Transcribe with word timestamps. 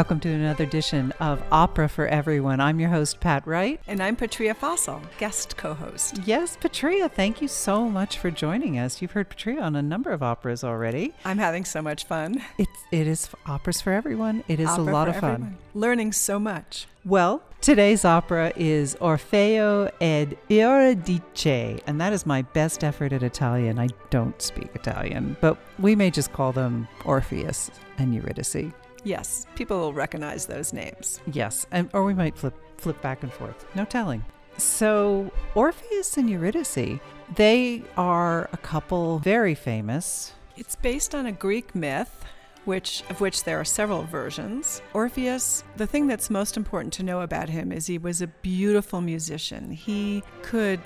Welcome 0.00 0.20
to 0.20 0.30
another 0.30 0.64
edition 0.64 1.12
of 1.20 1.42
Opera 1.52 1.86
for 1.86 2.08
Everyone. 2.08 2.58
I'm 2.58 2.80
your 2.80 2.88
host, 2.88 3.20
Pat 3.20 3.46
Wright. 3.46 3.78
And 3.86 4.02
I'm 4.02 4.16
Patria 4.16 4.54
Fossil, 4.54 5.02
guest 5.18 5.58
co 5.58 5.74
host. 5.74 6.20
Yes, 6.24 6.56
Patria, 6.58 7.06
thank 7.06 7.42
you 7.42 7.48
so 7.48 7.86
much 7.86 8.16
for 8.16 8.30
joining 8.30 8.78
us. 8.78 9.02
You've 9.02 9.10
heard 9.10 9.28
Patria 9.28 9.60
on 9.60 9.76
a 9.76 9.82
number 9.82 10.10
of 10.10 10.22
operas 10.22 10.64
already. 10.64 11.12
I'm 11.26 11.36
having 11.36 11.66
so 11.66 11.82
much 11.82 12.04
fun. 12.04 12.42
It's, 12.56 12.70
it 12.90 13.06
is 13.06 13.28
operas 13.44 13.82
for 13.82 13.92
everyone. 13.92 14.42
It 14.48 14.58
is 14.58 14.70
Opera 14.70 14.84
a 14.84 14.90
lot 14.90 15.08
of 15.08 15.16
fun. 15.16 15.32
everyone. 15.32 15.58
Learning 15.74 16.12
so 16.14 16.38
much. 16.38 16.86
Well, 17.04 17.42
today's 17.60 18.02
opera 18.06 18.54
is 18.56 18.96
Orfeo 19.02 19.92
ed 20.00 20.38
Euridice, 20.48 21.82
and 21.86 22.00
that 22.00 22.14
is 22.14 22.24
my 22.24 22.40
best 22.40 22.84
effort 22.84 23.12
at 23.12 23.22
Italian. 23.22 23.78
I 23.78 23.88
don't 24.08 24.40
speak 24.40 24.70
Italian, 24.74 25.36
but 25.42 25.58
we 25.78 25.94
may 25.94 26.10
just 26.10 26.32
call 26.32 26.52
them 26.52 26.88
Orpheus 27.04 27.70
and 27.98 28.14
Eurydice. 28.14 28.72
Yes, 29.04 29.46
people 29.54 29.78
will 29.78 29.92
recognize 29.92 30.46
those 30.46 30.72
names. 30.72 31.20
Yes, 31.32 31.66
and 31.70 31.88
or 31.92 32.04
we 32.04 32.14
might 32.14 32.36
flip 32.36 32.54
flip 32.76 33.00
back 33.02 33.22
and 33.22 33.32
forth. 33.32 33.66
No 33.74 33.84
telling. 33.84 34.24
So 34.56 35.30
Orpheus 35.54 36.16
and 36.16 36.28
Eurydice, 36.28 37.00
they 37.34 37.82
are 37.96 38.48
a 38.52 38.56
couple 38.58 39.18
very 39.18 39.54
famous. 39.54 40.34
It's 40.56 40.76
based 40.76 41.14
on 41.14 41.26
a 41.26 41.32
Greek 41.32 41.74
myth, 41.74 42.24
which 42.64 43.02
of 43.08 43.20
which 43.20 43.44
there 43.44 43.58
are 43.58 43.64
several 43.64 44.02
versions. 44.04 44.82
Orpheus, 44.92 45.64
the 45.76 45.86
thing 45.86 46.06
that's 46.06 46.28
most 46.28 46.56
important 46.56 46.92
to 46.94 47.02
know 47.02 47.22
about 47.22 47.48
him 47.48 47.72
is 47.72 47.86
he 47.86 47.98
was 47.98 48.20
a 48.20 48.26
beautiful 48.26 49.00
musician. 49.00 49.70
He 49.70 50.22
could 50.42 50.80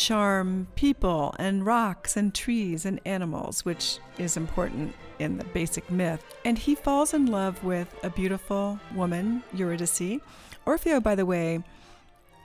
charm 0.00 0.66
people 0.74 1.34
and 1.38 1.66
rocks 1.66 2.16
and 2.16 2.34
trees 2.34 2.86
and 2.86 3.00
animals, 3.04 3.64
which 3.64 3.98
is 4.18 4.36
important 4.36 4.94
in 5.18 5.38
the 5.38 5.44
basic 5.44 5.90
myth. 5.90 6.24
And 6.44 6.58
he 6.58 6.74
falls 6.74 7.12
in 7.12 7.26
love 7.26 7.62
with 7.62 7.94
a 8.02 8.10
beautiful 8.10 8.80
woman, 8.94 9.42
Eurydice. 9.52 10.20
Orfeo, 10.66 11.02
by 11.02 11.14
the 11.14 11.26
way, 11.26 11.62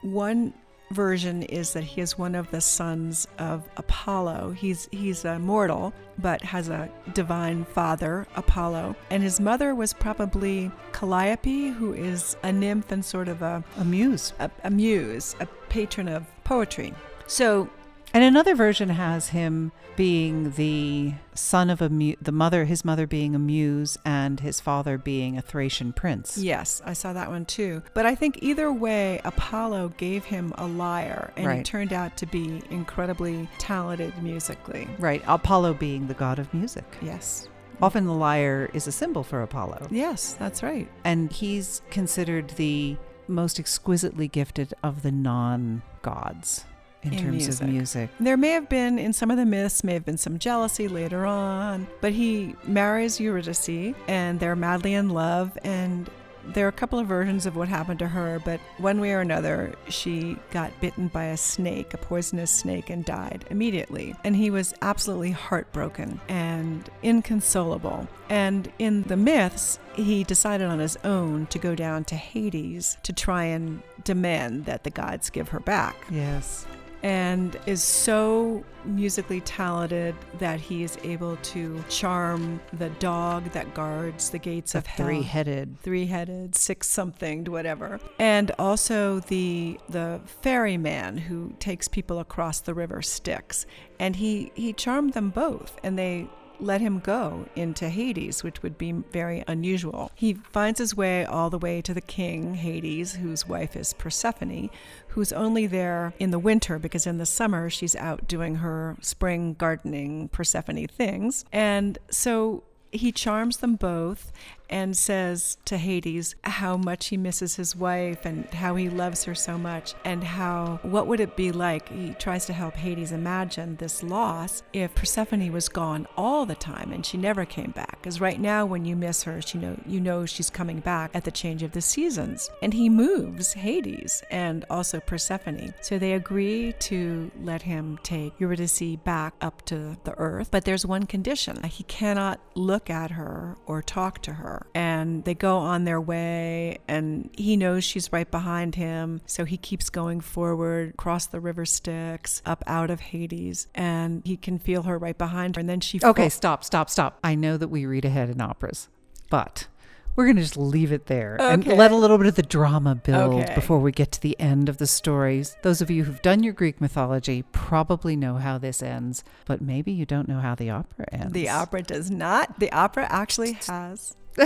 one 0.01 0.53
version 0.91 1.41
is 1.43 1.73
that 1.73 1.83
he 1.83 2.01
is 2.01 2.17
one 2.17 2.35
of 2.35 2.51
the 2.51 2.61
sons 2.61 3.27
of 3.39 3.63
Apollo. 3.77 4.51
He's 4.51 4.87
he's 4.91 5.25
a 5.25 5.39
mortal 5.39 5.93
but 6.19 6.41
has 6.43 6.69
a 6.69 6.89
divine 7.13 7.65
father, 7.65 8.27
Apollo, 8.35 8.95
and 9.09 9.23
his 9.23 9.39
mother 9.39 9.73
was 9.73 9.93
probably 9.93 10.71
Calliope, 10.91 11.69
who 11.69 11.93
is 11.93 12.37
a 12.43 12.51
nymph 12.51 12.91
and 12.91 13.03
sort 13.03 13.27
of 13.27 13.41
a 13.41 13.63
A 13.77 13.85
muse. 13.85 14.33
a, 14.39 14.51
a 14.63 14.69
muse, 14.69 15.35
a 15.39 15.47
patron 15.69 16.07
of 16.07 16.25
poetry. 16.43 16.93
So 17.27 17.69
And 18.13 18.23
another 18.23 18.55
version 18.55 18.89
has 18.89 19.29
him 19.29 19.71
being 19.95 20.51
the 20.51 21.13
son 21.33 21.69
of 21.69 21.81
a 21.81 21.89
mu- 21.89 22.15
the 22.21 22.31
mother 22.31 22.65
his 22.65 22.83
mother 22.83 23.07
being 23.07 23.33
a 23.35 23.39
muse 23.39 23.97
and 24.05 24.39
his 24.39 24.59
father 24.59 24.97
being 24.97 25.37
a 25.37 25.41
Thracian 25.41 25.93
prince. 25.93 26.37
Yes, 26.37 26.81
I 26.85 26.93
saw 26.93 27.13
that 27.13 27.29
one 27.29 27.45
too. 27.45 27.81
But 27.93 28.05
I 28.05 28.15
think 28.15 28.39
either 28.41 28.71
way, 28.71 29.21
Apollo 29.23 29.93
gave 29.97 30.25
him 30.25 30.53
a 30.57 30.67
lyre, 30.67 31.31
and 31.37 31.51
he 31.51 31.63
turned 31.63 31.93
out 31.93 32.17
to 32.17 32.25
be 32.25 32.61
incredibly 32.69 33.49
talented 33.57 34.21
musically. 34.21 34.87
Right, 34.99 35.23
Apollo 35.27 35.75
being 35.75 36.07
the 36.07 36.13
god 36.13 36.39
of 36.39 36.53
music. 36.53 36.85
Yes. 37.01 37.47
Often 37.81 38.05
the 38.05 38.13
lyre 38.13 38.69
is 38.73 38.87
a 38.87 38.91
symbol 38.91 39.23
for 39.23 39.41
Apollo. 39.41 39.87
Yes, 39.91 40.33
that's 40.39 40.63
right. 40.63 40.89
And 41.03 41.31
he's 41.31 41.81
considered 41.89 42.51
the 42.51 42.95
most 43.27 43.59
exquisitely 43.59 44.27
gifted 44.27 44.73
of 44.83 45.01
the 45.01 45.11
non 45.11 45.81
gods 46.01 46.65
in, 47.05 47.13
In 47.13 47.19
terms 47.19 47.31
music. 47.47 47.61
of 47.61 47.69
music. 47.73 48.09
There 48.19 48.37
may 48.37 48.49
have 48.49 48.69
been, 48.69 48.99
in 48.99 49.13
some 49.13 49.31
of 49.31 49.37
the 49.37 49.45
myths, 49.45 49.83
may 49.83 49.93
have 49.93 50.05
been 50.05 50.17
some 50.17 50.39
jealousy 50.39 50.87
later 50.87 51.25
on, 51.25 51.87
but 52.01 52.11
he 52.13 52.55
marries 52.65 53.19
Eurydice 53.19 53.93
and 54.07 54.39
they're 54.39 54.55
madly 54.55 54.93
in 54.93 55.09
love. 55.09 55.57
And 55.63 56.09
there 56.53 56.65
are 56.65 56.69
a 56.69 56.73
couple 56.73 56.99
of 56.99 57.07
versions 57.07 57.47
of 57.47 57.55
what 57.55 57.67
happened 57.67 57.97
to 57.97 58.07
her, 58.07 58.39
but 58.45 58.59
one 58.77 58.99
way 59.01 59.13
or 59.13 59.19
another, 59.21 59.73
she 59.89 60.37
got 60.51 60.71
bitten 60.79 61.07
by 61.07 61.23
a 61.25 61.37
snake, 61.37 61.95
a 61.95 61.97
poisonous 61.97 62.51
snake, 62.51 62.91
and 62.91 63.03
died 63.03 63.45
immediately. 63.49 64.13
And 64.23 64.35
he 64.35 64.51
was 64.51 64.73
absolutely 64.83 65.31
heartbroken 65.31 66.19
and 66.29 66.87
inconsolable. 67.01 68.07
And 68.29 68.71
in 68.77 69.01
the 69.03 69.17
myths, 69.17 69.79
he 69.95 70.23
decided 70.23 70.67
on 70.67 70.77
his 70.77 70.97
own 71.03 71.47
to 71.47 71.57
go 71.57 71.73
down 71.73 72.03
to 72.05 72.15
Hades 72.15 72.97
to 73.03 73.11
try 73.13 73.45
and 73.45 73.81
demand 74.03 74.65
that 74.65 74.83
the 74.83 74.89
gods 74.91 75.31
give 75.31 75.49
her 75.49 75.59
back 75.59 75.95
Yes. 76.11 76.67
And 77.05 77.59
is 77.67 77.83
so 77.83 78.63
musically 78.83 79.39
talented 79.41 80.15
that 80.39 80.59
he 80.59 80.81
is 80.81 80.97
able 81.03 81.37
to 81.37 81.83
charm 81.87 82.59
the 82.73 82.89
dog 82.97 83.43
that 83.51 83.75
guards 83.75 84.31
the 84.31 84.39
gates 84.39 84.71
The 84.71 84.79
of 84.79 84.87
hell. 84.87 85.05
three 85.05 85.21
headed. 85.21 85.79
Three-headed, 85.81 86.55
six 86.55 86.87
something, 86.89 87.45
whatever, 87.45 87.99
and 88.17 88.49
also 88.57 89.19
the 89.19 89.79
the 89.87 90.19
ferryman 90.41 91.19
who 91.19 91.53
takes 91.59 91.87
people 91.87 92.17
across 92.17 92.59
the 92.61 92.73
river 92.73 93.03
Styx, 93.03 93.67
and 93.99 94.15
he 94.15 94.51
he 94.55 94.73
charmed 94.73 95.13
them 95.13 95.29
both, 95.29 95.79
and 95.83 95.99
they 95.99 96.27
let 96.61 96.79
him 96.79 96.99
go 96.99 97.45
into 97.57 97.89
Hades, 97.89 98.41
which 98.41 98.63
would 98.63 98.77
be 98.77 98.93
very 99.11 99.43
unusual. 99.45 100.09
He 100.15 100.35
finds 100.35 100.79
his 100.79 100.95
way 100.95 101.25
all 101.25 101.49
the 101.49 101.57
way 101.57 101.81
to 101.81 101.93
the 101.93 101.99
king, 101.99 102.53
Hades, 102.55 103.15
whose 103.15 103.45
wife 103.45 103.75
is 103.75 103.91
Persephone, 103.91 104.69
who's 105.15 105.31
only 105.31 105.65
there 105.65 106.13
in 106.19 106.31
the 106.31 106.37
winter 106.37 106.77
because 106.77 107.07
in 107.07 107.17
the 107.19 107.25
summer 107.25 107.69
she's 107.69 107.95
out 107.95 108.27
doing 108.27 108.55
her 108.55 108.97
spring 108.99 109.53
gardening 109.53 110.27
Persephone 110.27 110.85
things. 110.87 111.45
And 111.53 111.97
so 112.11 112.63
he 112.91 113.13
charms 113.13 113.57
them 113.57 113.77
both 113.77 114.33
and 114.69 114.95
says 114.95 115.57
to 115.65 115.77
Hades 115.77 116.35
how 116.43 116.77
much 116.77 117.07
he 117.07 117.17
misses 117.17 117.55
his 117.55 117.75
wife 117.75 118.25
and 118.25 118.45
how 118.53 118.75
he 118.75 118.89
loves 118.89 119.23
her 119.25 119.35
so 119.35 119.57
much 119.57 119.93
and 120.03 120.23
how 120.23 120.79
what 120.83 121.07
would 121.07 121.19
it 121.19 121.35
be 121.35 121.51
like? 121.51 121.89
He 121.89 122.13
tries 122.13 122.45
to 122.47 122.53
help 122.53 122.75
Hades 122.75 123.11
imagine 123.11 123.75
this 123.75 124.03
loss 124.03 124.63
if 124.73 124.93
Persephone 124.95 125.51
was 125.51 125.69
gone 125.69 126.07
all 126.17 126.45
the 126.45 126.55
time 126.55 126.91
and 126.91 127.05
she 127.05 127.17
never 127.17 127.45
came 127.45 127.71
back. 127.71 127.97
Because 128.01 128.21
right 128.21 128.39
now 128.39 128.65
when 128.65 128.85
you 128.85 128.95
miss 128.95 129.23
her 129.23 129.41
she 129.41 129.57
know 129.57 129.77
you 129.85 129.99
know 129.99 130.25
she's 130.25 130.49
coming 130.49 130.79
back 130.79 131.11
at 131.13 131.23
the 131.23 131.31
change 131.31 131.63
of 131.63 131.71
the 131.71 131.81
seasons. 131.81 132.49
And 132.61 132.73
he 132.73 132.89
moves 132.89 133.53
Hades 133.53 134.23
and 134.31 134.65
also 134.69 134.99
Persephone. 134.99 135.73
So 135.81 135.99
they 135.99 136.13
agree 136.13 136.73
to 136.79 137.31
let 137.41 137.61
him 137.61 137.99
take 138.03 138.33
Eurydice 138.39 138.95
back 139.03 139.33
up 139.41 139.63
to 139.65 139.97
the 140.03 140.13
earth. 140.17 140.49
But 140.51 140.65
there's 140.65 140.85
one 140.85 141.05
condition. 141.05 141.63
He 141.63 141.83
cannot 141.83 142.39
look 142.55 142.89
at 142.89 143.11
her 143.11 143.57
or 143.65 143.81
talk 143.81 144.21
to 144.23 144.33
her 144.33 144.54
and 144.73 145.23
they 145.25 145.33
go 145.33 145.57
on 145.57 145.83
their 145.85 145.99
way 146.01 146.77
and 146.87 147.29
he 147.37 147.55
knows 147.57 147.83
she's 147.83 148.11
right 148.11 148.29
behind 148.29 148.75
him 148.75 149.21
so 149.25 149.45
he 149.45 149.57
keeps 149.57 149.89
going 149.89 150.19
forward 150.21 150.89
across 150.89 151.25
the 151.27 151.39
river 151.39 151.65
Styx 151.65 152.41
up 152.45 152.63
out 152.67 152.89
of 152.89 152.99
Hades 152.99 153.67
and 153.75 154.21
he 154.25 154.37
can 154.37 154.59
feel 154.59 154.83
her 154.83 154.97
right 154.97 155.17
behind 155.17 155.55
her 155.55 155.59
and 155.59 155.69
then 155.69 155.79
she 155.79 155.99
Okay, 156.03 156.29
stop, 156.29 156.63
stop, 156.63 156.89
stop. 156.89 157.19
I 157.23 157.35
know 157.35 157.57
that 157.57 157.69
we 157.69 157.85
read 157.85 158.05
ahead 158.05 158.29
in 158.29 158.39
operas, 158.41 158.89
but 159.29 159.67
we're 160.15 160.25
going 160.25 160.35
to 160.37 160.41
just 160.41 160.55
leave 160.57 160.91
it 160.93 161.07
there 161.07 161.35
and 161.41 161.65
let 161.67 161.91
a 161.91 161.95
little 161.95 162.17
bit 162.17 162.27
of 162.27 162.35
the 162.35 162.41
drama 162.41 162.95
build 162.95 163.41
Okay. 163.43 163.53
before 163.55 163.79
we 163.79 163.91
get 163.91 164.11
to 164.13 164.21
the 164.21 164.39
end 164.39 164.69
of 164.69 164.77
the 164.77 164.87
stories. 164.87 165.57
Those 165.61 165.81
of 165.81 165.89
you 165.91 166.05
who've 166.05 166.21
done 166.21 166.41
your 166.43 166.53
Greek 166.53 166.79
mythology 166.79 167.43
probably 167.51 168.15
know 168.15 168.35
how 168.35 168.57
this 168.57 168.81
ends, 168.81 169.23
but 169.45 169.59
maybe 169.61 169.91
you 169.91 170.05
don't 170.05 170.27
know 170.29 170.39
how 170.39 170.55
the 170.55 170.69
opera 170.69 171.05
ends. 171.11 171.33
the 171.33 171.49
opera 171.49 171.81
does 171.81 172.09
not 172.09 172.59
the 172.59 172.71
opera 172.71 173.07
actually 173.09 173.53
has 173.67 174.15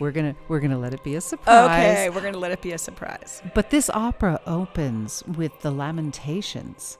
We're 0.00 0.10
going 0.10 0.34
to 0.34 0.40
we're 0.48 0.60
to 0.60 0.78
let 0.78 0.92
it 0.92 1.04
be 1.04 1.14
a 1.14 1.20
surprise. 1.20 1.70
okay 1.70 2.10
we're 2.10 2.20
going 2.20 2.32
to 2.32 2.38
let 2.38 2.50
it 2.50 2.60
be 2.60 2.72
a 2.72 2.78
surprise 2.78 3.42
But 3.54 3.70
this 3.70 3.88
opera 3.90 4.40
opens 4.46 5.22
with 5.36 5.52
the 5.60 5.70
lamentations 5.70 6.98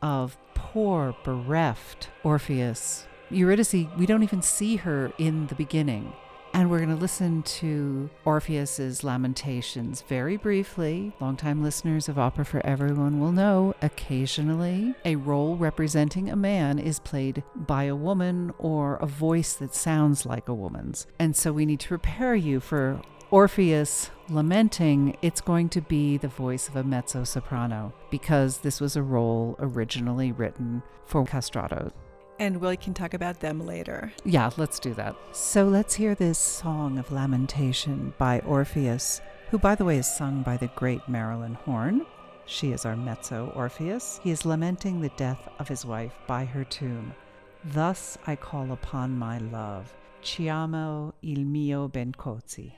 of 0.00 0.36
poor, 0.54 1.14
bereft 1.24 2.08
Orpheus. 2.24 3.06
Eurydice, 3.30 3.86
we 3.96 4.06
don't 4.06 4.22
even 4.22 4.42
see 4.42 4.76
her 4.76 5.12
in 5.18 5.46
the 5.46 5.54
beginning. 5.54 6.12
And 6.54 6.70
we're 6.70 6.78
going 6.78 6.90
to 6.90 6.96
listen 6.96 7.42
to 7.42 8.10
Orpheus's 8.26 9.02
lamentations 9.02 10.02
very 10.02 10.36
briefly. 10.36 11.12
Longtime 11.18 11.62
listeners 11.62 12.08
of 12.08 12.18
Opera 12.18 12.44
for 12.44 12.64
Everyone 12.64 13.20
will 13.20 13.32
know 13.32 13.74
occasionally 13.80 14.94
a 15.04 15.16
role 15.16 15.56
representing 15.56 16.28
a 16.28 16.36
man 16.36 16.78
is 16.78 17.00
played 17.00 17.42
by 17.56 17.84
a 17.84 17.96
woman 17.96 18.52
or 18.58 18.96
a 18.96 19.06
voice 19.06 19.54
that 19.54 19.74
sounds 19.74 20.26
like 20.26 20.48
a 20.48 20.54
woman's. 20.54 21.06
And 21.18 21.34
so 21.34 21.52
we 21.52 21.64
need 21.64 21.80
to 21.80 21.88
prepare 21.88 22.34
you 22.34 22.60
for 22.60 23.00
Orpheus 23.30 24.10
lamenting, 24.28 25.16
it's 25.22 25.40
going 25.40 25.70
to 25.70 25.80
be 25.80 26.18
the 26.18 26.28
voice 26.28 26.68
of 26.68 26.76
a 26.76 26.84
mezzo 26.84 27.24
soprano 27.24 27.94
because 28.10 28.58
this 28.58 28.78
was 28.78 28.94
a 28.94 29.02
role 29.02 29.56
originally 29.58 30.32
written 30.32 30.82
for 31.06 31.24
castrato. 31.24 31.92
And 32.42 32.60
we 32.60 32.76
can 32.76 32.92
talk 32.92 33.14
about 33.14 33.38
them 33.38 33.64
later 33.64 34.12
Yeah, 34.24 34.50
let's 34.56 34.80
do 34.80 34.94
that. 34.94 35.14
So 35.30 35.68
let's 35.68 35.94
hear 35.94 36.16
this 36.16 36.38
song 36.38 36.98
of 36.98 37.12
lamentation 37.12 38.14
by 38.18 38.40
Orpheus, 38.40 39.20
who, 39.50 39.58
by 39.58 39.76
the 39.76 39.84
way, 39.84 39.98
is 39.98 40.12
sung 40.12 40.42
by 40.42 40.56
the 40.56 40.66
great 40.74 41.08
Marilyn 41.08 41.54
Horne. 41.54 42.04
She 42.46 42.72
is 42.72 42.84
our 42.84 42.96
mezzo 42.96 43.52
Orpheus. 43.54 44.18
He 44.24 44.32
is 44.32 44.44
lamenting 44.44 45.00
the 45.00 45.10
death 45.10 45.48
of 45.60 45.68
his 45.68 45.86
wife 45.86 46.14
by 46.26 46.44
her 46.44 46.64
tomb. 46.64 47.14
Thus 47.64 48.18
I 48.26 48.34
call 48.34 48.72
upon 48.72 49.16
my 49.16 49.38
love. 49.38 49.94
Chiamo 50.20 51.12
il 51.22 51.44
mio 51.44 51.86
ben 51.86 52.10
così. 52.10 52.72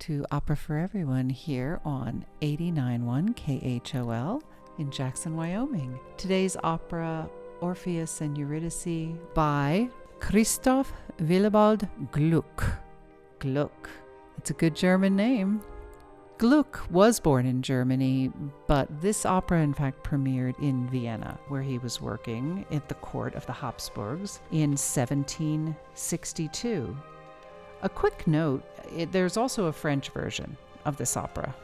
To 0.00 0.26
Opera 0.30 0.56
for 0.56 0.76
Everyone 0.76 1.30
here 1.30 1.80
on 1.84 2.24
89.1 2.42 3.34
KHOL 3.34 4.42
in 4.78 4.90
Jackson, 4.90 5.36
Wyoming. 5.36 5.98
Today's 6.16 6.56
opera, 6.62 7.28
Orpheus 7.60 8.20
and 8.20 8.36
Eurydice, 8.36 9.14
by 9.34 9.88
Christoph 10.20 10.92
Willibald 11.20 11.88
Gluck. 12.10 12.64
Gluck. 13.38 13.90
It's 14.38 14.50
a 14.50 14.54
good 14.54 14.74
German 14.74 15.16
name. 15.16 15.62
Gluck 16.38 16.84
was 16.90 17.20
born 17.20 17.46
in 17.46 17.62
Germany, 17.62 18.32
but 18.66 19.00
this 19.00 19.24
opera, 19.24 19.60
in 19.60 19.72
fact, 19.72 20.02
premiered 20.02 20.60
in 20.60 20.88
Vienna, 20.88 21.38
where 21.48 21.62
he 21.62 21.78
was 21.78 22.00
working 22.00 22.66
at 22.72 22.88
the 22.88 22.96
court 22.96 23.34
of 23.34 23.46
the 23.46 23.52
Habsburgs 23.52 24.40
in 24.50 24.70
1762. 24.70 26.96
A 27.84 27.88
quick 27.90 28.26
note 28.26 28.64
it, 28.96 29.12
there's 29.12 29.36
also 29.36 29.66
a 29.66 29.72
French 29.72 30.08
version 30.08 30.56
of 30.86 30.96
this 30.96 31.18
opera, 31.18 31.54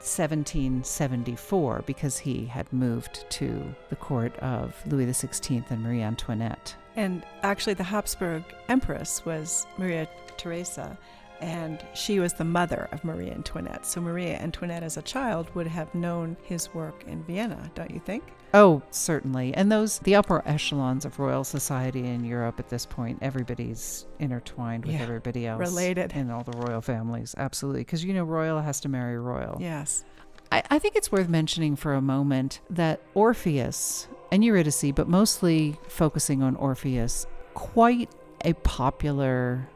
1774, 0.00 1.84
because 1.86 2.18
he 2.18 2.44
had 2.44 2.70
moved 2.70 3.24
to 3.30 3.74
the 3.88 3.96
court 3.96 4.36
of 4.40 4.76
Louis 4.86 5.06
XVI 5.06 5.64
and 5.70 5.82
Marie 5.82 6.02
Antoinette. 6.02 6.76
And 6.96 7.24
actually, 7.42 7.72
the 7.74 7.84
Habsburg 7.84 8.44
Empress 8.68 9.24
was 9.24 9.66
Maria 9.78 10.06
Theresa, 10.36 10.98
and 11.40 11.84
she 11.94 12.18
was 12.20 12.32
the 12.34 12.44
mother 12.44 12.88
of 12.92 13.02
Maria 13.04 13.32
Antoinette. 13.32 13.86
So 13.86 14.00
Maria 14.00 14.36
Antoinette, 14.38 14.82
as 14.82 14.96
a 14.96 15.02
child, 15.02 15.54
would 15.54 15.66
have 15.66 15.94
known 15.94 16.36
his 16.42 16.72
work 16.74 17.04
in 17.06 17.22
Vienna, 17.24 17.70
don't 17.74 17.90
you 17.90 18.00
think? 18.00 18.22
Oh, 18.52 18.82
certainly. 18.90 19.54
And 19.54 19.70
those, 19.70 20.00
the 20.00 20.16
upper 20.16 20.42
echelons 20.46 21.04
of 21.04 21.18
royal 21.18 21.44
society 21.44 22.06
in 22.06 22.24
Europe 22.24 22.58
at 22.58 22.68
this 22.68 22.84
point, 22.84 23.18
everybody's 23.22 24.06
intertwined 24.18 24.84
with 24.84 24.94
Yeah, 24.94 25.02
everybody 25.02 25.46
else. 25.46 25.60
related. 25.60 26.12
In 26.12 26.30
all 26.30 26.42
the 26.42 26.56
royal 26.58 26.80
families. 26.80 27.34
Absolutely. 27.38 27.82
Because, 27.82 28.04
you 28.04 28.12
know, 28.12 28.24
royal 28.24 28.60
has 28.60 28.80
to 28.80 28.88
marry 28.88 29.18
royal. 29.18 29.56
Yes. 29.60 30.04
I, 30.52 30.62
I 30.70 30.78
think 30.78 30.96
it's 30.96 31.12
worth 31.12 31.28
mentioning 31.28 31.76
for 31.76 31.94
a 31.94 32.00
moment 32.02 32.60
that 32.70 33.00
Orpheus 33.14 34.08
and 34.32 34.44
Eurydice, 34.44 34.92
but 34.94 35.08
mostly 35.08 35.78
focusing 35.88 36.42
on 36.42 36.56
Orpheus, 36.56 37.26
quite 37.54 38.10
a 38.44 38.52
popular 38.54 39.68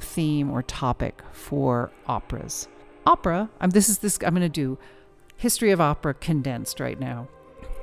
theme 0.00 0.50
or 0.50 0.62
topic 0.62 1.22
for 1.32 1.90
operas. 2.06 2.68
Opera, 3.06 3.48
um, 3.60 3.70
this 3.70 3.88
is 3.88 3.98
this 3.98 4.18
I'm 4.24 4.34
going 4.34 4.42
to 4.42 4.48
do 4.48 4.78
history 5.36 5.70
of 5.70 5.80
opera 5.80 6.14
condensed 6.14 6.80
right 6.80 6.98
now. 6.98 7.28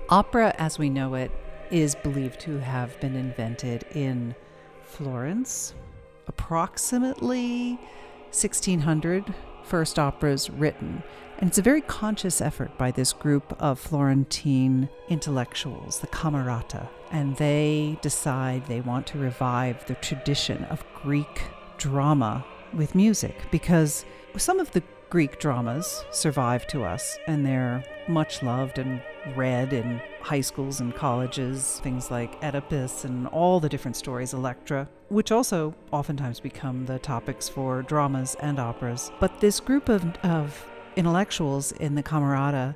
Opera 0.10 0.54
as 0.58 0.78
we 0.78 0.90
know 0.90 1.16
it 1.16 1.32
is 1.72 1.96
believed 1.96 2.40
to 2.42 2.60
have 2.60 3.00
been 3.00 3.16
invented 3.16 3.84
in 3.94 4.36
Florence 4.84 5.74
approximately 6.28 7.80
1600 8.32 9.34
first 9.64 9.98
operas 9.98 10.50
written 10.50 11.04
and 11.38 11.50
it's 11.50 11.58
a 11.58 11.64
very 11.64 11.82
conscious 11.82 12.40
effort 12.40 12.78
by 12.78 12.92
this 12.92 13.12
group 13.12 13.56
of 13.62 13.78
Florentine 13.78 14.88
intellectuals, 15.10 16.00
the 16.00 16.08
Camerata, 16.08 16.88
and 17.12 17.36
they 17.36 17.98
decide 18.02 18.66
they 18.66 18.80
want 18.80 19.06
to 19.08 19.18
revive 19.18 19.86
the 19.86 19.96
tradition 19.96 20.64
of 20.66 20.86
Greek 20.96 21.44
drama 21.78 22.46
with 22.74 22.96
music 22.96 23.36
because 23.52 24.06
some 24.38 24.60
of 24.60 24.72
the 24.72 24.84
Greek 25.10 25.40
dramas 25.40 26.04
survive 26.12 26.68
to 26.68 26.84
us 26.84 27.18
and 27.28 27.46
they're 27.46 27.84
much 28.08 28.44
loved 28.44 28.80
and 28.80 29.02
read 29.36 29.72
in 29.72 30.02
high 30.22 30.42
schools 30.42 30.80
and 30.80 30.96
colleges, 30.96 31.80
things 31.84 32.12
like 32.12 32.44
Oedipus 32.44 33.06
and 33.06 33.28
all 33.28 33.60
the 33.60 33.70
different 33.70 33.96
stories, 33.96 34.34
Electra, 34.34 34.90
which 35.10 35.32
also 35.32 35.74
oftentimes 35.92 36.40
become 36.40 36.86
the 36.86 37.00
topics 37.00 37.48
for 37.48 37.82
dramas 37.84 38.36
and 38.40 38.60
operas. 38.60 39.12
But 39.20 39.40
this 39.40 39.60
group 39.60 39.90
of, 39.90 40.06
of 40.24 40.66
intellectuals 40.96 41.72
in 41.72 41.96
the 41.96 42.04
Camerata 42.04 42.76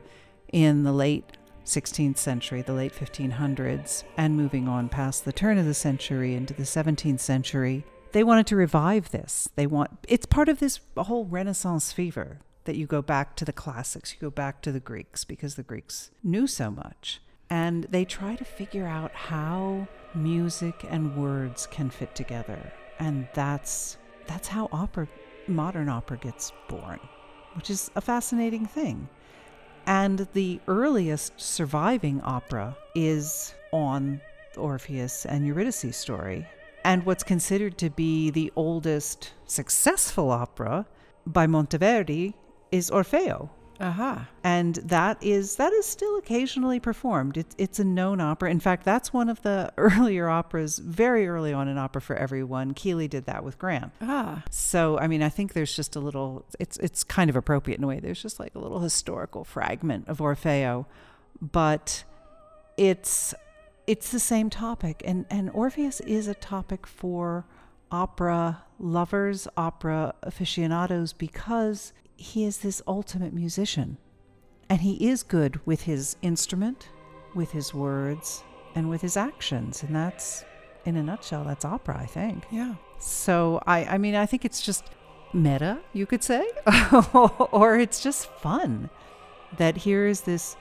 in 0.54 0.84
the 0.84 0.94
late 0.94 1.38
16th 1.66 2.18
century, 2.18 2.62
the 2.62 2.74
late 2.74 2.94
1500s, 2.94 4.04
and 4.18 4.36
moving 4.36 4.68
on 4.68 4.90
past 4.90 5.26
the 5.26 5.34
turn 5.34 5.58
of 5.58 5.66
the 5.66 5.74
century 5.74 6.36
into 6.36 6.54
the 6.54 6.64
17th 6.64 7.20
century, 7.20 7.86
they 8.12 8.24
wanted 8.24 8.48
to 8.48 8.56
revive 8.56 9.12
this. 9.12 9.50
They 9.56 9.68
want 9.68 9.92
it's 10.08 10.26
part 10.26 10.50
of 10.50 10.60
this 10.60 10.80
whole 10.98 11.26
Renaissance 11.26 11.92
fever 11.92 12.40
that 12.66 12.76
you 12.76 12.86
go 12.86 13.02
back 13.02 13.36
to 13.38 13.46
the 13.46 13.54
classics, 13.54 14.14
you 14.14 14.20
go 14.20 14.30
back 14.30 14.62
to 14.62 14.72
the 14.72 14.80
Greeks 14.80 15.24
because 15.24 15.56
the 15.56 15.64
Greeks 15.64 16.12
knew 16.24 16.46
so 16.48 16.70
much. 16.70 17.22
And 17.50 17.86
they 17.86 18.06
try 18.06 18.36
to 18.36 18.46
figure 18.46 18.86
out 18.86 19.12
how 19.12 19.88
music 20.14 20.86
and 20.88 21.16
words 21.16 21.68
can 21.68 21.90
fit 21.90 22.14
together. 22.14 22.72
And 23.00 23.28
that's 23.34 23.98
that's 24.28 24.48
how 24.48 24.70
opera 24.72 25.08
modern 25.48 25.90
opera 25.90 26.18
gets 26.18 26.52
born, 26.68 27.00
which 27.56 27.70
is 27.70 27.90
a 27.96 28.02
fascinating 28.02 28.66
thing. 28.66 29.10
And 29.88 30.28
the 30.34 30.60
earliest 30.68 31.40
surviving 31.42 32.22
opera 32.22 32.78
is 32.94 33.56
on 33.72 34.22
Orpheus 34.58 35.26
and 35.26 35.48
Eurydice 35.48 35.96
story. 35.98 36.46
And 36.84 37.06
what's 37.06 37.24
considered 37.24 37.78
to 37.80 37.90
be 37.90 38.30
the 38.30 38.52
oldest 38.56 39.34
successful 39.46 40.32
opera 40.32 40.86
by 41.26 41.48
Monteverdi 41.48 42.34
is 42.72 42.90
Orfeo. 42.90 43.50
Aha. 43.82 44.28
And 44.44 44.76
that 44.76 45.18
is 45.24 45.56
that 45.56 45.72
is 45.72 45.86
still 45.86 46.18
occasionally 46.18 46.80
performed. 46.80 47.38
It's 47.38 47.56
it's 47.58 47.80
a 47.80 47.84
known 47.86 48.20
opera. 48.20 48.52
In 48.52 48.60
fact, 48.60 48.84
that's 48.84 49.14
one 49.14 49.30
of 49.30 49.42
the 49.42 49.72
earlier 49.78 50.28
operas, 50.28 50.80
very 50.80 51.28
early 51.28 51.54
on 51.54 51.68
in 51.68 51.78
Opera 51.78 52.02
for 52.02 52.16
Everyone. 52.16 52.74
Keeley 52.74 53.08
did 53.08 53.26
that 53.26 53.44
with 53.44 53.58
Graham. 53.58 53.92
Ah. 54.02 54.44
So 54.50 55.00
I 55.00 55.08
mean, 55.08 55.24
I 55.24 55.30
think 55.30 55.54
there's 55.54 55.74
just 55.74 55.96
a 55.96 56.00
little. 56.00 56.46
It's 56.60 56.78
it's 56.78 57.04
kind 57.04 57.30
of 57.30 57.36
appropriate 57.36 57.78
in 57.78 57.84
a 57.86 57.88
way. 57.88 58.00
There's 58.00 58.22
just 58.22 58.40
like 58.40 58.54
a 58.54 58.60
little 58.60 58.80
historical 58.80 59.46
fragment 59.46 60.10
of 60.10 60.18
Orfeo, 60.18 60.86
but 61.42 62.04
it's 62.76 63.34
it's 63.90 64.12
the 64.12 64.20
same 64.20 64.52
topic, 64.52 65.02
and 65.04 65.26
and 65.32 65.50
Orpheus 65.50 66.00
is 66.02 66.28
a 66.28 66.36
topic 66.36 66.86
for 66.86 67.46
opera 67.90 68.62
lovers, 68.78 69.48
opera 69.58 70.14
aficionados, 70.22 71.12
because 71.12 71.92
he 72.16 72.46
is 72.46 72.60
this 72.60 72.84
ultimate 72.86 73.34
musician, 73.34 73.98
and 74.70 74.82
he 74.82 75.10
is 75.10 75.24
good 75.24 75.60
with 75.66 75.82
his 75.82 76.18
instrument, 76.22 76.90
with 77.34 77.50
his 77.50 77.74
words, 77.74 78.44
and 78.76 78.92
with 78.92 79.02
his 79.02 79.18
actions, 79.18 79.82
and 79.82 79.96
that's 79.96 80.46
in 80.86 80.96
a 80.96 81.02
nutshell, 81.02 81.44
that's 81.44 81.66
opera, 81.66 81.98
I 82.00 82.06
think. 82.06 82.46
Yeah. 82.52 82.76
So 83.00 83.60
I, 83.66 83.86
I 83.86 83.98
mean, 83.98 84.14
I 84.14 84.28
think 84.28 84.46
it's 84.46 84.62
just 84.62 84.84
meta, 85.34 85.80
you 85.94 86.06
could 86.06 86.24
say, 86.24 86.48
or 87.52 87.80
it's 87.80 88.04
just 88.04 88.30
fun 88.34 88.92
that 89.58 89.78
here 89.78 90.06
is 90.06 90.22
this 90.22 90.56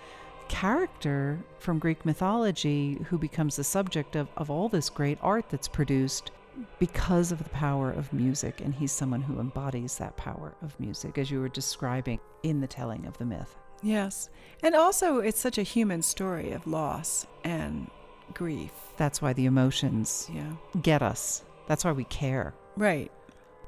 character 0.48 1.38
from 1.58 1.78
Greek 1.78 2.04
mythology 2.04 2.94
who 3.08 3.18
becomes 3.18 3.56
the 3.56 3.64
subject 3.64 4.16
of, 4.16 4.28
of 4.36 4.50
all 4.50 4.68
this 4.68 4.88
great 4.90 5.18
art 5.22 5.46
that's 5.48 5.68
produced 5.68 6.30
because 6.78 7.30
of 7.30 7.38
the 7.42 7.48
power 7.50 7.90
of 7.92 8.12
music. 8.12 8.60
And 8.60 8.74
he's 8.74 8.92
someone 8.92 9.20
who 9.22 9.38
embodies 9.38 9.98
that 9.98 10.16
power 10.16 10.54
of 10.62 10.78
music, 10.80 11.18
as 11.18 11.30
you 11.30 11.40
were 11.40 11.48
describing 11.48 12.18
in 12.42 12.60
the 12.60 12.66
telling 12.66 13.06
of 13.06 13.16
the 13.18 13.24
myth. 13.24 13.54
Yes. 13.82 14.28
And 14.62 14.74
also, 14.74 15.18
it's 15.20 15.38
such 15.40 15.58
a 15.58 15.62
human 15.62 16.02
story 16.02 16.50
of 16.52 16.66
loss 16.66 17.26
and 17.44 17.88
grief. 18.34 18.72
That's 18.96 19.22
why 19.22 19.32
the 19.34 19.46
emotions 19.46 20.28
Yeah. 20.32 20.52
get 20.82 21.00
us. 21.02 21.44
That's 21.68 21.84
why 21.84 21.92
we 21.92 22.04
care. 22.04 22.54
Right. 22.76 23.12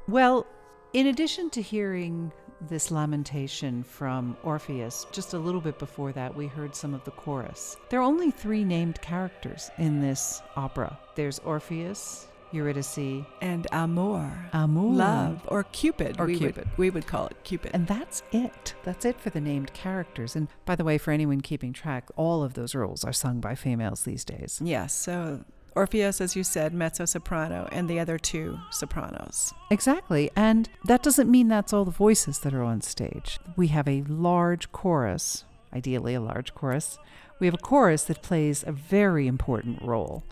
Well, 0.09 0.47
in 0.93 1.07
addition 1.07 1.51
to 1.51 1.63
hearing 1.63 2.33
this 2.69 2.91
lamentation 2.91 3.83
from 3.83 4.37
Orpheus, 4.43 5.07
just 5.13 5.35
a 5.35 5.39
little 5.39 5.61
bit 5.61 5.79
before 5.79 6.13
that, 6.13 6.35
we 6.35 6.47
heard 6.47 6.75
some 6.75 6.95
of 6.95 7.05
the 7.05 7.11
chorus. 7.13 7.77
There 7.89 8.01
are 8.01 8.05
only 8.05 8.31
three 8.31 8.65
named 8.65 9.01
characters 9.01 9.71
in 9.79 10.01
this 10.01 10.43
opera 10.57 10.99
there's 11.17 11.39
Orpheus, 11.41 12.27
Eurydice, 12.53 13.25
And 13.43 13.67
Amor. 13.73 14.49
Amor. 14.53 14.95
Love. 14.95 15.43
Or 15.49 15.65
Cupid. 15.65 16.19
Or 16.19 16.27
we 16.27 16.39
Cupid. 16.39 16.65
Would, 16.71 16.79
we 16.79 16.91
would 16.91 17.07
call 17.07 17.27
it 17.27 17.37
Cupid. 17.45 17.73
And 17.75 17.87
that's 17.87 18.23
it. 18.33 18.75
That's 18.85 19.05
it 19.05 19.21
for 19.21 19.31
the 19.31 19.41
named 19.41 19.73
characters. 19.73 20.35
And 20.35 20.49
by 20.65 20.77
the 20.77 20.85
way, 20.85 20.97
for 20.99 21.11
anyone 21.13 21.43
keeping 21.43 21.73
track, 21.73 22.09
all 22.17 22.43
of 22.43 22.55
those 22.55 22.75
roles 22.75 23.05
are 23.05 23.13
sung 23.13 23.41
by 23.41 23.55
females 23.55 24.05
these 24.05 24.25
days. 24.25 24.61
yes. 24.65 24.93
So 24.95 25.45
Orpheus, 25.77 26.21
as 26.21 26.35
you 26.35 26.43
said, 26.43 26.75
mezzo 26.75 27.05
soprano, 27.05 27.69
and 27.71 27.89
the 27.89 28.01
other 28.01 28.19
two 28.19 28.59
sopranos. 28.71 29.55
Exactly. 29.71 30.31
And 30.35 30.69
that 30.85 31.03
doesn't 31.03 31.31
mean 31.31 31.49
that's 31.49 31.73
all 31.73 31.85
the 31.85 31.91
voices 31.91 32.41
that 32.41 32.55
are 32.55 32.63
on 32.63 32.81
stage. 32.81 33.39
We 33.57 33.69
have 33.69 33.87
a 33.87 34.03
large 34.03 34.73
chorus, 34.73 35.45
ideally 35.73 36.15
a 36.15 36.21
large 36.21 36.55
chorus. 36.55 36.99
We 37.39 37.47
have 37.47 37.55
a 37.55 37.59
chorus 37.59 38.05
that 38.05 38.23
plays 38.23 38.65
a 38.67 38.73
very 38.73 39.27
important 39.27 39.81
role, 39.83 40.25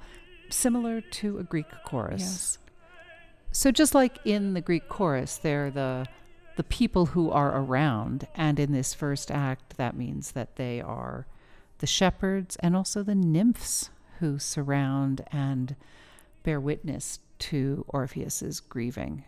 similar 0.51 1.01
to 1.01 1.39
a 1.39 1.45
Greek 1.45 1.67
chorus. 1.85 2.21
Yes. 2.21 2.59
So 3.53 3.71
just 3.71 3.95
like 3.95 4.19
in 4.25 4.55
the 4.55 4.61
Greek 4.61 4.89
chorus, 4.89 5.37
they're 5.37 5.71
the 5.71 6.07
the 6.57 6.65
people 6.65 7.07
who 7.07 7.31
are 7.31 7.57
around, 7.57 8.27
and 8.35 8.59
in 8.59 8.73
this 8.73 8.93
first 8.93 9.31
act, 9.31 9.77
that 9.77 9.97
means 9.97 10.33
that 10.33 10.57
they 10.57 10.81
are 10.81 11.25
the 11.79 11.87
shepherds 11.87 12.57
and 12.57 12.75
also 12.75 13.05
the 13.05 13.15
nymphs 13.15 13.91
who 14.21 14.39
surround 14.39 15.25
and 15.33 15.77
bear 16.43 16.61
witness 16.61 17.21
to 17.39 17.85
Orpheus's 17.89 18.61
grieving. 18.61 19.25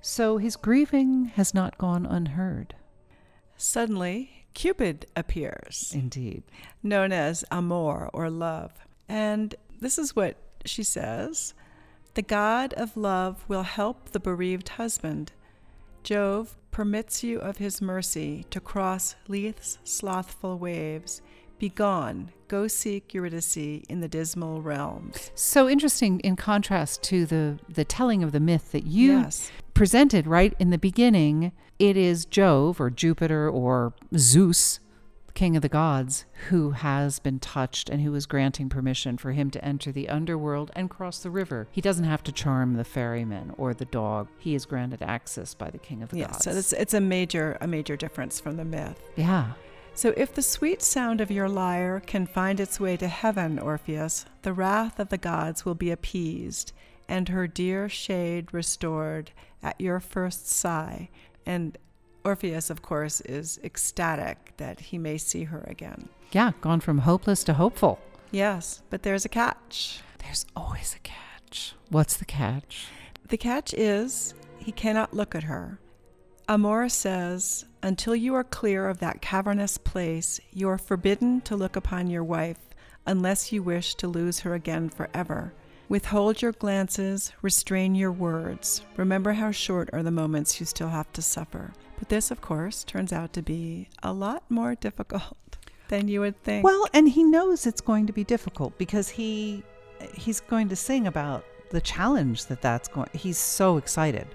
So 0.00 0.38
his 0.38 0.56
grieving 0.56 1.26
has 1.34 1.54
not 1.54 1.78
gone 1.78 2.06
unheard. 2.06 2.74
Suddenly, 3.56 4.46
Cupid 4.54 5.06
appears, 5.16 5.92
Indeed. 5.94 6.44
known 6.82 7.12
as 7.12 7.44
Amor 7.50 8.10
or 8.12 8.30
love. 8.30 8.72
And 9.08 9.54
this 9.80 9.98
is 9.98 10.14
what 10.14 10.36
she 10.64 10.82
says 10.82 11.54
The 12.14 12.22
god 12.22 12.72
of 12.74 12.96
love 12.96 13.44
will 13.48 13.62
help 13.64 14.10
the 14.10 14.20
bereaved 14.20 14.70
husband. 14.70 15.32
Jove 16.02 16.56
permits 16.70 17.24
you 17.24 17.38
of 17.40 17.58
his 17.58 17.80
mercy 17.80 18.44
to 18.50 18.60
cross 18.60 19.16
Lethe's 19.26 19.78
slothful 19.84 20.58
waves. 20.58 21.22
Begone, 21.58 22.30
go 22.48 22.66
seek 22.66 23.14
Eurydice 23.14 23.56
in 23.56 24.00
the 24.00 24.08
dismal 24.08 24.60
realms. 24.60 25.30
So 25.34 25.68
interesting 25.68 26.20
in 26.20 26.36
contrast 26.36 27.02
to 27.04 27.26
the, 27.26 27.58
the 27.68 27.84
telling 27.84 28.22
of 28.22 28.32
the 28.32 28.40
myth 28.40 28.72
that 28.72 28.86
you 28.86 29.12
Yes. 29.18 29.50
presented 29.72 30.26
right 30.26 30.54
in 30.58 30.70
the 30.70 30.78
beginning. 30.78 31.52
It 31.78 31.96
is 31.96 32.24
Jove 32.26 32.80
or 32.80 32.90
Jupiter 32.90 33.48
or 33.48 33.94
Zeus, 34.16 34.80
king 35.34 35.56
of 35.56 35.62
the 35.62 35.68
gods, 35.68 36.26
who 36.48 36.70
has 36.72 37.18
been 37.18 37.40
touched 37.40 37.88
and 37.90 38.00
who 38.02 38.14
is 38.14 38.26
granting 38.26 38.68
permission 38.68 39.16
for 39.16 39.32
him 39.32 39.50
to 39.50 39.64
enter 39.64 39.90
the 39.90 40.08
underworld 40.08 40.70
and 40.76 40.88
cross 40.88 41.18
the 41.20 41.30
river. 41.30 41.66
He 41.72 41.80
doesn't 41.80 42.04
have 42.04 42.22
to 42.24 42.32
charm 42.32 42.74
the 42.74 42.84
ferryman 42.84 43.52
or 43.58 43.74
the 43.74 43.84
dog. 43.86 44.28
He 44.38 44.54
is 44.54 44.64
granted 44.66 45.02
access 45.02 45.54
by 45.54 45.70
the 45.70 45.78
king 45.78 46.02
of 46.02 46.10
the 46.10 46.18
Yes, 46.18 46.30
gods. 46.32 46.44
so 46.44 46.50
it's, 46.52 46.72
it's 46.74 46.94
a 46.94 47.00
major 47.00 47.58
a 47.60 47.66
major 47.66 47.96
difference 47.96 48.38
from 48.38 48.56
the 48.56 48.64
myth. 48.64 49.00
yeah. 49.16 49.52
So 49.96 50.12
if 50.16 50.34
the 50.34 50.42
sweet 50.42 50.82
sound 50.82 51.20
of 51.20 51.30
your 51.30 51.48
lyre 51.48 52.02
can 52.04 52.26
find 52.26 52.58
its 52.58 52.80
way 52.80 52.96
to 52.96 53.06
heaven, 53.06 53.60
Orpheus, 53.60 54.26
the 54.42 54.52
wrath 54.52 54.98
of 54.98 55.08
the 55.08 55.18
gods 55.18 55.64
will 55.64 55.76
be 55.76 55.92
appeased, 55.92 56.72
and 57.08 57.28
her 57.28 57.46
dear 57.46 57.88
shade 57.88 58.52
restored 58.52 59.30
at 59.62 59.80
your 59.80 60.00
first 60.00 60.48
sigh. 60.48 61.08
And 61.46 61.78
Orpheus, 62.24 62.70
of 62.70 62.82
course, 62.82 63.20
is 63.22 63.60
ecstatic 63.62 64.54
that 64.56 64.80
he 64.80 64.98
may 64.98 65.16
see 65.16 65.44
her 65.44 65.64
again. 65.68 66.08
Yeah, 66.32 66.52
gone 66.60 66.80
from 66.80 66.98
hopeless 66.98 67.44
to 67.44 67.54
hopeful. 67.54 68.00
Yes, 68.32 68.82
but 68.90 69.04
there's 69.04 69.24
a 69.24 69.28
catch. 69.28 70.00
There's 70.18 70.44
always 70.56 70.96
a 70.96 71.00
catch. 71.00 71.74
What's 71.88 72.16
the 72.16 72.24
catch? 72.24 72.88
The 73.28 73.36
catch 73.36 73.72
is 73.74 74.34
he 74.58 74.72
cannot 74.72 75.14
look 75.14 75.36
at 75.36 75.44
her. 75.44 75.78
Amor 76.46 76.90
says, 76.90 77.64
Until 77.82 78.14
you 78.14 78.34
are 78.34 78.44
clear 78.44 78.88
of 78.88 78.98
that 78.98 79.22
cavernous 79.22 79.78
place, 79.78 80.40
you 80.52 80.68
are 80.68 80.76
forbidden 80.76 81.40
to 81.42 81.56
look 81.56 81.74
upon 81.74 82.08
your 82.08 82.24
wife 82.24 82.58
unless 83.06 83.50
you 83.50 83.62
wish 83.62 83.94
to 83.96 84.08
lose 84.08 84.40
her 84.40 84.54
again 84.54 84.90
forever. 84.90 85.54
Withhold 85.88 86.42
your 86.42 86.52
glances, 86.52 87.32
restrain 87.40 87.94
your 87.94 88.12
words. 88.12 88.82
Remember 88.96 89.32
how 89.32 89.50
short 89.52 89.88
are 89.92 90.02
the 90.02 90.10
moments 90.10 90.60
you 90.60 90.66
still 90.66 90.88
have 90.88 91.10
to 91.14 91.22
suffer. 91.22 91.72
But 91.98 92.08
this, 92.10 92.30
of 92.30 92.40
course, 92.40 92.84
turns 92.84 93.12
out 93.12 93.32
to 93.34 93.42
be 93.42 93.88
a 94.02 94.12
lot 94.12 94.42
more 94.50 94.74
difficult 94.80 95.56
than 95.88 96.08
you 96.08 96.20
would 96.20 96.42
think. 96.42 96.64
Well, 96.64 96.86
and 96.92 97.08
he 97.08 97.22
knows 97.22 97.66
it's 97.66 97.80
going 97.80 98.06
to 98.06 98.12
be 98.12 98.24
difficult 98.24 98.76
because 98.76 99.08
he 99.08 99.62
he's 100.12 100.40
going 100.40 100.68
to 100.68 100.76
sing 100.76 101.06
about 101.06 101.44
the 101.70 101.80
challenge 101.80 102.46
that 102.46 102.60
that's 102.60 102.88
going. 102.88 103.08
He's 103.14 103.38
so 103.38 103.78
excited 103.78 104.26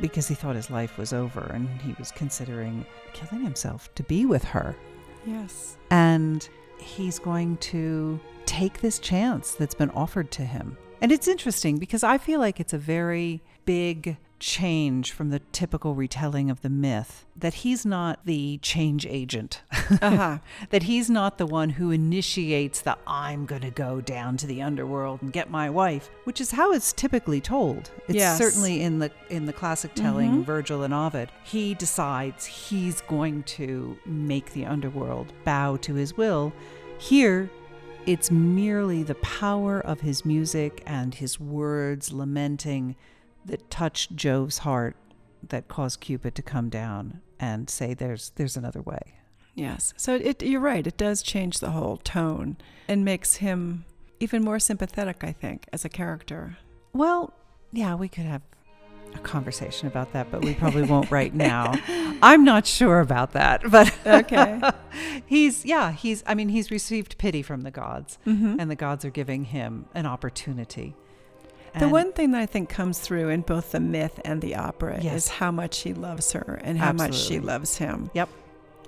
because 0.00 0.28
he 0.28 0.34
thought 0.34 0.56
his 0.56 0.70
life 0.70 0.98
was 0.98 1.12
over 1.12 1.40
and 1.54 1.68
he 1.80 1.94
was 1.98 2.10
considering 2.10 2.84
killing 3.12 3.44
himself 3.44 3.92
to 3.94 4.02
be 4.02 4.26
with 4.26 4.44
her. 4.44 4.76
yes. 5.26 5.76
And 5.90 6.48
he's 6.78 7.18
going 7.18 7.56
to 7.58 8.18
take 8.46 8.80
this 8.80 8.98
chance 8.98 9.52
that's 9.54 9.74
been 9.74 9.90
offered 9.90 10.30
to 10.32 10.42
him. 10.42 10.76
And 11.00 11.12
it's 11.12 11.28
interesting 11.28 11.78
because 11.78 12.02
I 12.02 12.18
feel 12.18 12.40
like 12.40 12.60
it's 12.60 12.72
a 12.72 12.78
very 12.78 13.42
big 13.64 14.16
change 14.40 15.12
from 15.12 15.30
the 15.30 15.38
typical 15.52 15.94
retelling 15.94 16.50
of 16.50 16.62
the 16.62 16.68
myth 16.68 17.26
that 17.36 17.54
he's 17.54 17.86
not 17.86 18.18
the 18.26 18.58
change 18.58 19.06
agent. 19.06 19.62
Uh-huh. 20.02 20.38
that 20.70 20.82
he's 20.84 21.08
not 21.08 21.38
the 21.38 21.46
one 21.46 21.70
who 21.70 21.90
initiates 21.90 22.80
the 22.80 22.96
I'm 23.06 23.46
going 23.46 23.62
to 23.62 23.70
go 23.70 24.00
down 24.00 24.36
to 24.38 24.46
the 24.46 24.60
underworld 24.62 25.22
and 25.22 25.32
get 25.32 25.50
my 25.50 25.70
wife, 25.70 26.10
which 26.24 26.40
is 26.40 26.50
how 26.50 26.72
it's 26.72 26.92
typically 26.92 27.40
told. 27.40 27.90
It's 28.08 28.16
Yes. 28.16 28.36
certainly 28.38 28.82
in 28.82 28.98
the 28.98 29.10
in 29.28 29.46
the 29.46 29.52
classic 29.52 29.94
telling 29.94 30.44
Virgil 30.44 30.82
and 30.82 30.92
Ovid. 30.92 31.30
He 31.44 31.74
decides 31.74 32.44
he's 32.46 33.00
going 33.02 33.42
to 33.44 33.96
make 34.04 34.52
the 34.52 34.66
underworld 34.66 35.32
bow 35.44 35.76
to 35.78 35.94
his 35.94 36.16
will. 36.16 36.52
Here 36.98 37.50
it's 38.06 38.30
merely 38.30 39.02
the 39.02 39.14
power 39.16 39.78
of 39.80 40.00
his 40.00 40.24
music 40.24 40.82
and 40.86 41.14
his 41.14 41.38
words 41.38 42.12
lamenting 42.12 42.96
that 43.44 43.70
touched 43.70 44.14
Jove's 44.16 44.58
heart 44.58 44.96
that 45.48 45.68
caused 45.68 46.00
Cupid 46.00 46.34
to 46.34 46.42
come 46.42 46.68
down 46.68 47.20
and 47.38 47.70
say 47.70 47.94
there's 47.94 48.30
there's 48.36 48.56
another 48.56 48.82
way. 48.82 49.00
Yes. 49.54 49.92
So 49.96 50.14
it, 50.14 50.42
you're 50.42 50.60
right. 50.60 50.86
It 50.86 50.96
does 50.96 51.22
change 51.22 51.58
the 51.58 51.70
whole 51.70 51.96
tone 51.98 52.56
and 52.88 53.04
makes 53.04 53.36
him 53.36 53.84
even 54.20 54.44
more 54.44 54.58
sympathetic, 54.58 55.24
I 55.24 55.32
think, 55.32 55.66
as 55.72 55.84
a 55.84 55.88
character. 55.88 56.58
Well, 56.92 57.32
yeah, 57.72 57.94
we 57.94 58.08
could 58.08 58.24
have 58.26 58.42
a 59.14 59.18
conversation 59.18 59.88
about 59.88 60.12
that, 60.12 60.30
but 60.30 60.44
we 60.44 60.54
probably 60.54 60.82
won't 60.82 61.10
right 61.10 61.34
now. 61.34 61.72
I'm 62.22 62.44
not 62.44 62.64
sure 62.66 63.00
about 63.00 63.32
that, 63.32 63.62
but 63.70 63.92
Okay. 64.06 64.60
he's 65.26 65.64
yeah, 65.64 65.90
he's 65.92 66.22
I 66.26 66.34
mean, 66.34 66.50
he's 66.50 66.70
received 66.70 67.18
pity 67.18 67.42
from 67.42 67.62
the 67.62 67.70
gods, 67.70 68.18
Mhm. 68.26 68.56
and 68.58 68.70
the 68.70 68.76
gods 68.76 69.04
are 69.04 69.10
giving 69.10 69.44
him 69.46 69.86
an 69.94 70.06
opportunity. 70.06 70.94
The 71.78 71.88
one 71.88 72.12
thing 72.12 72.32
that 72.32 72.40
I 72.40 72.46
think 72.46 72.68
comes 72.68 72.98
through 72.98 73.28
in 73.28 73.42
both 73.42 73.72
the 73.72 73.80
myth 73.80 74.20
and 74.24 74.40
the 74.42 74.56
opera 74.56 74.98
Yes. 75.00 75.14
is 75.14 75.28
how 75.28 75.50
much 75.50 75.78
he 75.80 75.94
loves 75.94 76.32
her 76.32 76.60
and 76.64 76.78
how 76.78 76.92
much 76.92 77.14
she 77.14 77.38
loves 77.40 77.76
him. 77.78 78.10
Yep. 78.14 78.28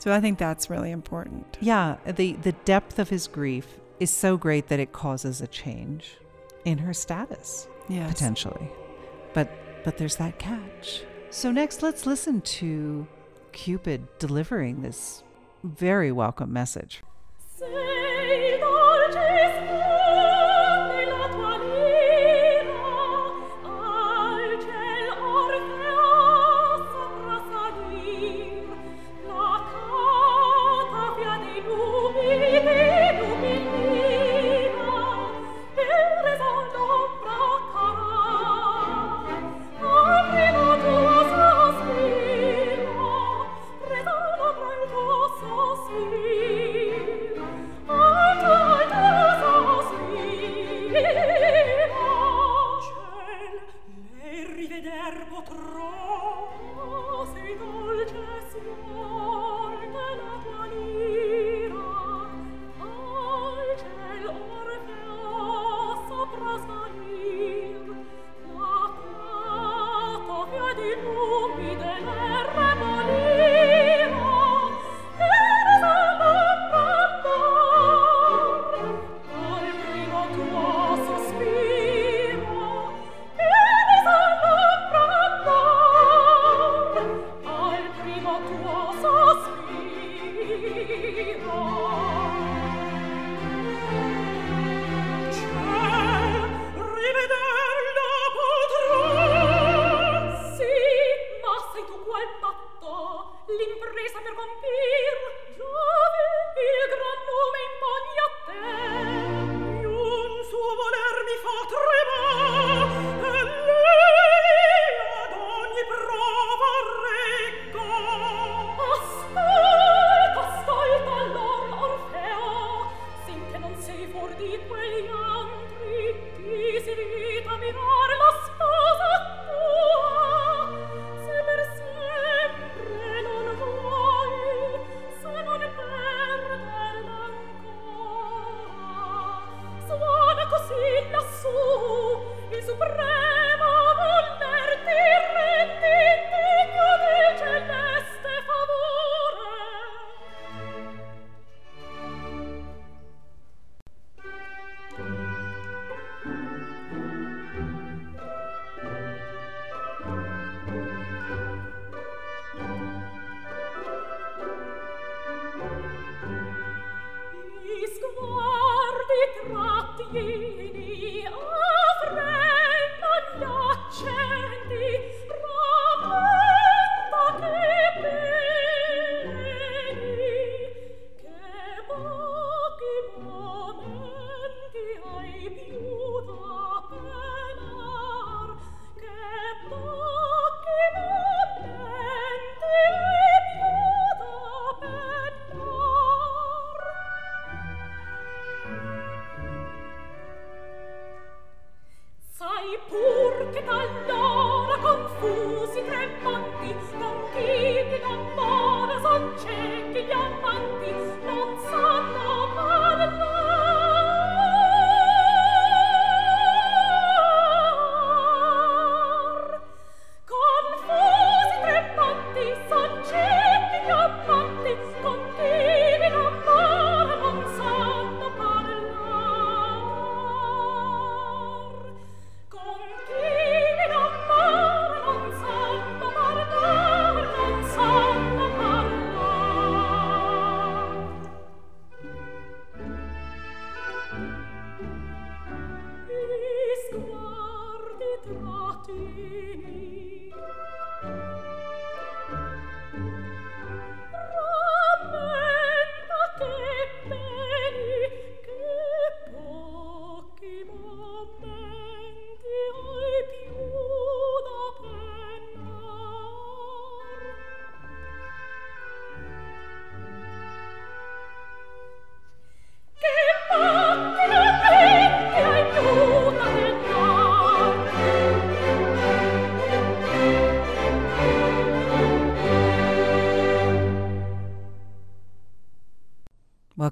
So 0.00 0.12
I 0.12 0.20
think 0.20 0.38
that's 0.38 0.68
really 0.68 0.90
important. 0.90 1.56
Yeah, 1.60 1.96
the 2.06 2.32
the 2.32 2.52
depth 2.52 2.98
of 2.98 3.08
his 3.08 3.28
grief 3.28 3.66
is 4.00 4.10
so 4.10 4.36
great 4.36 4.68
that 4.68 4.80
it 4.80 4.92
causes 4.92 5.40
a 5.40 5.46
change 5.46 6.16
in 6.64 6.78
her 6.78 6.92
status 6.92 7.68
Yes. 7.88 8.12
potentially. 8.12 8.68
But 9.32 9.48
but 9.84 9.98
there's 9.98 10.16
that 10.16 10.38
catch. 10.40 11.02
So 11.30 11.52
next 11.52 11.82
let's 11.82 12.04
listen 12.06 12.40
to 12.40 13.06
Cupid 13.52 14.08
delivering 14.18 14.82
this 14.82 15.22
very 15.62 16.10
welcome 16.10 16.52
message. 16.52 17.02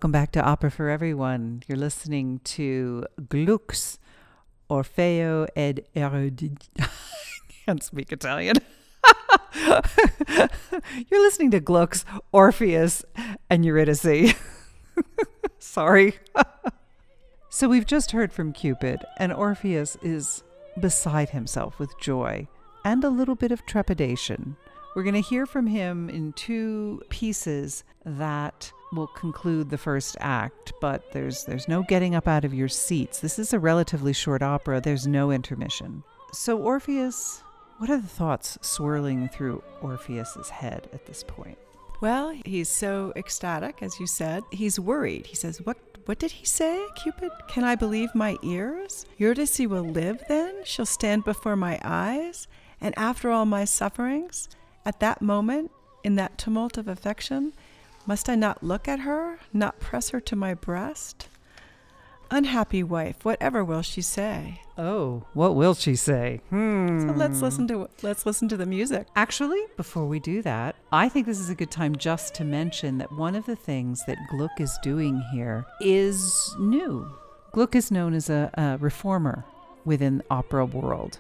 Welcome 0.01 0.13
back 0.13 0.33
to 0.33 0.43
Opera 0.43 0.71
for 0.71 0.89
Everyone. 0.89 1.63
You're 1.69 1.77
listening 1.77 2.41
to 2.45 3.05
Gluck's 3.29 3.99
Orfeo 4.71 5.47
ed 5.55 5.85
Eurydice. 5.95 6.71
I 6.81 6.89
can't 7.67 7.83
speak 7.83 8.11
Italian. 8.11 8.57
You're 9.55 11.21
listening 11.21 11.51
to 11.51 11.61
Gluck's 11.61 12.07
Orpheus 12.33 13.05
and 13.51 13.63
Eurydice. 13.63 14.35
Sorry. 15.59 16.15
so 17.51 17.69
we've 17.69 17.85
just 17.85 18.13
heard 18.13 18.33
from 18.33 18.55
Cupid, 18.55 19.05
and 19.19 19.35
Orpheus 19.35 19.99
is 20.01 20.43
beside 20.81 21.29
himself 21.29 21.79
with 21.79 21.91
joy 22.01 22.49
and 22.87 23.05
a 23.05 23.11
little 23.11 23.35
bit 23.35 23.53
of 23.53 23.67
trepidation. 23.67 24.57
We're 24.97 25.03
going 25.03 25.13
to 25.13 25.21
hear 25.21 25.45
from 25.45 25.67
him 25.67 26.09
in 26.09 26.33
two 26.33 27.03
pieces 27.11 27.85
that 28.07 28.73
will 28.93 29.07
conclude 29.09 29.71
the 29.71 29.79
first 29.79 30.17
act, 30.21 30.73
but 30.81 31.13
there's 31.13 31.45
there's 31.45 31.69
no 31.69 31.83
getting 31.83 32.15
up 32.15 32.27
out 32.27 32.45
of 32.45 32.55
your 32.55 32.69
seats. 32.69 33.21
This 33.21 33.39
is 33.39 33.53
a 33.53 33.59
relatively 33.59 34.13
short 34.13 34.43
opera. 34.43 34.81
There's 34.81 35.07
no 35.07 35.31
intermission. 35.31 36.03
So 36.33 36.59
Orpheus, 36.59 37.43
what 37.79 37.91
are 37.91 37.99
the 37.99 38.07
thoughts 38.07 38.59
swirling 38.61 39.29
through 39.29 39.63
Orpheus's 39.81 40.51
head 40.51 40.89
at 40.93 41.07
this 41.07 41.23
point? 41.23 41.59
Well, 42.01 42.35
he's 42.45 42.69
so 42.69 43.13
ecstatic, 43.17 43.83
as 43.83 44.01
you 44.01 44.07
said. 44.07 44.43
He's 44.51 44.81
worried. 44.81 45.27
He 45.27 45.37
says, 45.37 45.61
What 45.63 45.77
what 46.07 46.19
did 46.19 46.33
he 46.33 46.47
say, 46.47 46.85
Cupid? 46.97 47.31
Can 47.49 47.63
I 47.63 47.75
believe 47.75 48.15
my 48.15 48.37
ears? 48.43 49.07
Eurydice 49.19 49.61
will 49.61 49.85
live 49.85 50.23
then? 50.29 50.65
She'll 50.65 50.87
stand 50.87 51.25
before 51.25 51.57
my 51.57 51.79
eyes? 51.85 52.49
And 52.81 52.95
after 52.99 53.31
all 53.31 53.45
my 53.45 53.65
sufferings, 53.65 54.49
at 54.85 55.01
that 55.01 55.21
moment, 55.21 55.71
in 56.03 56.17
that 56.17 56.39
tumult 56.39 56.79
of 56.79 56.89
affection, 56.89 57.53
must 58.07 58.29
I 58.29 58.35
not 58.35 58.63
look 58.63 58.89
at 58.89 59.01
her, 59.01 59.39
not 59.53 59.81
press 59.81 60.11
her 60.11 60.21
to 60.21 60.37
my 60.37 60.55
breast? 60.55 61.29
Unhappy 62.33 62.83
wife, 62.83 63.25
whatever 63.25 63.65
will 63.65 63.83
she 63.83 64.01
say? 64.01 64.63
Oh, 64.79 65.25
what 65.35 65.57
will 65.57 65.75
she 65.75 65.97
say? 65.97 66.41
Hmm. 66.51 67.09
So 67.09 67.15
let's 67.15 67.43
listen 67.43 67.67
to 67.69 67.89
let's 68.03 68.25
listen 68.25 68.49
to 68.49 68.57
the 68.57 68.67
music. 68.67 69.09
Actually, 69.17 69.61
before 69.77 70.07
we 70.07 70.21
do 70.21 70.41
that, 70.43 70.77
I 70.93 71.09
think 71.09 71.27
this 71.27 71.41
is 71.41 71.51
a 71.51 71.57
good 71.57 71.73
time 71.73 71.97
just 71.97 72.35
to 72.37 72.45
mention 72.45 72.99
that 72.99 73.13
one 73.13 73.35
of 73.35 73.47
the 73.47 73.57
things 73.57 74.05
that 74.07 74.17
Gluck 74.31 74.61
is 74.61 74.79
doing 74.83 75.21
here 75.33 75.67
is 75.81 76.55
new. 76.59 77.13
Gluck 77.53 77.75
is 77.75 77.91
known 77.91 78.15
as 78.15 78.31
a, 78.31 78.51
a 78.55 78.79
reformer 78.79 79.45
within 79.85 80.19
the 80.19 80.25
opera 80.31 80.65
world. 80.65 81.19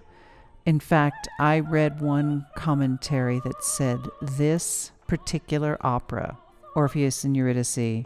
In 0.64 0.78
fact, 0.78 1.26
I 1.40 1.58
read 1.58 2.00
one 2.00 2.46
commentary 2.54 3.40
that 3.40 3.64
said 3.64 3.98
this 4.22 4.92
particular 5.08 5.76
opera, 5.80 6.38
Orpheus 6.74 7.24
and 7.24 7.36
Eurydice, 7.36 8.04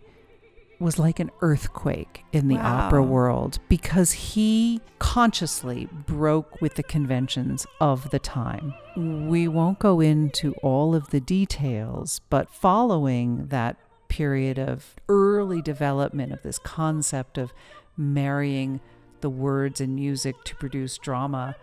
was 0.81 0.99
like 0.99 1.21
an 1.21 1.31
earthquake 1.41 2.25
in 2.33 2.49
the 2.49 2.59
opera 2.59 3.03
world 3.03 3.59
because 3.69 4.13
he 4.13 4.81
consciously 4.99 5.89
broke 6.07 6.61
with 6.61 6.75
the 6.75 6.83
conventions 6.83 7.67
of 7.81 8.11
the 8.11 8.19
time. 8.19 8.75
We 8.97 9.49
won't 9.49 9.79
go 9.79 10.01
into 10.01 10.53
all 10.63 10.95
of 10.95 11.11
the 11.11 11.21
details, 11.21 12.21
but 12.29 12.51
following 12.51 13.47
that 13.49 13.77
period 14.09 14.59
of 14.59 14.95
early 15.09 15.63
development 15.63 16.33
of 16.33 16.43
this 16.43 16.59
concept 16.59 17.39
of 17.39 17.53
marrying 17.97 18.81
the 19.21 19.31
words 19.31 19.81
and 19.81 19.95
music 19.95 20.37
to 20.45 20.55
produce 20.57 20.99
drama 20.99 21.57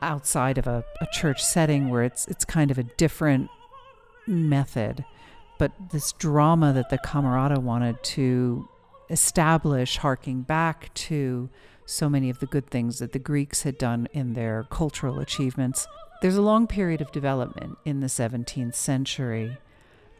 outside 0.00 0.58
of 0.58 0.66
a, 0.66 0.84
a 1.00 1.06
church 1.12 1.42
setting 1.42 1.88
where 1.88 2.02
it's 2.02 2.26
it's 2.26 2.44
kind 2.44 2.70
of 2.72 2.78
a 2.78 2.82
different 2.82 3.48
method 4.26 5.04
but 5.62 5.92
this 5.92 6.10
drama 6.10 6.72
that 6.72 6.90
the 6.90 6.98
camerata 6.98 7.56
wanted 7.56 8.02
to 8.02 8.68
establish 9.08 9.98
harking 9.98 10.42
back 10.42 10.92
to 10.92 11.48
so 11.86 12.08
many 12.08 12.28
of 12.28 12.40
the 12.40 12.46
good 12.46 12.66
things 12.66 12.98
that 12.98 13.12
the 13.12 13.18
Greeks 13.20 13.62
had 13.62 13.78
done 13.78 14.08
in 14.12 14.32
their 14.32 14.66
cultural 14.70 15.20
achievements. 15.20 15.86
There's 16.20 16.34
a 16.34 16.42
long 16.42 16.66
period 16.66 17.00
of 17.00 17.12
development 17.12 17.78
in 17.84 18.00
the 18.00 18.08
17th 18.08 18.74
century. 18.74 19.56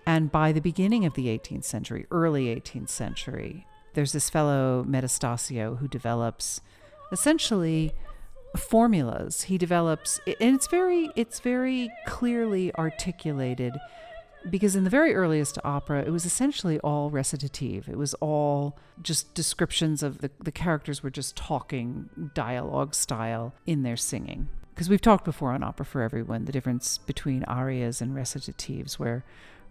And 0.06 0.30
by 0.30 0.52
the 0.52 0.60
beginning 0.60 1.04
of 1.04 1.14
the 1.14 1.26
18th 1.26 1.64
century, 1.64 2.06
early 2.12 2.44
18th 2.44 2.90
century, 2.90 3.66
there's 3.94 4.12
this 4.12 4.30
fellow 4.30 4.84
Metastasio 4.88 5.78
who 5.78 5.88
develops 5.88 6.60
essentially 7.10 7.92
formulas. 8.56 9.42
He 9.42 9.58
develops 9.58 10.20
and 10.24 10.54
it's 10.54 10.68
very 10.68 11.10
it's 11.16 11.40
very 11.40 11.90
clearly 12.06 12.72
articulated 12.76 13.74
because 14.48 14.76
in 14.76 14.84
the 14.84 14.90
very 14.90 15.14
earliest 15.14 15.58
opera 15.64 16.02
it 16.02 16.10
was 16.10 16.24
essentially 16.24 16.78
all 16.80 17.10
recitative. 17.10 17.88
It 17.88 17.96
was 17.96 18.14
all 18.14 18.78
just 19.00 19.34
descriptions 19.34 20.02
of 20.02 20.18
the, 20.18 20.30
the 20.40 20.52
characters 20.52 21.02
were 21.02 21.10
just 21.10 21.36
talking 21.36 22.08
dialogue 22.34 22.94
style 22.94 23.54
in 23.66 23.82
their 23.82 23.96
singing. 23.96 24.48
Because 24.74 24.88
we've 24.88 25.00
talked 25.00 25.24
before 25.24 25.52
on 25.52 25.62
opera 25.62 25.84
for 25.84 26.02
everyone 26.02 26.46
the 26.46 26.52
difference 26.52 26.98
between 26.98 27.44
arias 27.44 28.00
and 28.00 28.14
recitatives 28.14 28.94
where 28.94 29.24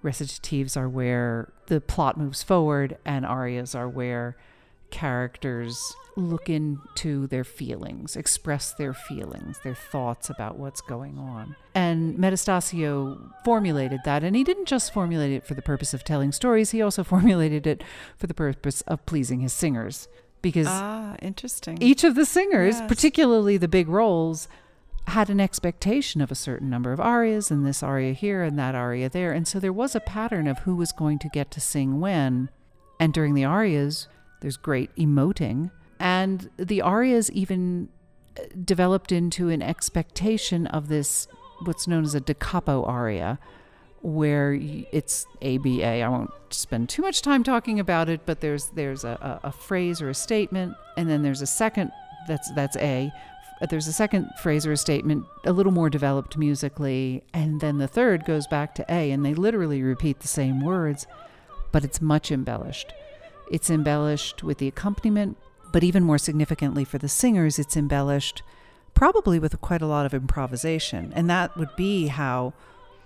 recitatives 0.04 0.76
are 0.78 0.90
where 0.90 1.52
the 1.68 1.82
plot 1.82 2.18
moves 2.18 2.44
forward 2.44 2.98
and 3.06 3.26
arias 3.26 3.76
are 3.76 3.90
where 3.90 4.36
characters 4.92 5.96
look 6.18 6.50
into 6.50 7.26
their 7.28 7.44
feelings, 7.44 8.16
express 8.16 8.74
their 8.74 8.94
feelings, 8.94 9.60
their 9.64 9.74
thoughts 9.74 10.30
about 10.30 10.58
what's 10.60 10.82
going 10.82 11.18
on. 11.18 11.56
And 11.74 12.18
Metastasio 12.18 13.32
formulated 13.46 14.02
that, 14.06 14.24
and 14.24 14.36
he 14.36 14.44
didn't 14.44 14.66
just 14.66 14.94
formulate 14.94 15.32
it 15.32 15.46
for 15.46 15.54
the 15.54 15.62
purpose 15.62 15.94
of 15.94 16.04
telling 16.04 16.32
stories, 16.32 16.72
he 16.72 16.82
also 16.82 17.04
formulated 17.14 17.66
it 17.66 17.84
for 18.18 18.28
the 18.28 18.34
purpose 18.34 18.82
of 18.82 19.06
pleasing 19.06 19.40
his 19.40 19.54
singers. 19.54 20.08
Because 20.42 20.68
Ah, 20.70 21.16
interesting. 21.22 21.78
each 21.82 22.04
of 22.04 22.16
the 22.16 22.26
singers, 22.26 22.80
Yes. 22.80 22.88
particularly 22.88 23.58
the 23.58 23.68
big 23.68 23.88
roles, 23.88 24.48
had 25.08 25.30
an 25.30 25.40
expectation 25.40 26.20
of 26.22 26.32
a 26.32 26.36
certain 26.36 26.70
number 26.70 26.92
of 26.92 27.00
arias 27.00 27.50
and 27.52 27.66
this 27.66 27.82
aria 27.84 28.14
here 28.14 28.44
and 28.44 28.58
that 28.60 28.76
aria 28.76 29.08
there. 29.10 29.32
And 29.32 29.48
so 29.48 29.60
there 29.60 29.74
was 29.74 29.96
a 29.96 30.00
pattern 30.00 30.48
of 30.48 30.60
who 30.60 30.76
was 30.76 30.92
going 30.92 31.20
to 31.20 31.30
get 31.30 31.52
to 31.52 31.60
sing 31.62 32.00
when. 32.00 32.50
And 33.00 33.14
during 33.14 33.34
the 33.34 33.46
arias, 33.46 34.08
there's 34.42 34.58
great 34.58 34.94
emoting. 34.96 35.72
And 36.00 36.50
the 36.58 36.82
arias 36.82 37.32
even 37.32 37.90
uh, 38.38 38.44
developed 38.66 39.12
into 39.12 39.50
an 39.50 39.62
expectation 39.62 40.68
of 40.68 40.88
this, 40.88 41.28
what's 41.64 41.88
known 41.88 42.04
as 42.04 42.16
a 42.16 42.20
da 42.20 42.34
capo 42.34 42.84
aria, 42.84 43.40
where 44.02 44.58
it's 44.60 45.26
ABA. 45.44 46.02
I 46.04 46.08
won't 46.08 46.32
spend 46.50 46.90
too 46.90 47.04
much 47.04 47.22
time 47.22 47.44
talking 47.44 47.80
about 47.80 48.10
it, 48.10 48.22
but 48.26 48.42
there's 48.42 48.70
there's 48.70 49.04
a, 49.04 49.40
a, 49.44 49.48
a 49.50 49.52
phrase 49.52 50.02
or 50.02 50.10
a 50.10 50.16
statement, 50.16 50.76
and 50.98 51.10
then 51.10 51.22
there's 51.22 51.42
a 51.42 51.48
second 51.48 51.92
that's 52.28 52.52
that's 52.54 52.76
A, 52.78 53.12
there's 53.70 53.88
a 53.88 53.94
second 53.94 54.30
phrase 54.42 54.66
or 54.66 54.72
a 54.72 54.78
statement, 54.78 55.26
a 55.46 55.52
little 55.52 55.72
more 55.72 55.90
developed 55.90 56.36
musically, 56.36 57.24
and 57.34 57.62
then 57.62 57.78
the 57.78 57.88
third 57.88 58.26
goes 58.26 58.48
back 58.48 58.74
to 58.76 58.86
A, 58.90 59.12
and 59.12 59.24
they 59.24 59.36
literally 59.36 59.84
repeat 59.84 60.20
the 60.20 60.28
same 60.28 60.62
words, 60.62 61.06
but 61.72 61.84
it's 61.84 62.02
much 62.02 62.32
embellished. 62.32 62.92
It's 63.52 63.70
embellished 63.70 64.44
with 64.44 64.60
the 64.60 64.70
accompaniment, 64.70 65.38
but 65.74 65.84
even 65.84 66.04
more 66.04 66.18
significantly 66.18 66.86
for 66.86 66.98
the 66.98 67.10
singers, 67.10 67.60
it's 67.60 67.76
embellished 67.76 68.42
probably 68.94 69.40
with 69.40 69.60
quite 69.60 69.82
a 69.82 69.88
lot 69.88 70.06
of 70.06 70.14
improvisation. 70.14 71.12
And 71.16 71.30
that 71.30 71.58
would 71.58 71.76
be 71.76 72.08
how 72.08 72.54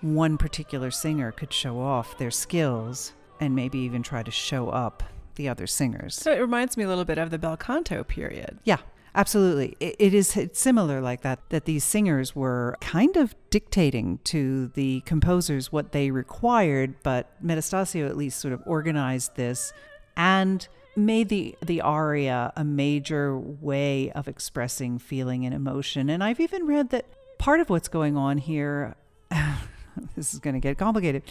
one 0.02 0.38
particular 0.38 0.92
singer 0.92 1.32
could 1.32 1.52
show 1.52 1.80
off 1.80 2.18
their 2.20 2.30
skills 2.30 3.14
and 3.40 3.56
maybe 3.56 3.80
even 3.80 4.04
try 4.04 4.22
to 4.22 4.30
show 4.30 4.70
up 4.70 5.02
the 5.34 5.50
other 5.50 5.66
singers. 5.66 6.14
So 6.16 6.32
it 6.32 6.40
reminds 6.40 6.78
me 6.78 6.84
a 6.84 6.88
little 6.88 7.06
bit 7.06 7.18
of 7.18 7.32
the 7.32 7.40
bel 7.40 7.58
canto 7.58 8.04
period. 8.04 8.60
Yeah, 8.64 8.78
absolutely. 9.16 9.76
It, 9.80 9.96
it 9.98 10.14
is 10.14 10.38
it's 10.38 10.60
similar 10.60 11.02
like 11.02 11.22
that, 11.22 11.40
that 11.50 11.66
these 11.66 11.84
singers 11.84 12.36
were 12.36 12.78
kind 12.82 13.18
of 13.18 13.34
dictating 13.50 14.20
to 14.26 14.68
the 14.76 15.02
composers 15.02 15.72
what 15.72 15.92
they 15.92 16.12
required, 16.12 16.96
but 17.02 17.32
Metastasio 17.44 18.08
at 18.08 18.16
least 18.16 18.40
sort 18.40 18.54
of 18.54 18.62
organized 18.68 19.36
this 19.36 19.74
and 20.16 20.68
made 20.96 21.30
the 21.30 21.56
the 21.62 21.82
aria 21.82 22.54
a 22.56 22.64
major 22.64 23.38
way 23.38 24.12
of 24.12 24.28
expressing 24.28 24.98
feeling 24.98 25.46
and 25.46 25.54
emotion. 25.54 26.10
And 26.10 26.24
I've 26.24 26.40
even 26.40 26.66
read 26.66 26.90
that 26.92 27.06
part 27.38 27.60
of 27.60 27.70
what's 27.70 27.90
going 27.90 28.16
on 28.16 28.38
here 28.38 28.96
this 30.16 30.34
is 30.34 30.40
going 30.40 30.54
to 30.54 30.60
get 30.60 30.78
complicated. 30.78 31.24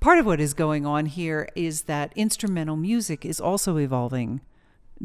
Part 0.00 0.18
of 0.18 0.26
what 0.26 0.40
is 0.40 0.54
going 0.54 0.86
on 0.86 1.06
here 1.06 1.48
is 1.54 1.82
that 1.82 2.12
instrumental 2.16 2.76
music 2.76 3.24
is 3.24 3.40
also 3.40 3.76
evolving 3.76 4.40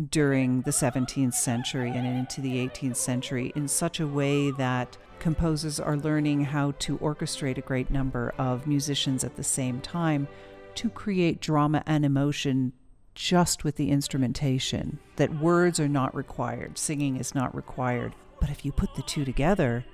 during 0.10 0.62
the 0.62 0.72
17th 0.72 1.34
century 1.34 1.90
and 1.90 2.06
into 2.06 2.42
the 2.42 2.56
18th 2.68 2.98
century 2.98 3.52
in 3.56 3.68
such 3.68 4.00
a 4.00 4.08
way 4.08 4.52
that 4.52 4.98
composers 5.20 5.80
are 5.80 5.98
learning 5.98 6.46
how 6.46 6.72
to 6.80 6.98
orchestrate 6.98 7.58
a 7.58 7.62
great 7.62 7.90
number 7.90 8.34
of 8.38 8.68
musicians 8.68 9.24
at 9.24 9.36
the 9.36 9.44
same 9.44 9.80
time 9.80 10.28
to 10.76 10.90
create 10.90 11.40
drama 11.40 11.82
and 11.86 12.06
emotion 12.06 12.74
just 13.16 13.64
with 13.64 13.78
the 13.78 13.90
instrumentation, 13.90 15.00
that 15.16 15.40
words 15.40 15.80
are 15.80 15.88
not 15.88 16.14
required, 16.14 16.78
singing 16.78 17.18
is 17.18 17.34
not 17.34 17.56
required. 17.56 18.14
But 18.40 18.50
if 18.50 18.66
you 18.66 18.72
put 18.72 18.96
the 18.96 19.02
two 19.02 19.26
together, 19.26 19.86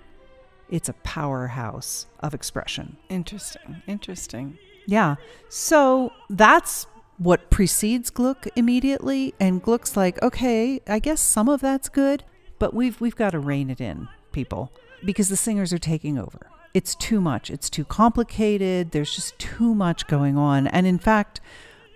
it's 0.70 0.90
a 0.90 0.94
powerhouse 0.94 2.08
of 2.20 2.34
expression. 2.34 2.98
Interesting. 3.10 3.82
Interesting. 3.88 4.58
Yeah. 4.88 5.16
So 5.50 6.12
that's 6.30 6.88
what 7.18 7.52
precedes 7.52 8.10
Gluck 8.10 8.48
immediately, 8.56 9.36
and 9.40 9.62
Gluck's 9.62 9.96
like, 9.96 10.22
okay, 10.24 10.82
I 10.88 10.98
guess 10.98 11.22
some 11.22 11.48
of 11.48 11.62
that's 11.62 11.88
good, 11.88 12.24
but 12.58 12.74
we've 12.74 13.00
we've 13.00 13.16
got 13.16 13.32
to 13.32 13.40
rein 13.40 13.70
it 13.70 13.80
in, 13.80 14.08
people, 14.32 14.72
because 15.06 15.30
the 15.30 15.38
singers 15.38 15.72
are 15.72 15.78
taking 15.78 16.18
over. 16.18 16.48
It's 16.74 16.96
too 16.96 17.22
much. 17.22 17.52
It's 17.52 17.70
too 17.70 17.86
complicated. 17.86 18.92
There's 18.92 19.14
just 19.14 19.38
too 19.38 19.76
much 19.76 20.08
going 20.08 20.38
on. 20.38 20.68
And 20.68 20.88
in 20.88 20.98
fact, 20.98 21.42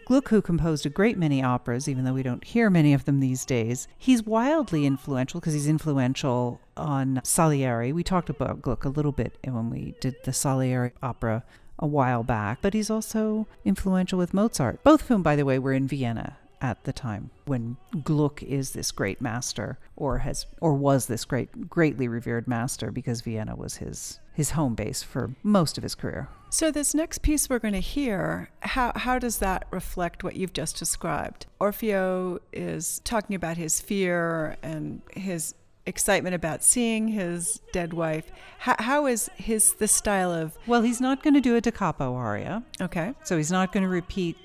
Gluck, 0.06 0.30
who 0.30 0.42
composed 0.42 0.86
a 0.86 0.90
great 0.90 1.18
many 1.18 1.42
operas, 1.42 1.90
even 1.90 2.06
though 2.06 2.14
we 2.14 2.22
don't 2.22 2.44
hear 2.44 2.70
many 2.70 2.94
of 2.94 3.06
them 3.06 3.20
these 3.20 3.44
days, 3.44 3.88
he's 3.98 4.24
wildly 4.24 4.86
influential 4.86 5.40
because 5.40 5.54
he's 5.54 5.68
influential 5.68 6.62
on 6.78 7.22
Salieri. 7.24 7.92
We 7.92 8.04
talked 8.04 8.30
about 8.30 8.62
Gluck 8.62 8.86
a 8.86 8.90
little 8.90 9.12
bit 9.12 9.38
when 9.44 9.72
we 9.72 9.96
did 10.00 10.16
the 10.24 10.32
Salieri 10.32 10.92
opera 11.02 11.44
a 11.80 11.88
while 11.88 12.24
back, 12.24 12.60
but 12.62 12.76
he's 12.76 12.92
also 12.92 13.48
influential 13.66 14.20
with 14.20 14.34
Mozart, 14.34 14.84
both 14.84 15.02
of 15.02 15.08
whom, 15.08 15.24
by 15.24 15.36
the 15.36 15.44
way, 15.44 15.58
were 15.58 15.74
in 15.74 15.88
Vienna 15.88 16.38
at 16.62 16.84
the 16.84 16.94
time 16.94 17.30
when 17.46 17.78
Gluck 18.04 18.42
is 18.44 18.72
this 18.72 18.92
great 18.92 19.22
master 19.22 19.78
or 19.96 20.20
has 20.20 20.46
or 20.62 20.74
was 20.74 21.08
this 21.08 21.26
great 21.26 21.70
greatly 21.70 22.08
revered 22.08 22.48
master 22.48 22.92
because 22.92 23.22
Vienna 23.22 23.56
was 23.56 23.78
his 23.78 24.20
his 24.34 24.52
home 24.52 24.76
base 24.76 25.02
for 25.02 25.32
most 25.44 25.78
of 25.78 25.84
his 25.84 25.96
career. 25.96 26.28
So 26.50 26.72
this 26.72 26.94
next 26.94 27.22
piece 27.22 27.50
we're 27.50 27.60
going 27.60 27.74
to 27.74 27.80
hear, 27.80 28.50
how 28.62 28.92
how 28.96 29.20
does 29.20 29.40
that 29.40 29.68
reflect 29.72 30.24
what 30.24 30.36
you've 30.36 30.54
just 30.54 30.78
described? 30.78 31.46
Orfeo 31.60 32.40
is 32.54 33.00
talking 33.04 33.36
about 33.36 33.58
his 33.58 33.82
fear 33.82 34.58
and 34.62 35.02
his 35.12 35.56
excitement 35.86 36.34
about 36.34 36.64
seeing 36.64 37.10
his 37.10 37.62
dead 37.72 37.94
wife. 37.94 38.32
How, 38.60 38.76
how 38.80 39.06
is 39.06 39.30
his 39.36 39.74
the 39.74 39.88
style 39.88 40.32
of 40.32 40.58
Well, 40.68 40.82
he's 40.82 41.00
not 41.02 41.24
going 41.24 41.36
to 41.36 41.42
do 41.42 41.56
a 41.56 41.62
da 41.62 41.72
capo 41.72 42.16
aria. 42.16 42.64
okay? 42.82 43.14
So 43.24 43.38
he's 43.38 43.52
not 43.52 43.72
going 43.72 43.84
to 43.84 43.90
repeat 43.90 44.38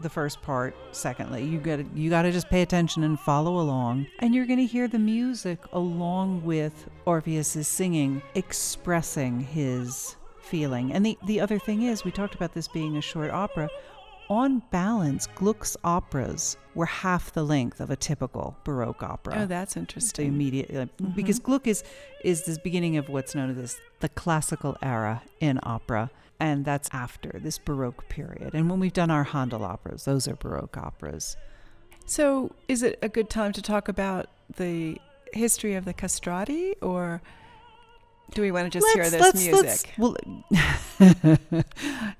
the 0.00 0.08
first 0.08 0.40
part 0.42 0.76
secondly. 0.92 1.44
You 1.44 1.58
got 1.58 1.76
to 1.76 1.86
you 1.94 2.08
got 2.10 2.22
to 2.22 2.32
just 2.32 2.48
pay 2.48 2.62
attention 2.62 3.02
and 3.04 3.18
follow 3.18 3.58
along 3.58 4.06
and 4.20 4.34
you're 4.34 4.46
going 4.46 4.58
to 4.60 4.66
hear 4.66 4.86
the 4.88 4.98
music 4.98 5.58
along 5.72 6.44
with 6.44 6.88
Orpheus's 7.04 7.66
singing 7.68 8.22
expressing 8.34 9.40
his 9.40 10.16
feeling. 10.40 10.92
And 10.92 11.04
the 11.04 11.18
the 11.26 11.40
other 11.40 11.58
thing 11.58 11.82
is 11.82 12.04
we 12.04 12.10
talked 12.10 12.34
about 12.34 12.54
this 12.54 12.68
being 12.68 12.96
a 12.96 13.00
short 13.00 13.30
opera. 13.30 13.68
On 14.30 14.60
balance, 14.70 15.26
Gluck's 15.26 15.74
operas 15.84 16.58
were 16.74 16.84
half 16.84 17.32
the 17.32 17.42
length 17.42 17.80
of 17.80 17.90
a 17.90 17.96
typical 17.96 18.56
Baroque 18.62 19.02
opera 19.02 19.34
Oh, 19.38 19.46
that's 19.46 19.74
interesting. 19.74 20.28
immediate 20.28 20.70
uh, 20.76 20.86
because 21.16 21.38
Gluck 21.38 21.66
is 21.66 21.82
is 22.22 22.44
this 22.44 22.58
beginning 22.58 22.98
of 22.98 23.08
what's 23.08 23.34
known 23.34 23.50
as 23.50 23.56
this, 23.56 23.80
the 24.00 24.08
classical 24.10 24.76
era 24.82 25.22
in 25.40 25.58
opera, 25.62 26.10
and 26.40 26.64
that's 26.64 26.88
after 26.92 27.30
this 27.34 27.58
Baroque 27.58 28.08
period. 28.08 28.54
And 28.54 28.70
when 28.70 28.80
we've 28.80 28.92
done 28.92 29.10
our 29.10 29.24
Handel 29.24 29.64
operas, 29.64 30.04
those 30.04 30.28
are 30.28 30.36
Baroque 30.36 30.76
operas. 30.76 31.36
So, 32.06 32.52
is 32.68 32.82
it 32.82 32.98
a 33.02 33.08
good 33.08 33.28
time 33.28 33.52
to 33.52 33.62
talk 33.62 33.88
about 33.88 34.28
the 34.56 34.98
history 35.32 35.74
of 35.74 35.84
the 35.84 35.92
castrati, 35.92 36.74
or 36.80 37.20
do 38.32 38.42
we 38.42 38.50
want 38.50 38.70
to 38.72 38.78
just 38.78 38.90
hear 38.94 39.10
this 39.10 39.34
music? 39.34 39.94
well, 39.98 40.16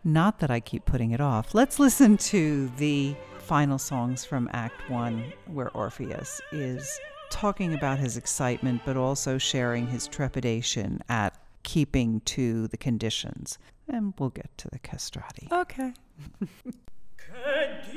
not 0.04 0.40
that 0.40 0.50
I 0.50 0.60
keep 0.60 0.84
putting 0.84 1.12
it 1.12 1.20
off. 1.20 1.54
Let's 1.54 1.78
listen 1.78 2.16
to 2.18 2.68
the 2.76 3.16
final 3.38 3.78
songs 3.78 4.24
from 4.24 4.50
Act 4.52 4.90
One, 4.90 5.32
where 5.46 5.70
Orpheus 5.70 6.40
is 6.52 7.00
talking 7.30 7.74
about 7.74 7.98
his 7.98 8.16
excitement, 8.16 8.82
but 8.84 8.96
also 8.96 9.38
sharing 9.38 9.86
his 9.86 10.06
trepidation 10.06 11.02
at 11.08 11.34
keeping 11.62 12.20
to 12.20 12.68
the 12.68 12.76
conditions. 12.76 13.58
And 13.88 14.14
we'll 14.18 14.30
get 14.30 14.56
to 14.58 14.68
the 14.70 14.78
castrati. 14.78 15.48
okay. 15.50 15.92
Che 17.18 17.88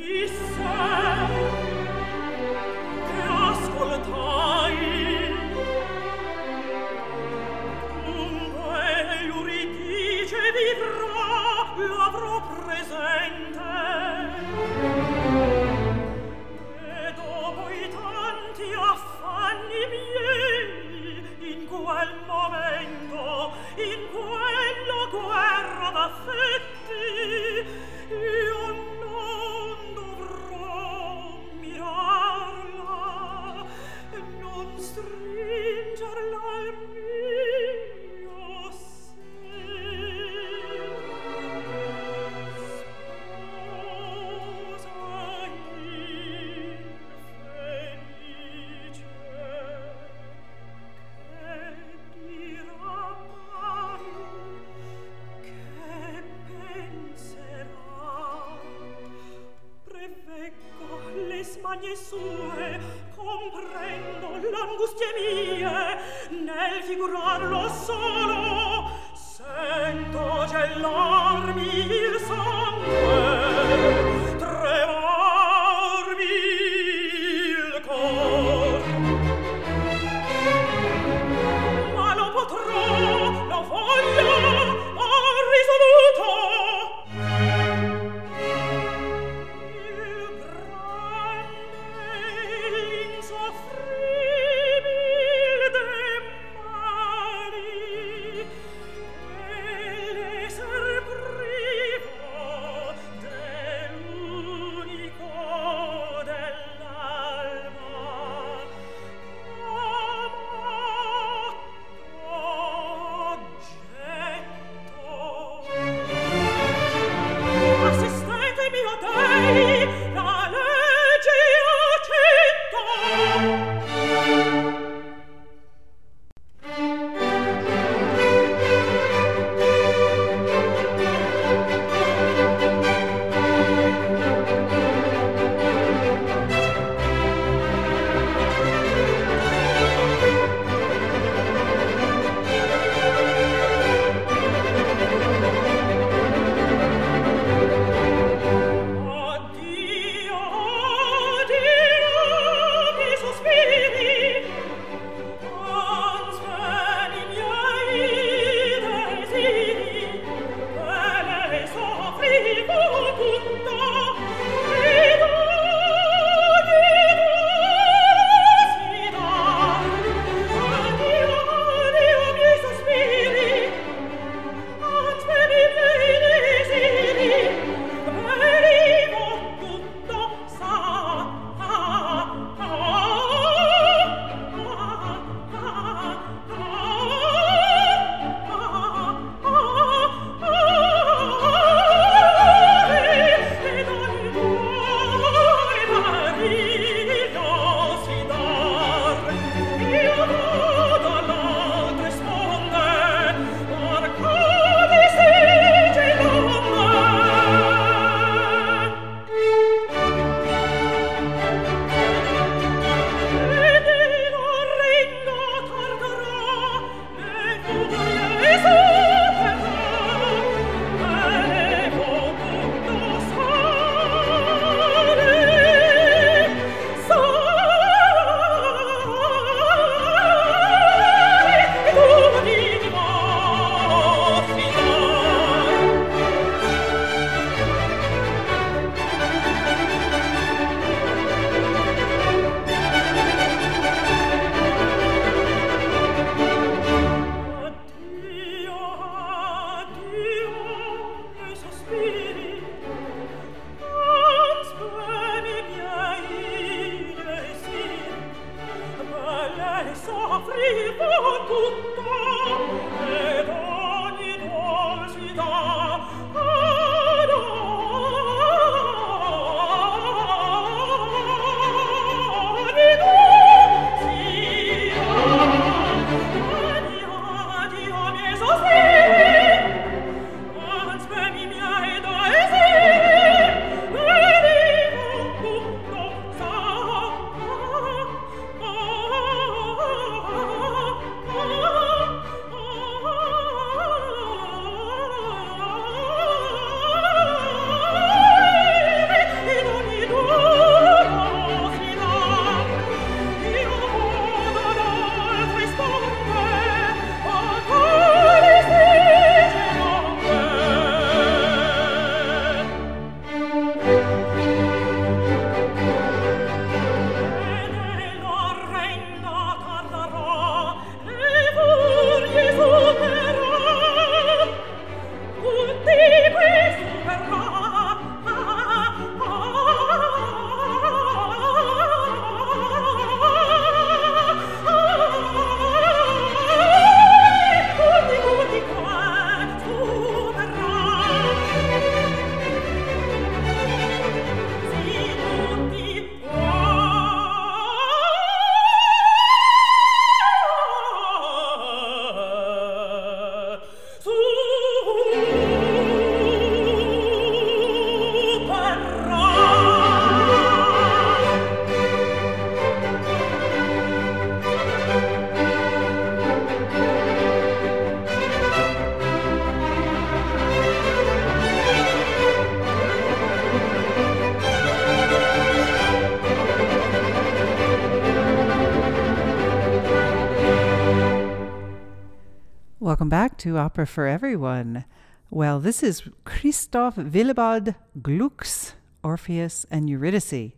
back 383.12 383.38
to 383.38 383.58
Opera 383.58 383.86
for 383.86 384.08
Everyone. 384.08 384.86
Well, 385.30 385.60
this 385.60 385.84
is 385.84 386.04
Christoph 386.24 386.96
Willibald 386.96 387.76
Gluck's 388.02 388.76
Orpheus 389.04 389.66
and 389.70 389.90
Eurydice. 389.90 390.54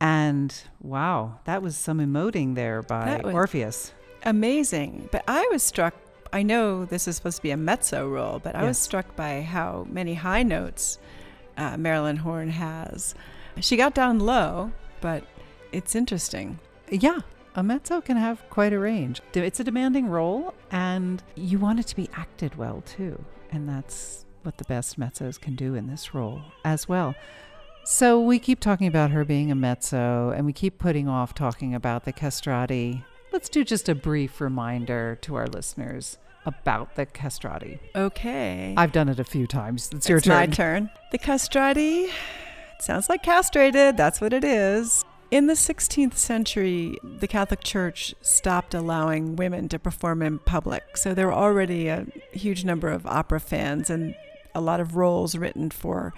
And 0.00 0.54
wow, 0.80 1.40
that 1.46 1.62
was 1.62 1.76
some 1.76 1.98
emoting 1.98 2.54
there 2.54 2.82
by 2.82 3.18
Orpheus. 3.24 3.92
Amazing. 4.22 5.08
But 5.10 5.24
I 5.26 5.48
was 5.50 5.64
struck. 5.64 5.94
I 6.32 6.44
know 6.44 6.84
this 6.84 7.08
is 7.08 7.16
supposed 7.16 7.38
to 7.38 7.42
be 7.42 7.50
a 7.50 7.56
mezzo 7.56 8.08
role, 8.08 8.38
but 8.38 8.54
I 8.54 8.62
was 8.62 8.78
struck 8.78 9.16
by 9.16 9.42
how 9.42 9.84
many 9.90 10.14
high 10.14 10.44
notes 10.44 11.00
uh, 11.56 11.76
Marilyn 11.76 12.18
Horne 12.18 12.50
has. 12.50 13.16
She 13.58 13.76
got 13.76 13.94
down 13.94 14.20
low, 14.20 14.70
but 15.00 15.24
it's 15.72 15.96
interesting. 15.96 16.60
Yeah, 16.88 17.18
a 17.60 17.62
mezzo 17.62 18.00
can 18.00 18.16
have 18.16 18.42
quite 18.48 18.72
a 18.72 18.78
range. 18.78 19.20
It's 19.34 19.60
a 19.60 19.64
demanding 19.64 20.08
role, 20.08 20.54
and 20.70 21.22
you 21.36 21.58
want 21.58 21.78
it 21.78 21.86
to 21.88 21.96
be 21.96 22.08
acted 22.14 22.56
well 22.56 22.82
too. 22.86 23.22
And 23.52 23.68
that's 23.68 24.24
what 24.44 24.56
the 24.56 24.64
best 24.64 24.98
mezzos 24.98 25.38
can 25.38 25.56
do 25.56 25.74
in 25.74 25.86
this 25.86 26.14
role 26.14 26.40
as 26.64 26.88
well. 26.88 27.14
So 27.84 28.18
we 28.18 28.38
keep 28.38 28.60
talking 28.60 28.86
about 28.86 29.10
her 29.10 29.26
being 29.26 29.50
a 29.50 29.54
mezzo, 29.54 30.30
and 30.30 30.46
we 30.46 30.54
keep 30.54 30.78
putting 30.78 31.06
off 31.06 31.34
talking 31.34 31.74
about 31.74 32.06
the 32.06 32.12
castrati. 32.12 33.04
Let's 33.30 33.50
do 33.50 33.62
just 33.62 33.90
a 33.90 33.94
brief 33.94 34.40
reminder 34.40 35.18
to 35.20 35.34
our 35.34 35.46
listeners 35.46 36.16
about 36.46 36.94
the 36.94 37.04
castrati. 37.04 37.78
Okay. 37.94 38.72
I've 38.74 38.92
done 38.92 39.10
it 39.10 39.20
a 39.20 39.24
few 39.24 39.46
times. 39.46 39.90
It's 39.92 40.08
your 40.08 40.20
turn. 40.20 40.32
it's 40.32 40.38
my 40.38 40.46
turn. 40.46 40.86
turn. 40.86 40.90
The 41.12 41.18
castrati 41.18 42.08
it 42.80 42.84
sounds 42.84 43.10
like 43.10 43.22
castrated. 43.22 43.98
That's 43.98 44.22
what 44.22 44.32
it 44.32 44.42
is. 44.42 45.04
In 45.30 45.46
the 45.46 45.54
16th 45.54 46.16
century, 46.16 46.98
the 47.04 47.28
Catholic 47.28 47.62
Church 47.62 48.16
stopped 48.20 48.74
allowing 48.74 49.36
women 49.36 49.68
to 49.68 49.78
perform 49.78 50.22
in 50.22 50.40
public. 50.40 50.96
So 50.96 51.14
there 51.14 51.28
were 51.28 51.32
already 51.32 51.86
a 51.86 52.06
huge 52.32 52.64
number 52.64 52.88
of 52.88 53.06
opera 53.06 53.38
fans 53.38 53.90
and 53.90 54.16
a 54.56 54.60
lot 54.60 54.80
of 54.80 54.96
roles 54.96 55.36
written 55.36 55.70
for 55.70 56.12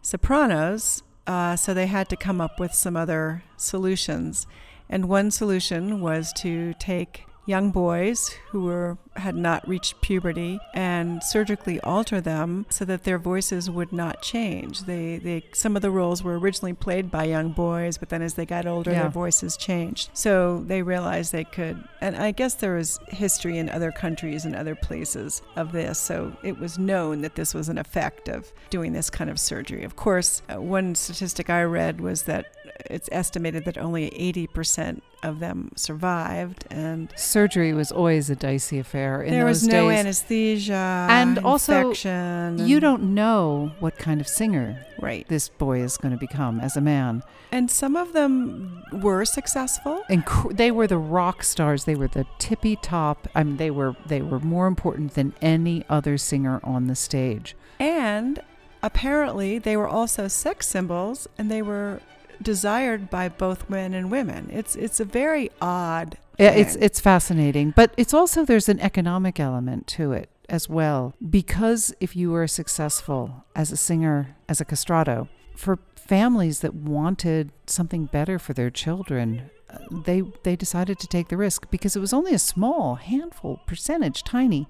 sopranos. 0.00 1.02
Uh, 1.26 1.56
so 1.56 1.74
they 1.74 1.88
had 1.88 2.08
to 2.10 2.16
come 2.16 2.40
up 2.40 2.60
with 2.60 2.72
some 2.72 2.96
other 2.96 3.42
solutions. 3.56 4.46
And 4.88 5.08
one 5.08 5.32
solution 5.32 6.00
was 6.00 6.32
to 6.34 6.74
take 6.74 7.24
young 7.44 7.70
boys 7.70 8.28
who 8.50 8.62
were 8.64 8.96
had 9.16 9.34
not 9.34 9.66
reached 9.68 10.00
puberty 10.00 10.58
and 10.72 11.22
surgically 11.22 11.78
alter 11.80 12.20
them 12.20 12.64
so 12.70 12.84
that 12.84 13.04
their 13.04 13.18
voices 13.18 13.68
would 13.68 13.92
not 13.92 14.22
change. 14.22 14.84
They 14.84 15.18
they 15.18 15.44
some 15.52 15.76
of 15.76 15.82
the 15.82 15.90
roles 15.90 16.22
were 16.22 16.38
originally 16.38 16.72
played 16.72 17.10
by 17.10 17.24
young 17.24 17.50
boys, 17.50 17.98
but 17.98 18.08
then 18.08 18.22
as 18.22 18.34
they 18.34 18.46
got 18.46 18.64
older 18.66 18.90
Yeah. 18.92 19.02
their 19.02 19.10
voices 19.10 19.56
changed. 19.56 20.10
So 20.14 20.62
they 20.66 20.82
realized 20.82 21.32
they 21.32 21.44
could 21.44 21.82
and 22.00 22.16
I 22.16 22.30
guess 22.30 22.54
there 22.54 22.74
was 22.76 22.98
history 23.08 23.58
in 23.58 23.68
other 23.68 23.92
countries 23.92 24.44
and 24.44 24.54
other 24.56 24.74
places 24.74 25.42
of 25.56 25.72
this. 25.72 25.98
So 25.98 26.32
it 26.42 26.58
was 26.58 26.78
known 26.78 27.22
that 27.22 27.34
this 27.34 27.54
was 27.54 27.68
an 27.68 27.78
effect 27.78 28.28
of 28.28 28.52
doing 28.70 28.92
this 28.92 29.10
kind 29.10 29.28
of 29.28 29.38
surgery. 29.38 29.84
Of 29.84 29.96
course, 29.96 30.42
uh, 30.48 30.60
one 30.60 30.94
statistic 30.94 31.50
I 31.50 31.62
read 31.64 32.00
was 32.00 32.22
that 32.22 32.46
it's 32.90 33.08
estimated 33.12 33.64
that 33.64 33.78
only 33.78 34.10
80% 34.10 35.00
of 35.22 35.38
them 35.38 35.70
survived 35.76 36.64
and 36.70 37.12
Surgery 37.16 37.72
was 37.72 37.92
always 37.92 38.28
a 38.28 38.34
dicey 38.36 38.78
affair 38.78 39.22
in 39.22 39.30
there 39.32 39.44
was 39.44 39.66
no 39.66 39.88
days. 39.88 40.00
anesthesia 40.00 41.06
And 41.08 41.38
also, 41.38 41.92
You 41.94 42.80
don't 42.80 43.14
know 43.14 43.72
what 43.80 43.98
kind 43.98 44.20
of 44.20 44.26
singer 44.28 44.84
right 45.00 45.26
this 45.28 45.48
boy 45.48 45.80
is 45.80 45.96
going 45.96 46.12
to 46.12 46.18
become 46.18 46.60
as 46.60 46.76
a 46.76 46.80
man. 46.80 47.22
and 47.52 47.70
some 47.70 47.94
of 47.96 48.12
them 48.14 48.82
were 48.92 49.24
successful 49.24 50.02
And 50.08 50.24
they 50.50 50.70
were 50.70 50.86
the 50.86 50.98
rock 50.98 51.42
stars. 51.44 51.84
They 51.84 51.94
were 51.94 52.08
the 52.08 52.26
tippy 52.38 52.76
top. 52.76 53.28
I 53.34 53.42
mean, 53.44 53.56
they 53.58 53.70
were 53.70 53.94
they 54.06 54.22
were 54.22 54.40
more 54.40 54.66
important 54.66 55.14
than 55.14 55.34
any 55.40 55.84
other 55.88 56.18
singer 56.18 56.60
on 56.64 56.86
the 56.88 56.96
stage. 56.96 57.54
and 57.78 58.42
apparently 58.84 59.58
they 59.60 59.76
were 59.76 59.86
also 59.88 60.26
sex 60.26 60.66
symbols 60.66 61.28
and 61.38 61.48
they 61.50 61.62
were 61.62 62.00
desired 62.42 63.08
by 63.10 63.28
both 63.28 63.68
men 63.70 63.94
and 63.94 64.10
women. 64.10 64.50
It's 64.52 64.76
it's 64.76 65.00
a 65.00 65.04
very 65.04 65.50
odd 65.60 66.18
Yeah, 66.38 66.50
it's 66.50 66.74
it's 66.76 67.00
fascinating, 67.00 67.72
but 67.76 67.92
it's 67.96 68.14
also 68.14 68.44
there's 68.44 68.68
an 68.68 68.80
economic 68.80 69.38
element 69.40 69.86
to 69.98 70.12
it 70.12 70.28
as 70.48 70.68
well. 70.68 71.14
Because 71.28 71.94
if 72.00 72.14
you 72.16 72.30
were 72.30 72.46
successful 72.48 73.44
as 73.54 73.72
a 73.72 73.76
singer, 73.76 74.36
as 74.48 74.60
a 74.60 74.64
castrato, 74.64 75.28
for 75.56 75.78
families 75.96 76.60
that 76.60 76.74
wanted 76.74 77.50
something 77.66 78.06
better 78.06 78.38
for 78.38 78.52
their 78.52 78.70
children, 78.70 79.50
uh, 79.70 79.78
they 80.04 80.22
they 80.42 80.56
decided 80.56 80.98
to 80.98 81.06
take 81.06 81.28
the 81.28 81.36
risk 81.36 81.70
because 81.70 81.96
it 81.96 82.00
was 82.00 82.12
only 82.12 82.34
a 82.34 82.38
small 82.38 82.96
handful 82.96 83.60
percentage, 83.66 84.22
tiny, 84.24 84.66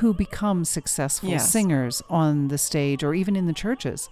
who 0.00 0.12
become 0.14 0.64
successful 0.64 1.30
Yes. 1.30 1.50
singers 1.50 2.02
on 2.08 2.48
the 2.48 2.58
stage 2.58 3.04
or 3.04 3.14
even 3.14 3.36
in 3.36 3.46
the 3.46 3.52
churches 3.52 4.08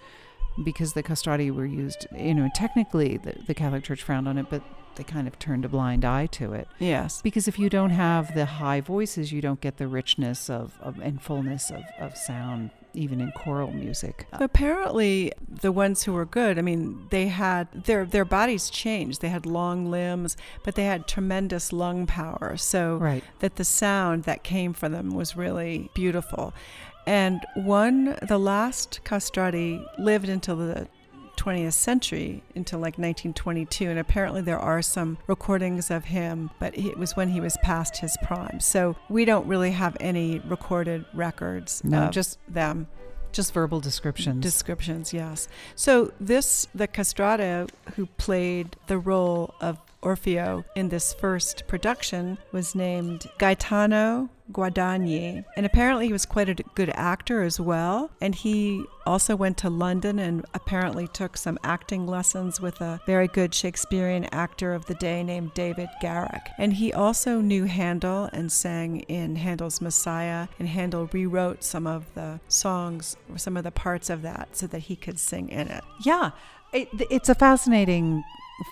because 0.63 0.93
the 0.93 1.03
castrati 1.03 1.51
were 1.51 1.67
used 1.67 2.07
you 2.17 2.35
know 2.35 2.49
technically 2.55 3.17
the, 3.17 3.35
the 3.47 3.55
catholic 3.55 3.83
church 3.83 4.03
frowned 4.03 4.29
on 4.29 4.39
it 4.39 4.47
but 4.51 4.63
they 4.97 5.03
kind 5.03 5.27
of 5.27 5.37
turned 5.41 5.65
a 5.65 5.69
blind 5.69 6.05
eye 6.05 6.27
to 6.27 6.53
it 6.53 6.69
yes 6.79 7.21
because 7.23 7.49
if 7.49 7.59
you 7.59 7.69
don't 7.69 7.91
have 7.91 8.35
the 8.35 8.45
high 8.45 8.81
voices 8.81 9.33
you 9.33 9.41
don't 9.41 9.61
get 9.61 9.77
the 9.79 9.89
richness 9.89 10.49
of, 10.49 10.79
of 10.81 10.99
and 11.01 11.21
fullness 11.21 11.71
of, 11.71 11.83
of 11.99 12.17
sound 12.17 12.71
even 12.95 13.21
in 13.21 13.33
choral 13.33 13.73
music 13.73 14.27
Apparently, 14.33 15.33
the 15.49 15.73
ones 15.73 16.05
who 16.05 16.13
were 16.13 16.25
good, 16.25 16.59
I 16.59 16.63
mean, 16.63 17.07
they 17.11 17.27
had 17.27 17.67
their 17.85 18.05
their 18.05 18.25
bodies 18.25 18.71
changed. 18.71 19.21
They 19.21 19.29
had 19.29 19.47
long 19.47 19.91
limbs, 19.91 20.37
but 20.63 20.75
they 20.75 20.85
had 20.85 21.09
tremendous 21.09 21.73
lung 21.73 22.07
power. 22.07 22.57
So 22.57 22.97
right 22.97 23.25
that 23.41 23.57
the 23.57 23.65
sound 23.65 24.25
that 24.25 24.45
came 24.45 24.73
from 24.73 24.93
them 24.93 25.11
was 25.11 25.37
really 25.37 25.91
beautiful. 25.95 26.55
And 27.07 27.45
one, 27.55 28.17
the 28.23 28.39
last 28.39 29.01
castrati 29.05 29.85
lived 29.99 30.29
until 30.29 30.57
the 30.57 30.89
20th 31.37 31.73
century, 31.73 32.43
until 32.55 32.79
like 32.79 32.97
1922. 32.99 33.91
And 33.91 33.99
apparently 33.99 34.41
there 34.41 34.59
are 34.59 34.81
some 34.83 35.19
recordings 35.27 35.91
of 35.91 36.07
him, 36.07 36.51
but 36.59 36.77
it 36.79 36.97
was 36.97 37.17
when 37.17 37.29
he 37.29 37.41
was 37.41 37.57
past 37.63 37.99
his 37.99 38.17
prime. 38.23 38.61
So 38.61 38.97
we 39.09 39.25
don't 39.25 39.47
really 39.47 39.73
have 39.73 39.97
any 40.01 40.39
recorded 40.41 41.05
records 41.13 41.83
No, 41.85 42.09
just 42.11 42.39
them. 42.49 42.87
just 43.33 43.53
verbal 43.53 43.81
descriptions 43.81 44.43
Descriptions, 44.43 45.13
yes. 45.13 45.49
So 45.75 46.13
this, 46.21 46.69
the 46.75 46.87
castrata 46.89 47.69
who 47.97 48.07
played 48.07 48.77
the 48.87 48.99
role 48.99 49.55
of 49.61 49.79
Orfeo 50.05 50.65
in 50.77 50.89
this 50.89 51.15
first 51.15 51.67
production 51.67 52.39
was 52.53 52.75
named 52.75 53.27
Gaetano 53.39 54.29
Guadagni. 54.53 55.45
And 55.57 55.65
apparently 55.65 56.07
he 56.07 56.13
was 56.13 56.27
quite 56.27 56.49
a 56.49 56.55
good 56.75 56.91
actor 56.95 57.43
as 57.43 57.59
well. 57.59 58.11
And 58.21 58.35
he 58.35 58.85
also 59.07 59.35
went 59.37 59.57
to 59.59 59.71
London 59.71 60.19
and 60.19 60.45
apparently 60.53 61.09
took 61.09 61.37
some 61.37 61.59
acting 61.65 62.07
lessons 62.07 62.61
with 62.61 62.81
a 62.81 63.01
very 63.07 63.27
good 63.29 63.55
Shakespearean 63.55 64.27
actor 64.33 64.75
of 64.75 64.85
the 64.87 64.95
day 64.95 65.23
named 65.23 65.55
David 65.55 65.89
Garrick. 66.01 66.43
And 66.59 66.75
he 66.75 66.93
also 66.93 67.41
knew 67.41 67.65
Handel 67.65 68.29
and 68.33 68.53
sang 68.53 69.01
in 69.01 69.37
Handel's 69.37 69.81
Messiah. 69.81 70.49
And 70.59 70.69
Handel 70.69 71.09
rewrote 71.13 71.65
some 71.65 71.87
of 71.87 72.13
the 72.15 72.41
songs 72.49 73.17
or 73.31 73.39
some 73.39 73.57
of 73.57 73.65
the 73.65 73.71
parts 73.71 74.11
of 74.11 74.23
that 74.23 74.57
so 74.57 74.67
that 74.67 74.81
he 74.81 74.97
could 74.97 75.19
sing 75.19 75.49
in 75.49 75.69
it. 75.69 75.85
yeah 76.05 76.33
it, 76.75 76.89
it's 77.09 77.29
a 77.29 77.35
fascinating 77.35 78.25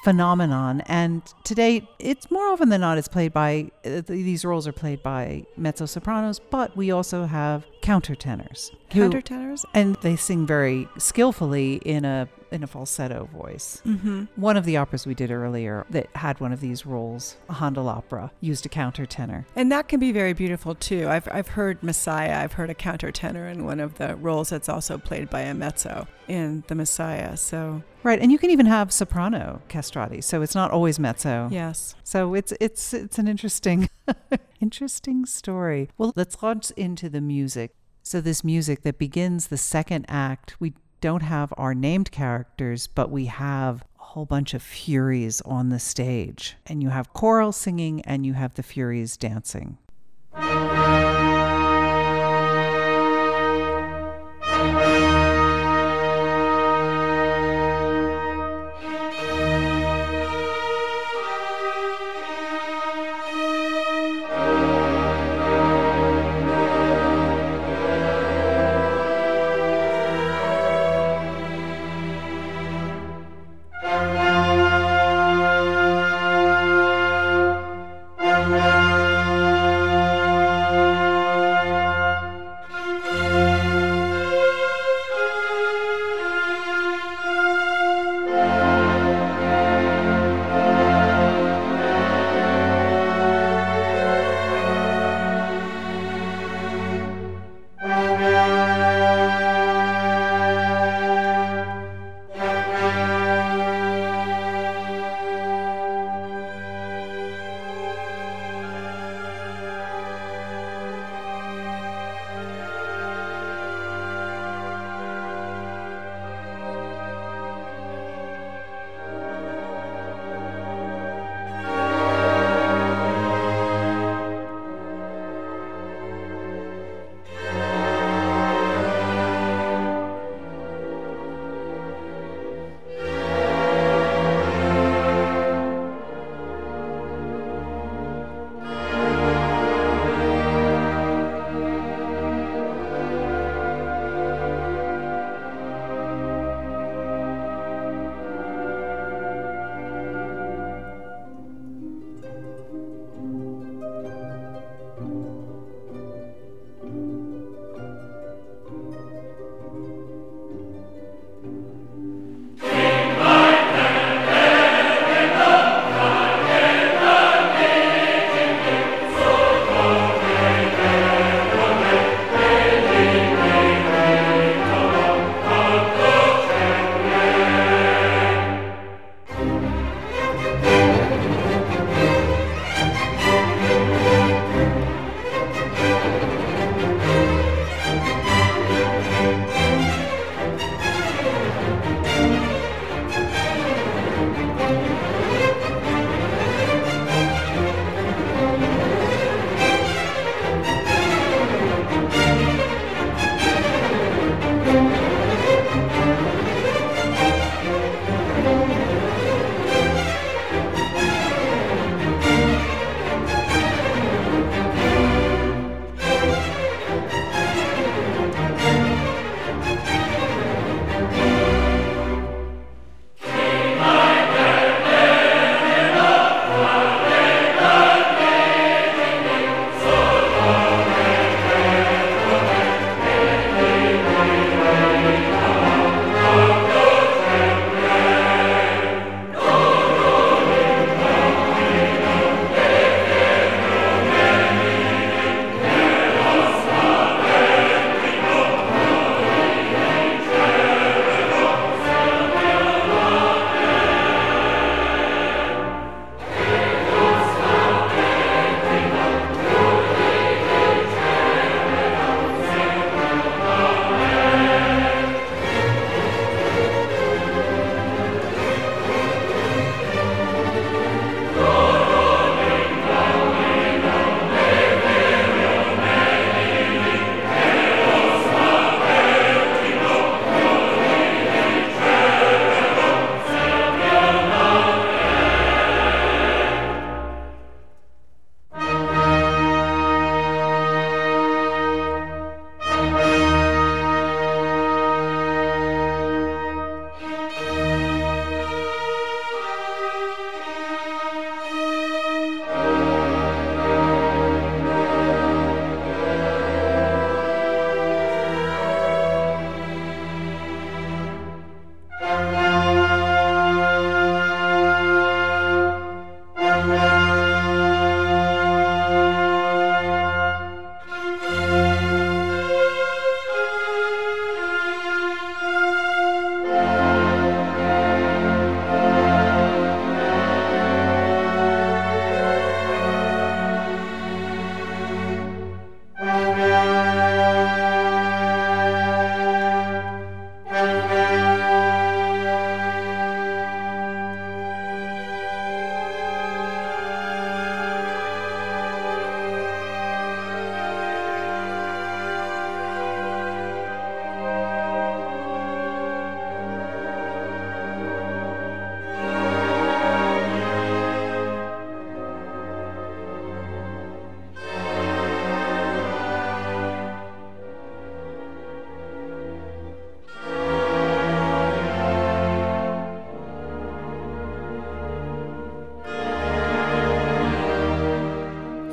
phenomenon 0.05 0.81
and 0.87 1.23
today 1.45 1.89
it's 1.99 2.31
more 2.31 2.47
often 2.53 2.69
than 2.69 2.81
not 2.81 2.99
it's 2.99 3.09
played 3.09 3.33
by 3.33 3.71
uh, 3.85 4.01
these 4.07 4.45
roles 4.45 4.67
are 4.67 4.73
played 4.73 5.03
by 5.03 5.45
mezzo 5.57 5.87
sopranos 5.87 6.39
but 6.51 6.77
we 6.77 6.91
also 6.91 7.25
have 7.25 7.67
countertenors 7.83 8.71
who- 8.93 9.11
Countertenors? 9.11 9.65
and 9.75 9.97
they 10.03 10.15
sing 10.17 10.47
very 10.47 10.89
skillfully 10.99 11.75
in 11.85 12.05
a 12.05 12.29
in 12.53 12.63
a 12.63 12.67
falsetto 12.67 13.29
voice. 13.33 13.83
Mm-hmm. 13.87 14.25
One 14.37 14.57
of 14.57 14.65
the 14.65 14.77
operas 14.77 15.07
we 15.07 15.15
did 15.15 15.31
earlier 15.31 15.87
that 15.91 16.09
had 16.15 16.41
one 16.41 16.53
of 16.53 16.61
these 16.61 16.85
roles, 16.87 17.37
a 17.49 17.55
Handel 17.55 17.89
opera, 17.89 18.31
used 18.41 18.67
a 18.67 18.69
countertenor. 18.69 19.45
And 19.57 19.73
that 19.73 19.89
can 19.89 19.99
be 20.01 20.13
very 20.13 20.33
beautiful 20.33 20.75
too. 20.75 21.09
I've, 21.09 21.29
I've 21.33 21.49
heard 21.49 21.83
Messiah, 21.83 22.39
I've 22.43 22.53
heard 22.55 22.71
a 22.71 22.75
countertenor 22.75 23.51
in 23.51 23.65
one 23.65 23.81
of 23.81 23.97
the 23.99 24.17
roles 24.17 24.51
that's 24.51 24.69
also 24.69 24.99
played 24.99 25.31
by 25.31 25.41
a 25.41 25.55
mezzo 25.55 26.07
in 26.29 26.63
the 26.69 26.75
Messiah. 26.75 27.37
So, 27.37 27.83
Right, 28.05 28.21
and 28.21 28.33
you 28.33 28.39
can 28.39 28.51
even 28.51 28.67
have 28.67 28.93
soprano 28.93 29.63
castrati, 29.69 30.21
so 30.21 30.43
it's 30.43 30.55
not 30.57 30.71
always 30.73 30.99
mezzo. 30.99 31.49
yes. 31.53 31.95
So 32.05 32.35
it's 32.35 32.53
it's 32.61 32.93
it's 32.93 33.19
an 33.19 33.29
interesting 33.29 33.89
interesting 34.61 35.25
story. 35.27 35.89
Well, 35.99 36.13
let's 36.17 36.43
launch 36.43 36.71
into 36.73 37.09
the 37.09 37.21
music. 37.21 37.75
So 38.03 38.21
this 38.21 38.43
music 38.43 38.83
that 38.83 38.99
begins 38.99 39.47
the 39.47 39.57
second 39.57 40.07
act, 40.09 40.57
we 40.59 40.75
don't 41.03 41.23
have 41.23 41.53
our 41.59 41.75
named 41.75 42.11
characters, 42.13 42.87
but 42.87 43.11
we 43.11 43.27
have 43.27 43.85
a 44.01 44.05
whole 44.05 44.25
bunch 44.25 44.55
of 44.55 44.63
furies 44.63 45.43
on 45.43 45.69
the 45.69 45.81
stage. 45.81 46.57
And 46.65 46.83
you 46.83 46.89
have 46.89 47.13
choral 47.13 47.53
singing 47.53 48.01
and 48.03 48.25
you 48.25 48.33
have 48.35 48.55
the 48.55 48.63
furies 48.63 49.19
dancing. 49.19 49.77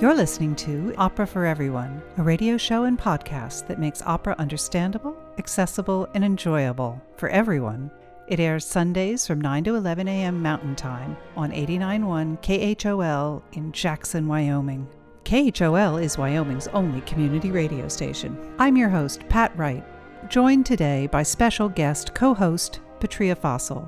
You're 0.09 0.17
listening 0.17 0.55
to 0.55 0.95
Opera 0.97 1.27
for 1.27 1.45
Everyone, 1.45 2.01
a 2.17 2.23
radio 2.23 2.57
show 2.57 2.85
and 2.85 2.97
podcast 2.97 3.67
that 3.67 3.79
makes 3.79 4.01
opera 4.01 4.35
understandable, 4.39 5.15
accessible, 5.37 6.09
and 6.15 6.25
enjoyable 6.25 6.99
for 7.15 7.29
everyone. 7.29 7.91
It 8.27 8.39
airs 8.39 8.65
Sundays 8.65 9.27
from 9.27 9.39
9 9.39 9.65
to 9.65 9.75
11 9.75 10.07
a.m. 10.07 10.41
Mountain 10.41 10.75
Time 10.75 11.15
on 11.37 11.51
89.1 11.51 12.41
KHOL 12.41 13.43
in 13.51 13.71
Jackson, 13.71 14.27
Wyoming. 14.27 14.87
KHOL 15.25 16.01
is 16.01 16.17
Wyoming's 16.17 16.67
only 16.69 17.01
community 17.01 17.51
radio 17.51 17.87
station. 17.87 18.35
I'm 18.57 18.77
your 18.77 18.89
host, 18.89 19.29
Pat 19.29 19.55
Wright, 19.55 19.85
joined 20.27 20.65
today 20.65 21.05
by 21.05 21.21
special 21.21 21.69
guest 21.69 22.15
co 22.15 22.33
host 22.33 22.79
Patria 22.99 23.35
Fossil. 23.35 23.87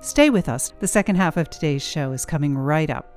Stay 0.00 0.30
with 0.30 0.48
us. 0.48 0.72
The 0.80 0.88
second 0.88 1.16
half 1.16 1.36
of 1.36 1.50
today's 1.50 1.82
show 1.82 2.12
is 2.12 2.24
coming 2.24 2.56
right 2.56 2.88
up. 2.88 3.10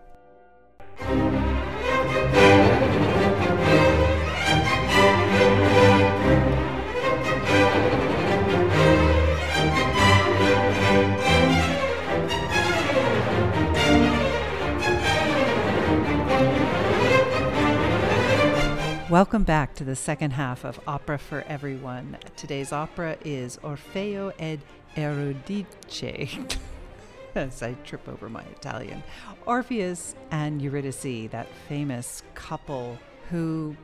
Welcome 19.13 19.43
back 19.43 19.75
to 19.75 19.83
the 19.83 19.95
second 19.95 20.31
half 20.31 20.65
of 20.65 20.79
Opera 20.87 21.19
for 21.19 21.41
Everyone. 21.47 22.17
Today's 22.35 22.71
opera 22.71 23.15
is 23.23 23.57
Orfeo 23.57 24.33
ed 24.39 24.59
Euridice. 24.97 26.57
As 27.35 27.61
I 27.61 27.73
trip 27.85 28.07
over 28.07 28.27
my 28.27 28.41
Italian. 28.45 29.03
Orpheus 29.45 30.15
and 30.31 30.63
Eurydice, 30.63 31.29
that 31.29 31.47
famous 31.69 32.23
couple 32.33 32.97
who 33.29 33.77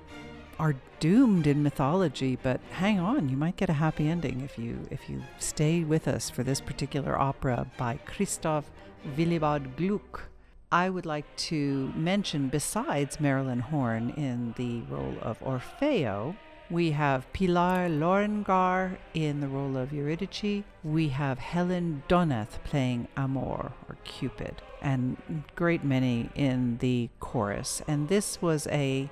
are 0.57 0.73
doomed 0.99 1.45
in 1.45 1.61
mythology, 1.61 2.36
but 2.41 2.59
hang 2.71 2.99
on, 2.99 3.30
you 3.30 3.38
might 3.38 3.55
get 3.55 3.69
a 3.69 3.73
happy 3.73 4.09
ending 4.09 4.41
if 4.41 4.57
you 4.57 4.88
if 4.89 5.07
you 5.07 5.21
stay 5.38 5.84
with 5.84 6.07
us 6.07 6.32
for 6.32 6.41
this 6.41 6.59
particular 6.59 7.15
opera 7.19 7.67
by 7.77 7.99
Christoph 8.03 8.71
Willibald 9.15 9.75
Gluck. 9.77 10.28
I 10.72 10.91
would 10.91 11.07
like 11.07 11.36
to 11.49 11.91
mention, 11.95 12.49
besides 12.49 13.20
Marilyn 13.20 13.59
Horne 13.59 14.11
in 14.11 14.53
the 14.55 14.82
role 14.82 15.15
of 15.20 15.39
Orfeo, 15.39 16.36
we 16.70 16.91
have 16.91 17.32
Pilar 17.34 17.89
Lorengar 17.89 18.99
in 19.15 19.39
the 19.39 19.47
role 19.47 19.76
of 19.76 19.91
Eurydice. 19.91 20.63
We 20.84 21.09
have 21.09 21.39
Helen 21.39 22.03
Donath 22.07 22.63
playing 22.63 23.07
Amor 23.17 23.72
or 23.88 23.97
Cupid, 24.03 24.61
and 24.80 25.43
great 25.55 25.84
many 25.84 26.30
in 26.36 26.78
the 26.78 27.09
chorus. 27.20 27.82
And 27.88 28.07
this 28.07 28.39
was 28.39 28.67
a 28.67 29.09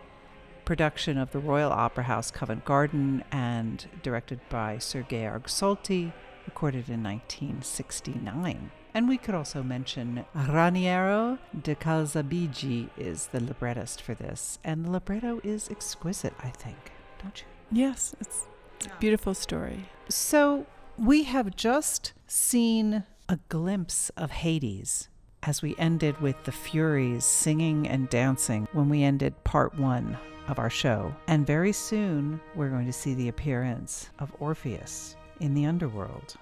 production 0.64 1.18
of 1.18 1.32
the 1.32 1.40
Royal 1.40 1.72
Opera 1.72 2.04
House 2.04 2.30
Covent 2.30 2.66
Garden 2.66 3.24
and 3.32 3.88
directed 4.04 4.42
by 4.50 4.78
Sir 4.78 5.02
Georg 5.02 5.46
Solti, 5.46 6.14
recorded 6.46 6.88
in 6.88 7.02
1969. 7.02 8.70
And 8.94 9.08
we 9.08 9.18
could 9.18 9.36
also 9.36 9.62
mention 9.62 10.26
Raniero 10.36 11.38
de 11.62 11.76
Calzabigi 11.76 12.90
is 12.98 13.28
the 13.28 13.40
librettist 13.40 14.02
for 14.02 14.14
this. 14.14 14.60
And 14.64 14.86
the 14.86 14.92
libretto 14.92 15.40
is 15.44 15.70
exquisite, 15.70 16.34
I 16.40 16.50
think. 16.50 16.92
Don't 17.22 17.40
you? 17.42 17.80
Yes, 17.80 18.16
it's, 18.20 18.46
it's 18.78 18.88
a 18.88 18.98
beautiful 19.00 19.34
story. 19.34 19.90
So 20.10 20.66
we 20.98 21.24
have 21.24 21.56
just 21.56 22.14
seen 22.26 23.04
a 23.30 23.40
glimpse 23.50 24.10
of 24.18 24.32
Hades 24.32 25.10
as 25.44 25.62
we 25.62 25.76
ended 25.78 26.20
with 26.20 26.44
the 26.46 26.52
Furies 26.52 27.24
singing 27.24 27.88
and 27.88 28.10
dancing 28.10 28.68
when 28.74 28.90
we 28.90 29.04
ended 29.04 29.44
part 29.44 29.78
one 29.78 30.18
of 30.48 30.60
our 30.60 30.70
show. 30.70 31.14
And 31.28 31.46
very 31.46 31.74
soon 31.74 32.40
we're 32.56 32.70
going 32.70 32.86
to 32.86 32.94
see 32.94 33.14
the 33.14 33.28
appearance 33.28 34.10
of 34.20 34.34
Orpheus 34.40 35.16
in 35.40 35.54
the 35.54 35.66
underworld. 35.66 36.36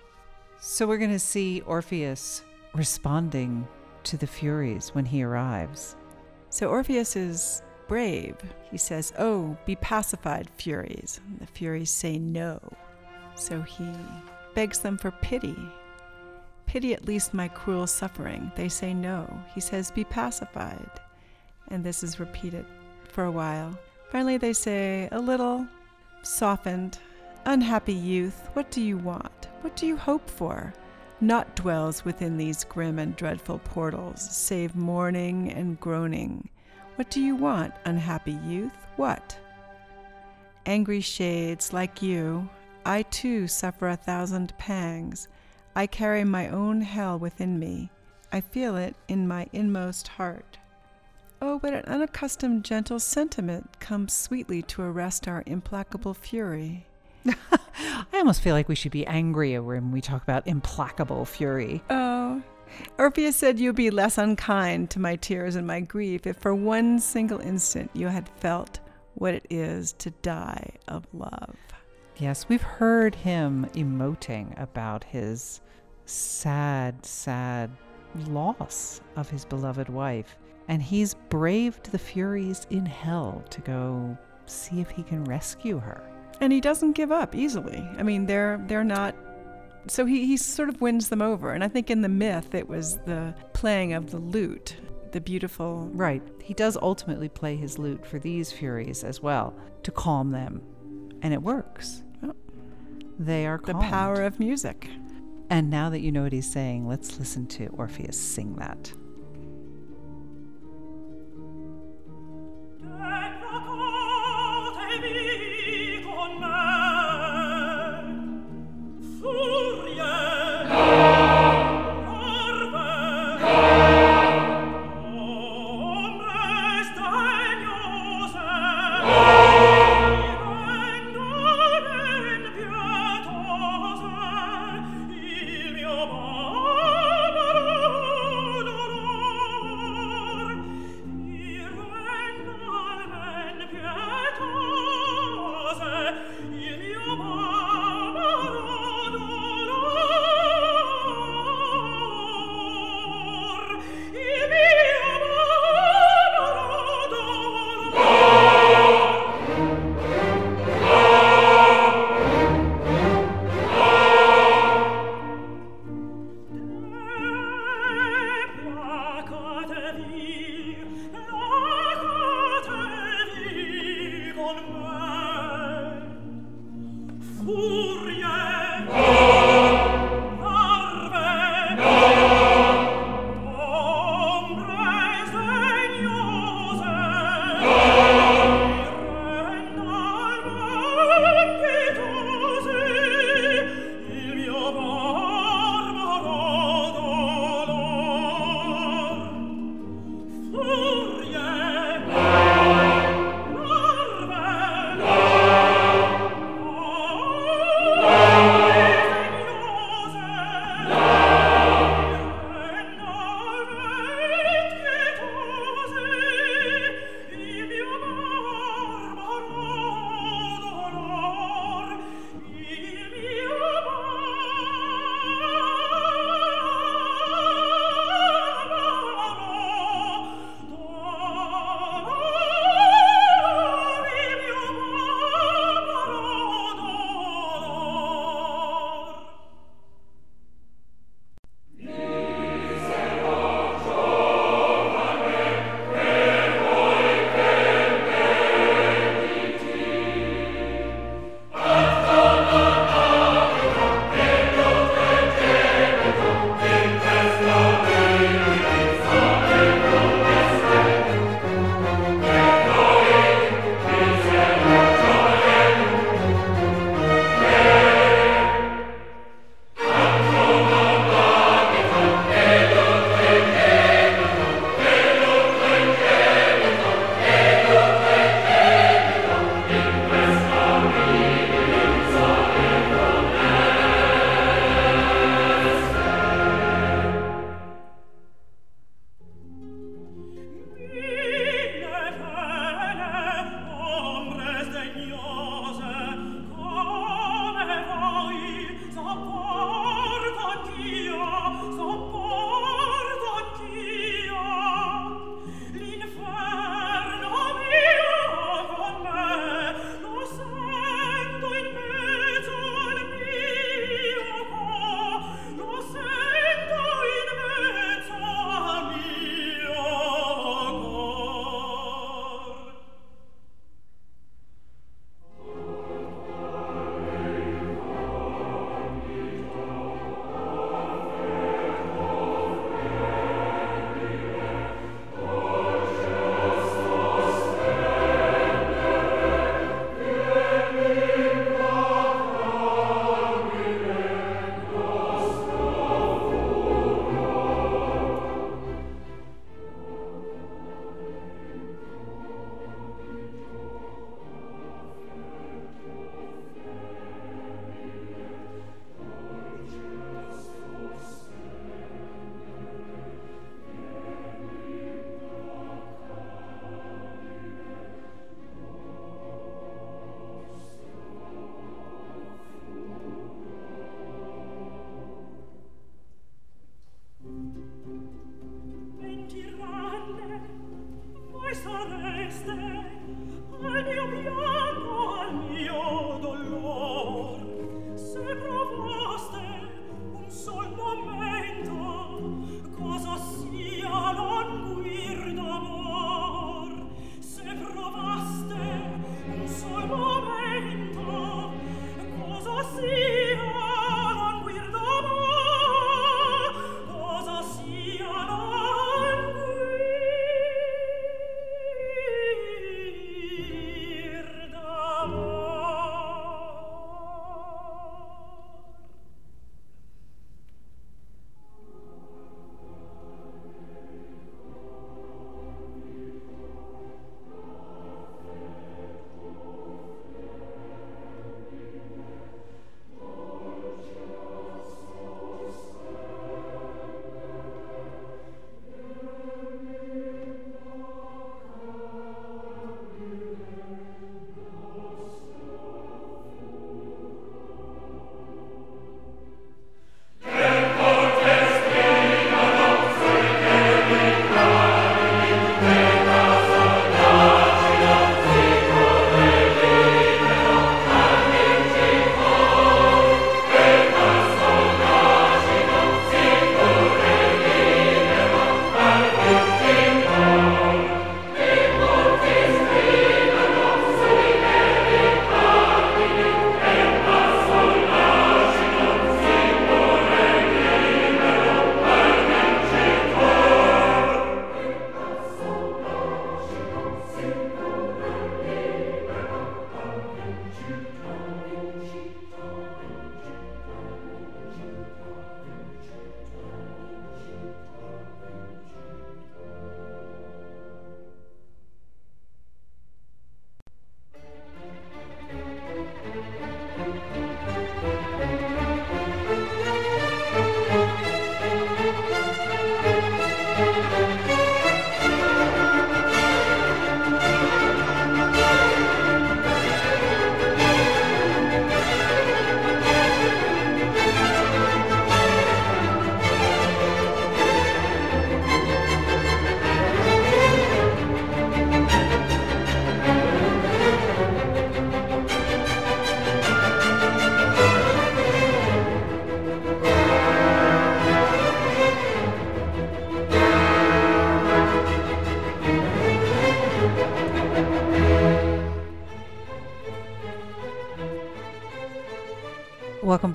So 0.68 0.88
we're 0.88 0.98
going 0.98 1.12
to 1.12 1.20
see 1.20 1.62
Orpheus 1.62 2.42
responding 2.74 3.68
to 4.04 4.18
the 4.18 4.26
Furies 4.26 4.90
when 4.96 5.06
he 5.06 5.22
arrives. 5.22 5.96
So 6.50 6.70
Orpheus 6.70 7.16
is 7.16 7.62
brave. 7.88 8.36
He 8.72 8.80
says, 8.80 9.14
Oh, 9.20 9.56
be 9.68 9.76
pacified, 9.76 10.50
Furies. 10.58 11.22
And 11.24 11.40
the 11.40 11.46
Furies 11.46 11.92
say 11.92 12.18
no. 12.18 12.60
So 13.36 13.62
he 13.62 13.88
begs 14.56 14.80
them 14.80 14.98
for 14.98 15.12
pity. 15.12 15.56
Pity 16.66 16.96
at 16.96 17.06
least 17.06 17.36
my 17.36 17.48
cruel 17.48 17.86
suffering. 17.86 18.52
They 18.56 18.68
say 18.68 18.92
no. 18.92 19.32
He 19.54 19.62
says, 19.62 19.92
Be 19.92 20.04
pacified. 20.04 20.90
And 21.68 21.84
this 21.84 22.04
is 22.04 22.20
repeated 22.20 22.66
for 23.10 23.26
a 23.26 23.32
while. 23.32 23.78
Finally, 24.12 24.38
they 24.38 24.54
say, 24.54 25.10
A 25.12 25.20
little, 25.20 25.68
softened, 26.24 26.98
unhappy 27.46 27.94
youth, 27.94 28.50
what 28.54 28.72
do 28.72 28.82
you 28.82 28.98
want? 28.98 29.48
What 29.66 29.76
do 29.76 29.88
you 29.88 29.98
hope 29.98 30.30
for? 30.30 30.76
Naught 31.20 31.56
dwells 31.56 32.06
within 32.06 32.38
these 32.38 32.64
grim 32.66 33.00
and 33.00 33.16
dreadful 33.16 33.58
portals, 33.58 34.22
save 34.22 34.76
mourning 34.76 35.52
and 35.52 35.80
groaning. 35.80 36.50
What 36.98 37.10
do 37.10 37.20
you 37.20 37.36
want, 37.36 37.74
unhappy 37.84 38.38
youth? 38.46 38.78
What? 38.96 39.36
Angry 40.68 41.02
shades, 41.02 41.74
like 41.74 42.04
you, 42.04 42.48
I 42.86 43.02
too 43.10 43.48
suffer 43.48 43.90
a 43.90 43.96
thousand 43.96 44.56
pangs. 44.60 45.30
I 45.76 45.88
carry 45.88 46.24
my 46.24 46.50
own 46.50 46.82
hell 46.82 47.18
within 47.18 47.58
me. 47.58 47.90
I 48.32 48.42
feel 48.42 48.78
it 48.78 48.96
in 49.08 49.28
my 49.28 49.48
inmost 49.52 50.10
heart. 50.10 50.60
Oh, 51.42 51.58
but 51.58 51.74
an 51.74 51.86
unaccustomed 51.86 52.64
gentle 52.64 53.00
sentiment 53.00 53.80
comes 53.80 54.14
sweetly 54.14 54.62
to 54.62 54.84
arrest 54.84 55.28
our 55.28 55.42
implacable 55.48 56.14
fury. 56.14 56.86
I 57.82 58.06
almost 58.14 58.42
feel 58.42 58.54
like 58.54 58.70
we 58.70 58.76
should 58.76 58.92
be 58.92 59.06
angrier 59.06 59.62
when 59.62 59.92
we 59.92 60.02
talk 60.02 60.24
about 60.24 60.48
implacable 60.48 61.26
fury. 61.26 61.84
Oh, 61.90 62.42
Orpheus 62.98 63.36
said 63.36 63.60
you'd 63.60 63.76
be 63.76 63.90
less 63.90 64.18
unkind 64.18 64.90
to 64.92 65.00
my 65.00 65.16
tears 65.16 65.56
and 65.56 65.68
my 65.68 65.80
grief 65.80 66.28
if 66.28 66.38
for 66.38 66.54
one 66.56 67.00
single 67.00 67.40
instant 67.40 67.92
you 67.94 68.08
had 68.08 68.30
felt 68.38 68.80
what 69.16 69.34
it 69.34 69.46
is 69.50 69.94
to 69.94 70.12
die 70.22 70.70
of 70.88 71.06
love. 71.14 71.56
Yes, 72.18 72.48
we've 72.48 72.62
heard 72.62 73.16
him 73.16 73.66
emoting 73.74 74.60
about 74.62 75.04
his 75.04 75.62
sad, 76.06 77.06
sad 77.06 77.70
loss 78.28 79.02
of 79.16 79.30
his 79.30 79.44
beloved 79.46 79.90
wife. 79.90 80.38
And 80.68 80.82
he's 80.82 81.14
braved 81.14 81.92
the 81.92 82.00
Furies 82.00 82.66
in 82.70 82.86
hell 82.86 83.44
to 83.50 83.62
go 83.62 84.18
see 84.46 84.82
if 84.82 84.90
he 84.90 85.04
can 85.04 85.24
rescue 85.26 85.78
her. 85.78 86.02
And 86.42 86.52
he 86.52 86.62
doesn't 86.62 86.94
give 86.94 87.12
up 87.12 87.36
easily. 87.36 87.88
I 87.98 88.04
mean, 88.04 88.26
they're 88.26 88.64
they're 88.68 88.84
not 88.84 89.16
so 89.88 90.06
he, 90.06 90.26
he 90.26 90.38
sort 90.38 90.70
of 90.70 90.82
wins 90.82 91.10
them 91.10 91.22
over. 91.22 91.52
And 91.52 91.64
I 91.64 91.68
think 91.68 91.90
in 91.90 92.02
the 92.02 92.10
myth 92.10 92.56
it 92.56 92.68
was 92.68 92.98
the 93.06 93.36
playing 93.54 93.94
of 93.94 94.12
the 94.12 94.18
lute, 94.18 94.76
the 95.12 95.22
beautiful 95.22 95.90
Right. 95.94 96.22
He 96.42 96.54
does 96.54 96.78
ultimately 96.82 97.30
play 97.30 97.56
his 97.56 97.78
lute 97.80 98.06
for 98.06 98.20
these 98.20 98.52
Furies 98.52 99.04
as 99.04 99.22
well 99.22 99.56
to 99.84 99.92
calm 99.92 100.32
them. 100.32 100.62
And 101.22 101.34
it 101.34 101.42
works. 101.42 102.04
Oh. 102.24 102.34
They 103.20 103.46
are 103.46 103.60
the 103.64 103.74
power 103.76 104.22
of 104.24 104.40
music. 104.40 104.90
And 105.50 105.70
now 105.70 105.90
that 105.90 106.02
you 106.02 106.12
know 106.12 106.24
what 106.24 106.34
he's 106.34 106.52
saying, 106.52 106.88
let's 106.88 107.20
listen 107.20 107.46
to 107.48 107.68
Orpheus 107.68 108.20
sing 108.20 108.56
that. 108.56 108.92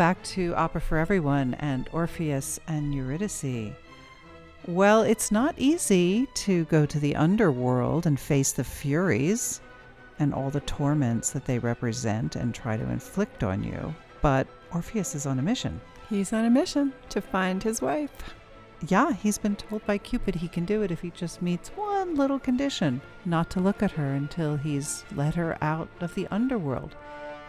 Back 0.00 0.22
to 0.22 0.54
Opera 0.54 0.80
for 0.80 0.96
Everyone 0.96 1.52
and 1.58 1.86
Orpheus 1.92 2.58
and 2.66 2.94
Eurydice. 2.94 3.74
Well, 4.66 5.02
it's 5.02 5.30
not 5.30 5.54
easy 5.58 6.26
to 6.36 6.64
go 6.64 6.86
to 6.86 6.98
the 6.98 7.14
underworld 7.14 8.06
and 8.06 8.18
face 8.18 8.52
the 8.52 8.64
Furies 8.64 9.60
and 10.18 10.32
all 10.32 10.48
the 10.48 10.60
torments 10.60 11.32
that 11.32 11.44
they 11.44 11.58
represent 11.58 12.34
and 12.34 12.54
try 12.54 12.78
to 12.78 12.90
inflict 12.90 13.44
on 13.44 13.62
you, 13.62 13.94
but 14.22 14.46
Orpheus 14.72 15.14
is 15.14 15.26
on 15.26 15.38
a 15.38 15.42
mission. 15.42 15.78
He's 16.08 16.32
on 16.32 16.46
a 16.46 16.50
mission 16.50 16.94
to 17.10 17.20
find 17.20 17.62
his 17.62 17.82
wife. 17.82 18.34
Yeah, 18.88 19.12
he's 19.12 19.36
been 19.36 19.56
told 19.56 19.84
by 19.84 19.98
Cupid 19.98 20.34
he 20.34 20.48
can 20.48 20.64
do 20.64 20.80
it 20.80 20.90
if 20.90 21.02
he 21.02 21.10
just 21.10 21.42
meets 21.42 21.68
one 21.76 22.14
little 22.14 22.38
condition 22.38 23.02
not 23.26 23.50
to 23.50 23.60
look 23.60 23.82
at 23.82 23.90
her 23.90 24.14
until 24.14 24.56
he's 24.56 25.04
let 25.14 25.34
her 25.34 25.58
out 25.60 25.90
of 26.00 26.14
the 26.14 26.26
underworld. 26.30 26.96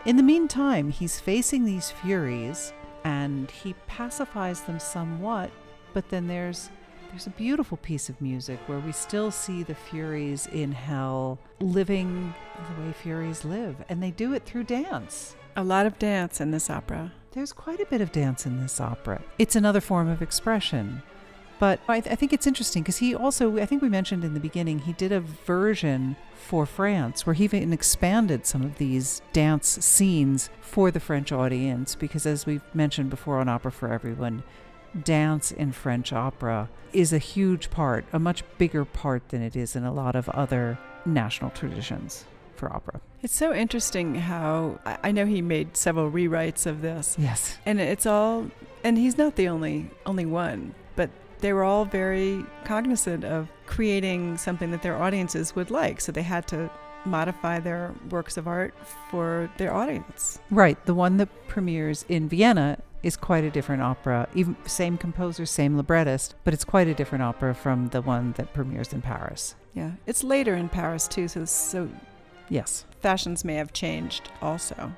In 0.04 0.18
the 0.18 0.24
meantime, 0.24 0.90
he's 0.90 1.20
facing 1.20 1.64
these 1.64 1.92
Furies 1.92 2.74
and 3.04 3.52
he 3.52 3.76
pacifies 3.86 4.62
them 4.62 4.80
somewhat, 4.80 5.52
but 5.94 6.10
then 6.10 6.28
there's 6.28 6.70
there's 7.12 7.28
a 7.28 7.32
beautiful 7.32 7.78
piece 7.78 8.08
of 8.10 8.20
music 8.22 8.58
where 8.68 8.80
we 8.80 8.94
still 8.94 9.32
see 9.32 9.64
the 9.64 9.76
Furies 9.76 10.48
in 10.48 10.72
hell 10.72 11.38
living 11.60 12.34
the 12.56 12.82
way 12.82 12.94
Furies 12.94 13.44
live, 13.46 13.76
and 13.90 14.02
they 14.02 14.12
do 14.12 14.34
it 14.34 14.46
through 14.46 14.64
dance. 14.64 15.36
A 15.56 15.64
lot 15.64 15.86
of 15.86 16.00
dance 16.00 16.40
in 16.40 16.52
this 16.52 16.70
opera. 16.70 17.12
There's 17.34 17.52
quite 17.54 17.82
a 17.82 17.86
bit 17.86 18.02
of 18.02 18.12
dance 18.12 18.46
in 18.46 18.60
this 18.60 18.80
opera. 18.80 19.22
It's 19.38 19.58
another 19.58 19.82
form 19.82 20.08
of 20.08 20.22
expression. 20.22 21.04
But 21.62 21.80
I, 21.88 22.00
th- 22.00 22.12
I 22.12 22.16
think 22.16 22.34
it's 22.34 22.48
interesting 22.48 22.82
because 22.82 22.98
he 22.98 23.14
also, 23.14 23.60
I 23.60 23.68
think 23.68 23.84
we 23.84 23.88
mentioned 23.90 24.24
in 24.24 24.34
the 24.34 24.40
beginning, 24.40 24.80
he 24.80 24.94
did 24.94 25.12
a 25.12 25.20
version 25.20 26.16
for 26.34 26.66
France 26.66 27.28
where 27.28 27.36
he 27.36 27.44
even 27.44 27.72
expanded 27.72 28.48
some 28.48 28.64
of 28.64 28.80
these 28.80 29.22
dance 29.32 29.68
scenes 29.86 30.50
for 30.60 30.90
the 30.90 31.00
French 31.00 31.32
audience 31.32 31.94
because, 31.94 32.26
as 32.26 32.48
we've 32.48 32.64
mentioned 32.74 33.12
before 33.12 33.38
on 33.38 33.48
Opera 33.48 33.72
for 33.72 33.94
Everyone, 33.94 34.42
dance 35.04 35.52
in 35.52 35.72
French 35.72 36.12
opera 36.12 36.68
is 36.94 37.14
a 37.14 37.20
huge 37.20 37.70
part, 37.70 38.06
a 38.12 38.18
much 38.18 38.44
bigger 38.58 38.84
part 38.84 39.30
than 39.30 39.44
it 39.44 39.56
is 39.56 39.76
in 39.76 39.84
a 39.84 39.94
lot 39.94 40.16
of 40.16 40.28
other 40.30 40.80
national 41.06 41.52
traditions 41.52 42.26
for 42.56 42.74
opera. 42.74 43.00
It's 43.22 43.36
so 43.36 43.54
interesting 43.54 44.16
how 44.16 44.80
I 44.84 44.98
I 45.04 45.12
know 45.12 45.28
he 45.28 45.44
made 45.44 45.78
several 45.78 46.10
rewrites 46.12 46.66
of 46.66 46.82
this, 46.82 47.16
Yes. 47.20 47.58
and 47.68 47.80
it's 47.80 48.08
all, 48.08 48.50
and 48.84 48.98
he's 48.98 49.18
not 49.20 49.36
the 49.36 49.48
only 49.48 49.92
only 50.08 50.26
one, 50.26 50.74
but 50.96 51.10
they 51.42 51.54
were 51.54 51.64
all 51.64 51.86
very 51.86 52.46
cognizant 52.64 53.24
of 53.26 53.50
creating 53.66 54.38
something 54.38 54.72
that 54.72 54.82
their 54.82 55.02
audiences 55.02 55.56
would 55.56 55.72
like, 55.72 56.00
so 56.02 56.12
they 56.12 56.22
had 56.22 56.48
to 56.50 56.70
modify 57.06 57.60
their 57.60 57.94
works 58.10 58.38
of 58.38 58.48
art 58.48 58.74
for 59.10 59.50
their 59.58 59.74
audience. 59.74 60.40
Right. 60.52 60.84
The 60.86 60.94
one 60.94 61.18
that 61.18 61.30
premieres 61.48 62.06
in 62.08 62.30
Vienna 62.30 62.78
is 63.02 63.18
quite 63.18 63.44
a 63.44 63.50
different 63.50 63.82
opera. 63.82 64.28
Even 64.36 64.56
same 64.66 64.98
composer, 64.98 65.46
same 65.48 65.76
librettist, 65.76 66.36
but 66.44 66.54
it's 66.54 66.64
quite 66.64 66.88
a 66.88 66.94
different 66.94 67.24
opera 67.24 67.56
from 67.56 67.88
the 67.88 68.02
one 68.04 68.34
that 68.34 68.54
premieres 68.54 68.94
in 68.94 69.02
Paris. 69.02 69.56
Yeah, 69.74 69.92
it's 70.06 70.24
later 70.24 70.54
in 70.54 70.70
Paris 70.70 71.08
too, 71.08 71.28
so 71.28 71.46
so 71.46 71.90
Yes. 72.50 72.86
fashions 73.00 73.44
may 73.44 73.56
have 73.56 73.74
changed 73.74 74.30
also. 74.42 74.92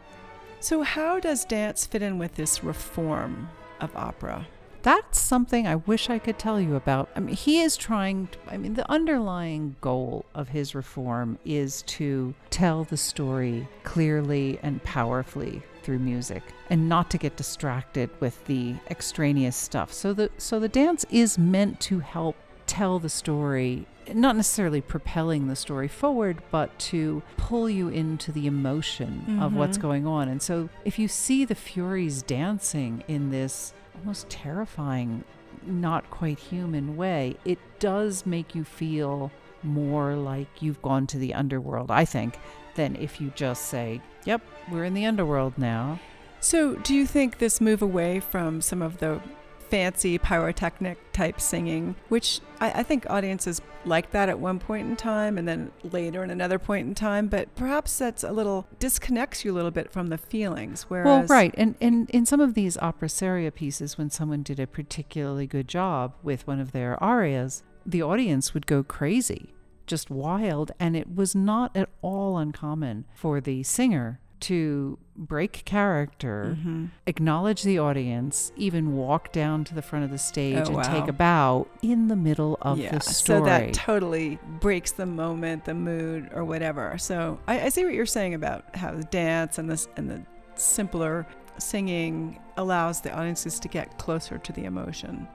So 0.59 0.81
how 0.81 1.19
does 1.19 1.45
dance 1.45 1.85
fit 1.85 2.01
in 2.01 2.17
with 2.17 2.35
this 2.35 2.63
reform 2.63 3.49
of 3.79 3.95
opera? 3.95 4.47
That's 4.83 5.19
something 5.19 5.65
I 5.65 5.75
wish 5.75 6.09
I 6.09 6.19
could 6.19 6.37
tell 6.37 6.59
you 6.59 6.75
about. 6.75 7.09
I 7.15 7.21
mean, 7.21 7.35
he 7.35 7.61
is 7.61 7.77
trying, 7.77 8.27
to, 8.27 8.37
I 8.53 8.57
mean, 8.57 8.73
the 8.73 8.89
underlying 8.91 9.77
goal 9.81 10.25
of 10.35 10.49
his 10.49 10.75
reform 10.75 11.39
is 11.45 11.81
to 11.83 12.33
tell 12.49 12.83
the 12.83 12.97
story 12.97 13.67
clearly 13.83 14.59
and 14.61 14.83
powerfully 14.83 15.63
through 15.83 15.99
music 15.99 16.43
and 16.69 16.87
not 16.87 17.09
to 17.11 17.17
get 17.17 17.35
distracted 17.37 18.09
with 18.19 18.43
the 18.45 18.75
extraneous 18.89 19.55
stuff. 19.55 19.91
So 19.91 20.13
the 20.13 20.29
so 20.37 20.59
the 20.59 20.69
dance 20.69 21.05
is 21.09 21.37
meant 21.37 21.79
to 21.81 21.99
help 21.99 22.35
tell 22.67 22.99
the 22.99 23.09
story 23.09 23.85
not 24.13 24.35
necessarily 24.35 24.81
propelling 24.81 25.47
the 25.47 25.55
story 25.55 25.87
forward, 25.87 26.41
but 26.51 26.77
to 26.77 27.23
pull 27.37 27.69
you 27.69 27.87
into 27.87 28.33
the 28.33 28.47
emotion 28.47 29.39
of 29.41 29.53
what's 29.55 29.77
Mhm. 29.77 29.81
going 29.81 30.07
on. 30.07 30.27
And 30.27 30.41
so 30.41 30.67
if 30.83 30.99
you 30.99 31.07
see 31.07 31.45
the 31.45 31.55
Furies 31.55 32.21
dancing 32.21 33.03
in 33.07 33.29
this 33.31 33.73
almost 33.95 34.29
terrifying, 34.29 35.23
not 35.65 36.09
quite 36.09 36.39
human 36.39 36.97
way, 36.97 37.35
it 37.45 37.59
does 37.79 38.25
make 38.25 38.55
you 38.55 38.63
feel 38.63 39.31
more 39.61 40.15
like 40.15 40.61
you've 40.61 40.81
gone 40.81 41.07
to 41.07 41.17
the 41.17 41.33
underworld, 41.33 41.91
I 41.91 42.05
think, 42.05 42.37
than 42.75 42.95
if 42.95 43.21
you 43.21 43.31
just 43.35 43.65
say, 43.65 44.01
Yep, 44.25 44.41
we're 44.71 44.85
in 44.85 44.93
the 44.93 45.05
underworld 45.05 45.57
now. 45.57 45.99
So, 46.39 46.75
do 46.75 46.93
you 46.93 47.05
think 47.07 47.37
this 47.37 47.61
move 47.61 47.81
away 47.81 48.19
from 48.19 48.61
some 48.61 48.81
of 48.81 48.97
the 48.97 49.21
fancy 49.73 50.19
pyrotechnic 50.19 50.99
type 51.13 51.41
singing, 51.41 51.95
which 52.09 52.41
I, 52.61 52.81
I 52.81 52.83
think 52.83 53.09
audiences 53.09 53.59
like 53.85 54.11
that 54.11 54.29
at 54.29 54.37
one 54.37 54.59
point 54.59 54.87
in 54.87 54.95
time 54.95 55.35
and 55.35 55.47
then 55.47 55.71
later 55.81 56.23
in 56.23 56.29
another 56.29 56.59
point 56.59 56.87
in 56.87 56.93
time, 56.93 57.25
but 57.25 57.55
perhaps 57.55 57.97
that's 57.97 58.23
a 58.23 58.31
little 58.31 58.67
disconnects 58.77 59.43
you 59.43 59.51
a 59.51 59.55
little 59.55 59.71
bit 59.71 59.91
from 59.91 60.09
the 60.09 60.19
feelings. 60.19 60.83
Whereas, 60.89 61.27
Well, 61.27 61.37
right. 61.37 61.55
And, 61.57 61.73
and 61.81 62.07
in 62.11 62.27
some 62.27 62.39
of 62.39 62.53
these 62.53 62.77
opera 62.77 63.09
seria 63.09 63.49
pieces, 63.49 63.97
when 63.97 64.11
someone 64.11 64.43
did 64.43 64.59
a 64.59 64.67
particularly 64.67 65.47
good 65.47 65.67
job 65.67 66.13
with 66.21 66.45
one 66.45 66.59
of 66.59 66.71
their 66.71 67.03
arias, 67.03 67.63
the 67.83 68.03
audience 68.03 68.53
would 68.53 68.67
go 68.67 68.83
crazy, 68.83 69.55
just 69.87 70.11
wild. 70.11 70.71
And 70.79 70.95
it 70.95 71.15
was 71.15 71.33
not 71.33 71.75
at 71.75 71.89
all 72.03 72.37
uncommon 72.37 73.05
for 73.15 73.41
the 73.41 73.63
singer 73.63 74.19
to 74.43 74.97
break 75.15 75.63
character, 75.65 76.57
Mhm. 76.59 76.89
acknowledge 77.05 77.63
the 77.63 77.77
audience, 77.79 78.51
even 78.55 78.95
walk 78.95 79.31
down 79.31 79.63
to 79.65 79.75
the 79.75 79.81
front 79.81 80.03
of 80.05 80.11
the 80.11 80.17
stage 80.17 80.67
Oh, 80.69 80.75
and 80.77 80.83
take 80.83 81.07
a 81.07 81.13
bow 81.13 81.67
in 81.81 82.07
the 82.07 82.15
middle 82.15 82.57
of 82.61 82.77
yeah, 82.79 82.91
the 82.91 82.99
story. 82.99 83.39
so 83.39 83.45
that 83.45 83.73
totally 83.73 84.39
breaks 84.59 84.91
the 84.91 85.05
moment, 85.05 85.65
the 85.65 85.73
mood, 85.75 86.29
or 86.33 86.43
whatever. 86.43 86.97
So 86.97 87.39
I, 87.47 87.61
I 87.61 87.69
see 87.69 87.85
what 87.85 87.93
you're 87.93 88.05
saying 88.05 88.33
about 88.33 88.75
how 88.75 88.91
the 88.91 89.03
dance 89.03 89.57
and 89.57 89.69
this 89.69 89.87
and 89.97 90.09
the 90.09 90.21
simpler 90.55 91.25
singing 91.59 92.39
allows 92.57 93.01
the 93.01 93.11
audiences 93.15 93.59
to 93.59 93.67
get 93.67 93.97
closer 93.99 94.37
to 94.39 94.51
the 94.51 94.65
emotion. 94.65 95.27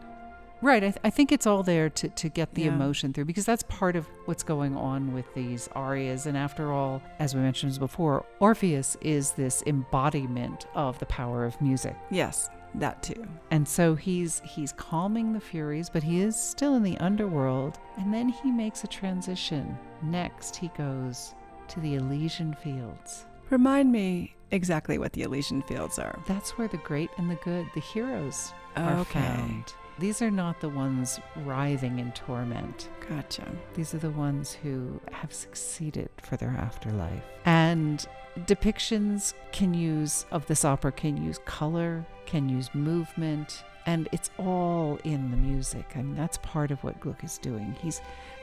Right. 0.61 0.83
I, 0.83 0.91
th- 0.91 0.97
I 1.05 1.11
think 1.11 1.31
it's 1.33 1.47
all 1.47 1.63
there 1.63 1.89
to, 1.91 2.09
to 2.09 2.29
get 2.29 2.55
the 2.55 2.63
Yeah. 2.63 2.73
emotion 2.73 3.13
through 3.13 3.27
because 3.27 3.45
that's 3.47 3.63
part 3.65 3.95
of 3.97 4.07
what's 4.25 4.43
going 4.43 4.77
on 4.77 5.13
with 5.13 5.33
these 5.35 5.69
arias. 5.75 6.27
And 6.27 6.37
after 6.37 6.73
all, 6.73 7.01
as 7.21 7.35
we 7.35 7.41
mentioned 7.41 7.79
before, 7.79 8.27
Orpheus 8.41 8.97
is 9.01 9.33
this 9.33 9.63
embodiment 9.67 10.67
of 10.75 10.99
the 10.99 11.07
power 11.07 11.45
of 11.45 11.61
music. 11.61 11.97
Yes, 12.11 12.51
that 12.75 13.03
too. 13.03 13.27
And 13.51 13.67
so 13.69 13.95
he's 13.95 14.41
he's 14.45 14.73
calming 14.73 15.33
the 15.33 15.41
Furies, 15.41 15.89
but 15.89 16.03
he 16.03 16.21
is 16.21 16.35
still 16.37 16.75
in 16.75 16.83
the 16.83 16.99
underworld. 16.99 17.79
And 17.97 18.13
then 18.13 18.29
he 18.29 18.51
makes 18.51 18.85
a 18.85 18.89
transition. 18.89 19.77
Next, 20.03 20.57
he 20.57 20.69
goes 20.77 21.35
to 21.69 21.81
the 21.81 21.95
Elysian 21.97 22.55
Fields. 22.55 23.27
Remind 23.51 23.91
me 23.93 24.35
exactly 24.51 24.99
what 24.99 25.13
the 25.13 25.23
Elysian 25.23 25.63
Fields 25.63 25.99
are. 25.99 26.19
That's 26.27 26.59
where 26.59 26.69
the 26.69 26.77
great 26.79 27.11
and 27.19 27.31
the 27.31 27.37
good, 27.37 27.67
the 27.75 27.81
heroes, 27.81 28.53
are 28.77 28.99
Okay. 29.01 29.21
found. 29.21 29.73
These 29.99 30.23
are 30.23 30.31
not 30.31 30.61
the 30.61 30.69
ones 30.69 31.19
writhing 31.37 31.99
in 31.99 32.13
torment. 32.13 32.89
Gotcha. 33.09 33.45
These 33.75 33.95
are 33.95 33.99
the 33.99 34.11
ones 34.11 34.53
who 34.53 35.01
have 35.11 35.33
succeeded 35.33 36.09
for 36.23 36.37
their 36.37 36.51
afterlife. 36.51 37.25
And 37.45 38.07
depictions 38.47 39.35
can 39.51 39.75
use 39.75 40.25
of 40.31 40.47
this 40.47 40.65
opera 40.65 40.93
can 40.93 41.17
use 41.17 41.41
color, 41.45 42.07
can 42.27 42.49
use 42.49 42.73
movement, 42.75 43.65
and 43.87 44.09
it's 44.13 44.31
all 44.39 45.01
in 45.03 45.31
the 45.31 45.37
music. 45.37 45.87
I 45.97 46.03
mean 46.03 46.15
that's 46.15 46.39
part 46.39 46.71
of 46.71 46.83
what 46.85 47.01
Gluck 47.01 47.25
is 47.25 47.39
doing. 47.39 47.75
He's 47.81 48.01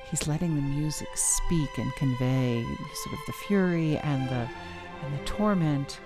he's 0.09 0.27
letting 0.27 0.55
the 0.55 0.61
music 0.61 1.07
speak 1.15 1.69
and 1.77 1.93
convey 1.95 2.63
sort 3.03 3.13
of 3.13 3.19
the 3.27 3.33
fury 3.47 3.97
and 3.99 4.27
the 4.27 4.49
and 5.03 5.19
the 5.19 5.23
torment 5.23 5.99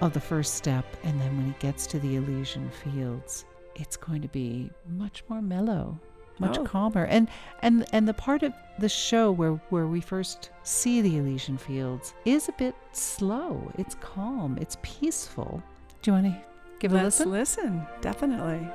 of 0.00 0.12
the 0.12 0.20
first 0.20 0.54
step, 0.54 0.84
and 1.04 1.20
then 1.20 1.36
when 1.36 1.46
he 1.46 1.54
gets 1.58 1.86
to 1.86 1.98
the 1.98 2.16
Elysian 2.16 2.70
fields, 2.70 3.44
it's 3.80 3.96
going 3.96 4.22
to 4.22 4.28
be 4.28 4.70
much 4.88 5.24
more 5.28 5.42
mellow, 5.42 5.98
much 6.38 6.58
Oh. 6.58 6.64
calmer. 6.64 7.04
And 7.04 7.28
and 7.62 7.84
and 7.92 8.06
the 8.06 8.14
part 8.14 8.42
of 8.42 8.52
the 8.78 8.88
show 8.88 9.30
where 9.32 9.54
where 9.70 9.86
we 9.86 10.00
first 10.00 10.50
see 10.62 11.00
the 11.00 11.16
Elysian 11.18 11.58
fields 11.58 12.14
is 12.24 12.48
a 12.48 12.52
bit 12.52 12.74
slow. 12.92 13.70
It's 13.78 13.94
calm. 13.96 14.58
It's 14.60 14.76
peaceful. 14.82 15.62
Do 16.02 16.10
you 16.10 16.14
want 16.14 16.26
to 16.26 16.40
give 16.78 16.92
a 16.92 16.96
Let's 16.96 17.20
listen? 17.20 17.30
listen. 17.32 17.86
Definitely. 18.00 18.66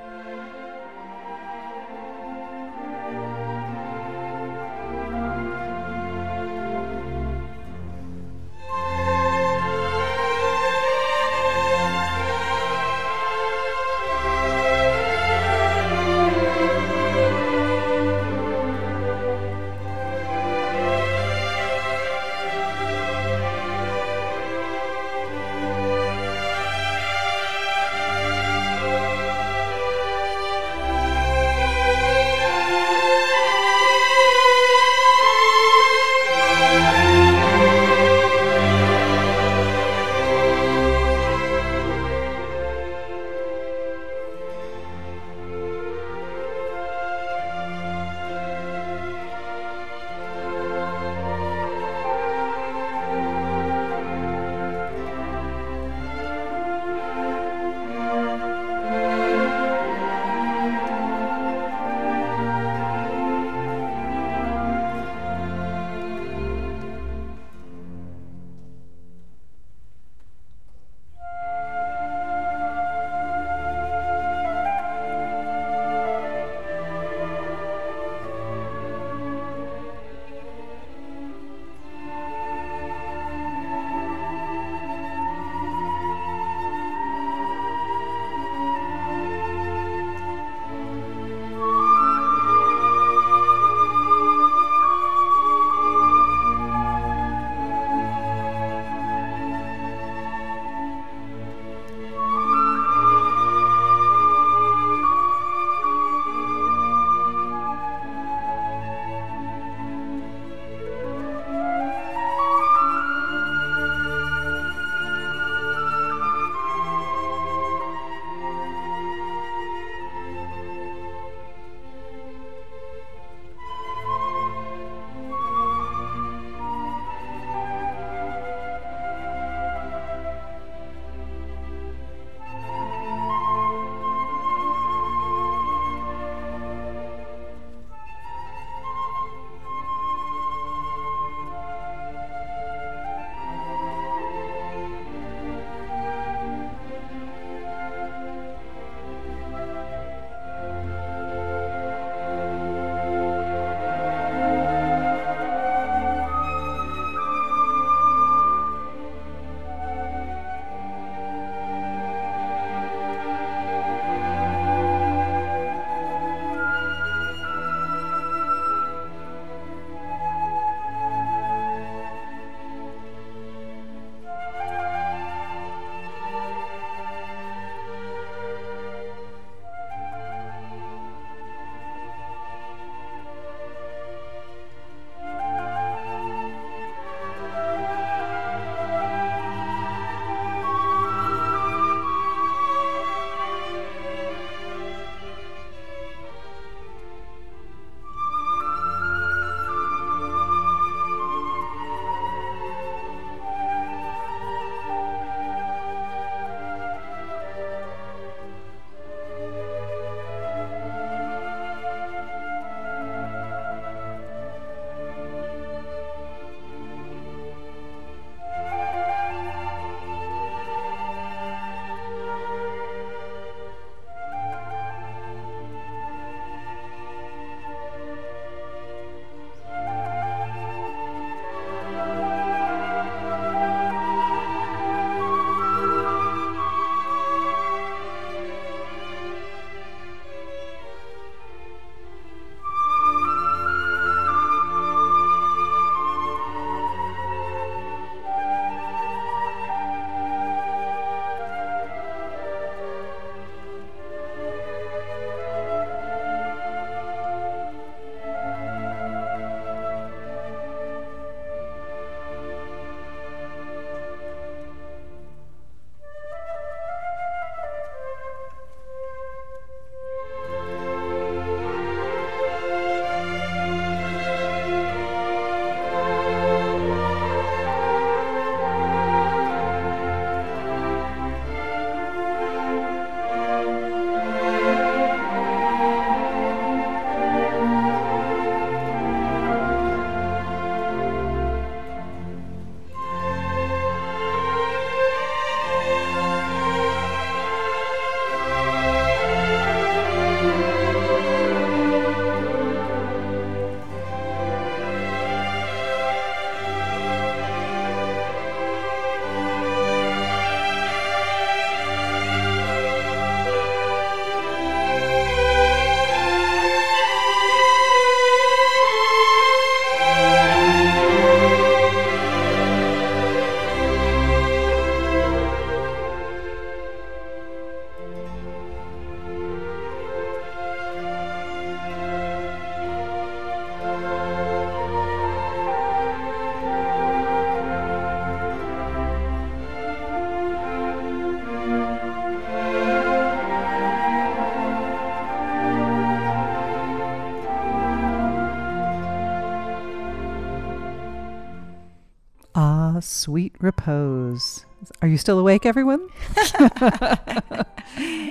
Repose. 353.66 354.64
Are 355.02 355.08
you 355.08 355.18
still 355.18 355.38
awake, 355.38 355.66
everyone? 355.66 356.08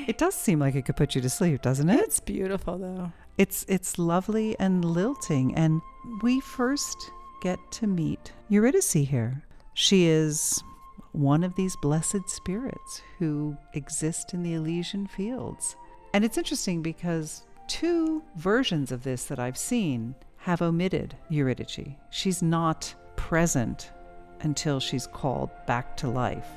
it 0.08 0.18
does 0.18 0.34
seem 0.34 0.60
like 0.60 0.76
it 0.76 0.86
could 0.86 0.96
put 0.96 1.14
you 1.14 1.22
to 1.22 1.30
sleep, 1.30 1.62
doesn't 1.62 1.90
it? 1.90 2.00
It's 2.00 2.20
beautiful, 2.20 2.78
though. 2.78 3.12
It's 3.38 3.66
it's 3.68 4.00
lovely 4.00 4.56
and 4.60 4.84
lilting, 4.84 5.54
and 5.56 5.82
we 6.24 6.40
first 6.40 7.12
get 7.42 7.60
to 7.72 7.86
meet 7.86 8.32
Eurydice 8.50 8.94
here. 8.94 9.44
She 9.74 10.08
is 10.08 10.64
one 11.12 11.44
of 11.44 11.56
these 11.56 11.76
blessed 11.82 12.28
spirits 12.28 13.02
who 13.20 13.58
exist 13.74 14.34
in 14.34 14.42
the 14.42 14.54
Elysian 14.54 15.08
fields. 15.08 15.76
And 16.14 16.24
it's 16.24 16.38
interesting 16.38 16.82
because 16.82 17.44
two 17.68 18.24
versions 18.38 18.92
of 18.92 19.04
this 19.04 19.26
that 19.26 19.40
I've 19.40 19.58
seen 19.58 20.16
have 20.38 20.62
omitted 20.62 21.16
Eurydice. 21.30 21.96
She's 22.10 22.42
not 22.42 22.94
present 23.16 23.92
until 24.46 24.80
she's 24.80 25.08
called 25.08 25.50
back 25.66 25.98
to 25.98 26.08
life. 26.08 26.48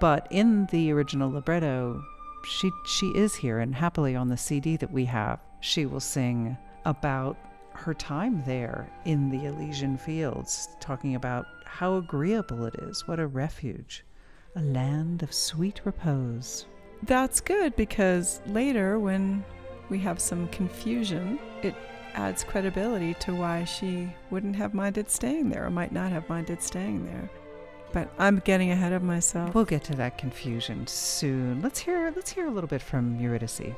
But 0.00 0.26
in 0.30 0.66
the 0.66 0.92
original 0.92 1.30
libretto, 1.30 2.02
she 2.44 2.70
she 2.86 3.06
is 3.08 3.34
here 3.34 3.60
and 3.60 3.74
happily 3.74 4.14
on 4.14 4.28
the 4.28 4.36
CD 4.36 4.76
that 4.76 4.92
we 4.92 5.04
have, 5.06 5.40
she 5.60 5.86
will 5.86 6.00
sing 6.00 6.56
about 6.84 7.36
her 7.72 7.94
time 7.94 8.42
there 8.46 8.88
in 9.04 9.30
the 9.30 9.46
Elysian 9.46 9.96
fields, 9.96 10.68
talking 10.80 11.14
about 11.14 11.46
how 11.64 11.96
agreeable 11.96 12.64
it 12.66 12.74
is, 12.76 13.06
what 13.06 13.20
a 13.20 13.26
refuge, 13.26 14.04
a 14.54 14.60
land 14.60 15.22
of 15.22 15.32
sweet 15.32 15.80
repose. 15.84 16.66
That's 17.02 17.40
good 17.40 17.76
because 17.76 18.40
later, 18.46 18.98
when 18.98 19.44
we 19.90 19.98
have 19.98 20.20
some 20.20 20.48
confusion, 20.48 21.38
it 21.62 21.74
adds 22.16 22.42
credibility 22.42 23.14
to 23.14 23.34
why 23.34 23.64
she 23.64 24.12
wouldn't 24.30 24.56
have 24.56 24.74
minded 24.74 25.10
staying 25.10 25.50
there 25.50 25.66
or 25.66 25.70
might 25.70 25.92
not 25.92 26.10
have 26.10 26.28
minded 26.28 26.62
staying 26.62 27.06
there. 27.06 27.30
But 27.92 28.10
I'm 28.18 28.40
getting 28.40 28.70
ahead 28.70 28.92
of 28.92 29.02
myself. 29.02 29.54
We'll 29.54 29.64
get 29.64 29.84
to 29.84 29.96
that 29.96 30.18
confusion 30.18 30.86
soon. 30.86 31.62
Let's 31.62 31.78
hear 31.78 32.12
let's 32.14 32.30
hear 32.30 32.46
a 32.46 32.50
little 32.50 32.68
bit 32.68 32.82
from 32.82 33.20
Eurydice. 33.20 33.74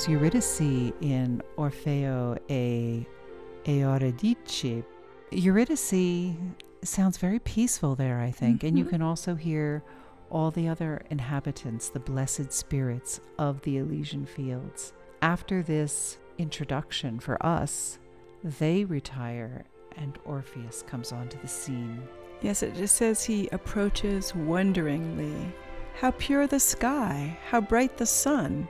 Was 0.00 0.08
Eurydice 0.08 0.60
in 1.02 1.42
Orfeo 1.58 2.38
e 2.48 3.04
Euridice. 3.66 4.82
Eurydice 5.30 6.34
sounds 6.82 7.18
very 7.18 7.38
peaceful 7.40 7.94
there, 7.94 8.18
I 8.18 8.30
think. 8.30 8.64
And 8.64 8.78
you 8.78 8.86
Mhm. 8.86 8.90
can 8.90 9.02
also 9.02 9.34
hear 9.34 9.82
all 10.30 10.50
the 10.50 10.68
other 10.68 11.02
inhabitants, 11.10 11.90
the 11.90 12.00
blessed 12.00 12.50
spirits 12.50 13.20
of 13.38 13.60
the 13.60 13.76
Elysian 13.76 14.24
fields. 14.24 14.94
After 15.20 15.62
this 15.62 16.18
introduction 16.38 17.20
for 17.20 17.36
us, 17.44 17.98
they 18.42 18.86
retire 18.86 19.64
and 19.98 20.18
Orpheus 20.24 20.82
comes 20.86 21.12
onto 21.12 21.38
the 21.42 21.48
scene. 21.48 22.02
Yes, 22.40 22.62
it 22.62 22.74
just 22.74 22.96
says 22.96 23.24
he 23.24 23.48
approaches 23.52 24.34
wonderingly. 24.34 25.52
How 26.00 26.12
pure 26.12 26.46
the 26.46 26.60
sky, 26.60 27.36
how 27.50 27.60
bright 27.60 27.98
the 27.98 28.06
sun. 28.06 28.66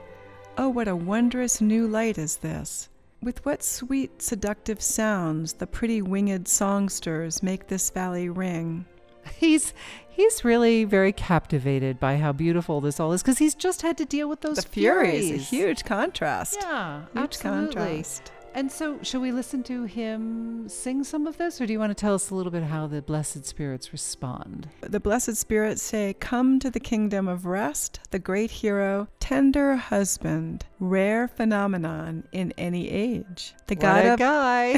Oh, 0.61 0.69
what 0.69 0.87
a 0.87 0.95
wondrous 0.95 1.59
new 1.59 1.87
light 1.87 2.19
is 2.19 2.35
this. 2.35 2.87
With 3.23 3.43
what 3.47 3.63
sweet, 3.63 4.21
seductive 4.21 4.79
sounds 4.79 5.53
the 5.53 5.65
pretty 5.65 6.03
winged 6.03 6.47
songsters 6.47 7.41
make 7.41 7.65
this 7.67 7.89
valley 7.89 8.29
ring. 8.29 8.85
He's 9.37 9.73
he's 10.07 10.45
really 10.45 10.83
very 10.83 11.13
captivated 11.13 11.99
by 11.99 12.17
how 12.17 12.31
beautiful 12.31 12.79
this 12.79 12.99
all 12.99 13.11
is 13.11 13.23
because 13.23 13.39
he's 13.39 13.55
just 13.55 13.81
had 13.81 13.97
to 13.97 14.05
deal 14.05 14.29
with 14.29 14.41
those 14.41 14.57
the 14.57 14.61
furies, 14.61 15.31
a 15.31 15.37
huge 15.37 15.83
contrast. 15.83 16.59
Yeah, 16.61 17.05
Huge 17.11 17.23
absolutely. 17.23 17.73
contrast. 17.73 18.31
And 18.53 18.71
so, 18.71 18.99
shall 19.01 19.21
we 19.21 19.31
listen 19.31 19.63
to 19.63 19.85
him 19.85 20.50
sing 20.71 21.03
some 21.03 21.27
of 21.27 21.37
this, 21.37 21.59
or 21.61 21.65
do 21.65 21.73
you 21.73 21.79
want 21.79 21.91
to 21.91 21.95
tell 21.99 22.13
us 22.13 22.29
a 22.29 22.35
little 22.35 22.51
bit 22.51 22.63
how 22.63 22.87
the 22.87 23.01
blessed 23.01 23.45
spirits 23.45 23.91
respond? 23.91 24.69
The 24.81 24.99
blessed 24.99 25.35
spirits 25.35 25.81
say, 25.81 26.15
Come 26.19 26.59
to 26.59 26.69
the 26.69 26.79
kingdom 26.79 27.27
of 27.27 27.45
rest, 27.45 27.99
the 28.11 28.19
great 28.19 28.51
hero, 28.51 29.07
tender 29.19 29.75
husband, 29.75 30.65
rare 30.79 31.27
phenomenon 31.27 32.23
in 32.31 32.53
any 32.57 32.89
age. 32.89 33.53
The 33.67 33.75
What 33.75 33.81
God 33.81 34.05
of 34.05 34.19
guy. 34.19 34.73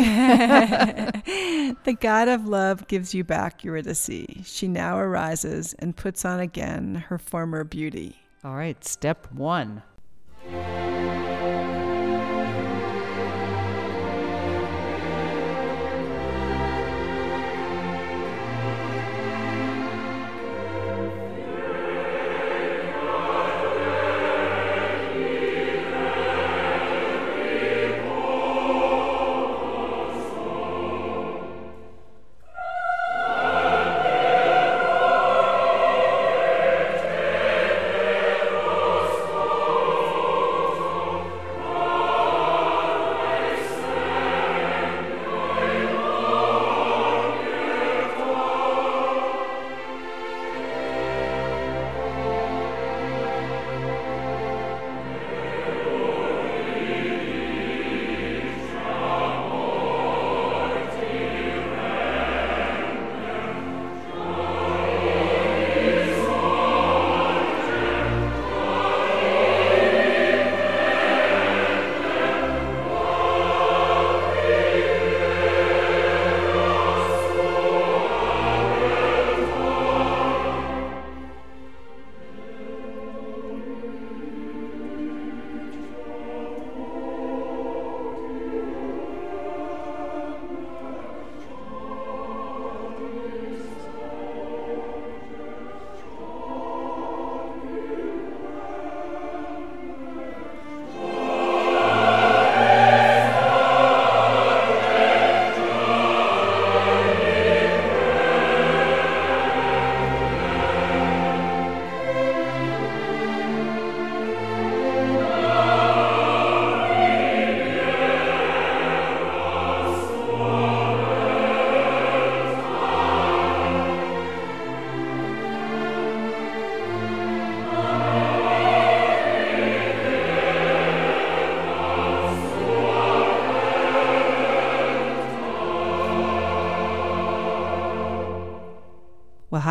the 1.86 1.94
God 2.00 2.28
of 2.28 2.48
love 2.48 2.88
gives 2.88 3.14
you 3.14 3.24
back 3.24 3.64
Eurydice. 3.64 4.10
She 4.46 4.68
now 4.68 4.98
arises 4.98 5.74
and 5.80 5.96
puts 5.96 6.26
on 6.26 6.40
again 6.40 7.06
her 7.08 7.18
former 7.18 7.64
beauty. 7.64 8.18
All 8.44 8.56
right, 8.56 8.84
step 8.84 9.32
one. 9.32 9.84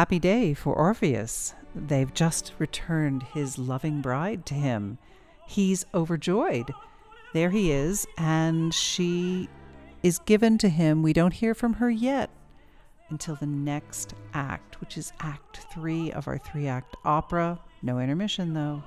Happy 0.03 0.19
day 0.19 0.53
for 0.53 0.75
Orpheus. 0.75 1.55
They've 1.77 2.13
just 2.13 2.55
returned 2.59 3.23
his 3.23 3.57
loving 3.57 4.01
bride 4.01 4.45
to 4.47 4.55
him. 4.55 4.99
He's 5.47 5.87
overjoyed. 5.95 6.75
There 7.35 7.51
he 7.51 7.71
is, 7.71 8.05
and 8.19 8.75
she 8.75 9.49
is 10.03 10.19
given 10.19 10.59
to 10.59 10.69
him. 10.69 11.05
We 11.05 11.13
don't 11.13 11.35
hear 11.35 11.55
from 11.55 11.75
her 11.75 11.89
yet 11.89 12.31
until 13.11 13.37
the 13.37 13.47
next 13.47 14.15
act, 14.35 14.81
which 14.81 14.99
is 14.99 15.13
Act 15.21 15.67
Three 15.73 16.11
of 16.11 16.27
our 16.27 16.37
three 16.37 16.67
act 16.67 16.97
opera. 17.05 17.61
No 17.81 18.01
intermission, 18.01 18.55
though. 18.55 18.83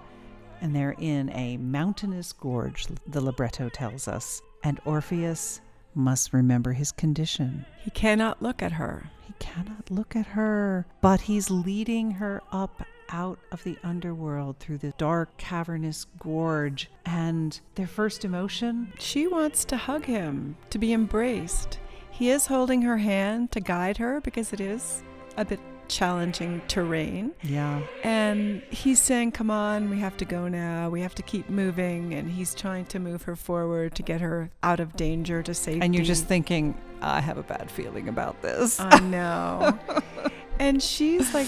And 0.59 0.75
they're 0.75 0.97
in 0.99 1.29
a 1.29 1.55
mountainous 1.55 2.33
gorge, 2.33 2.87
the 3.07 3.21
libretto 3.21 3.69
tells 3.69 4.09
us. 4.09 4.41
And 4.65 4.81
Orpheus 4.83 5.61
must 5.93 6.33
remember 6.33 6.73
his 6.73 6.91
condition. 6.91 7.65
He 7.81 7.91
cannot 7.91 8.41
look 8.41 8.61
at 8.61 8.73
her. 8.73 9.09
Cannot 9.39 9.89
look 9.89 10.15
at 10.15 10.27
her, 10.27 10.85
but 11.01 11.21
he's 11.21 11.49
leading 11.49 12.11
her 12.11 12.41
up 12.51 12.85
out 13.09 13.39
of 13.51 13.63
the 13.63 13.77
underworld 13.83 14.57
through 14.59 14.79
the 14.79 14.93
dark, 14.97 15.37
cavernous 15.37 16.05
gorge. 16.19 16.89
And 17.05 17.59
their 17.75 17.87
first 17.87 18.25
emotion 18.25 18.93
She 18.99 19.27
wants 19.27 19.65
to 19.65 19.77
hug 19.77 20.05
him, 20.05 20.57
to 20.71 20.79
be 20.79 20.93
embraced. 20.93 21.79
He 22.11 22.29
is 22.29 22.47
holding 22.47 22.81
her 22.83 22.97
hand 22.97 23.51
to 23.51 23.59
guide 23.59 23.97
her 23.97 24.21
because 24.21 24.53
it 24.53 24.59
is 24.59 25.03
a 25.37 25.45
bit 25.45 25.59
challenging 25.87 26.61
terrain. 26.67 27.31
yeah. 27.41 27.81
And 28.03 28.61
he's 28.69 29.01
saying, 29.01 29.31
Come 29.31 29.49
on, 29.51 29.89
we 29.89 29.99
have 29.99 30.17
to 30.17 30.25
go 30.25 30.47
now. 30.47 30.89
We 30.89 31.01
have 31.01 31.15
to 31.15 31.23
keep 31.23 31.49
moving. 31.49 32.13
And 32.13 32.29
he's 32.29 32.53
trying 32.53 32.85
to 32.87 32.99
move 32.99 33.23
her 33.23 33.35
forward 33.35 33.95
to 33.95 34.03
get 34.03 34.21
her 34.21 34.49
out 34.63 34.79
of 34.79 34.95
danger 34.95 35.41
to 35.43 35.53
safety. 35.53 35.81
And 35.81 35.95
you're 35.95 36.05
just 36.05 36.25
thinking, 36.25 36.79
I 37.01 37.21
have 37.21 37.37
a 37.37 37.43
bad 37.43 37.69
feeling 37.71 38.07
about 38.09 38.41
this. 38.41 38.79
I 38.79 38.99
know. 38.99 39.77
and 40.59 40.81
she's 40.81 41.33
like, 41.33 41.47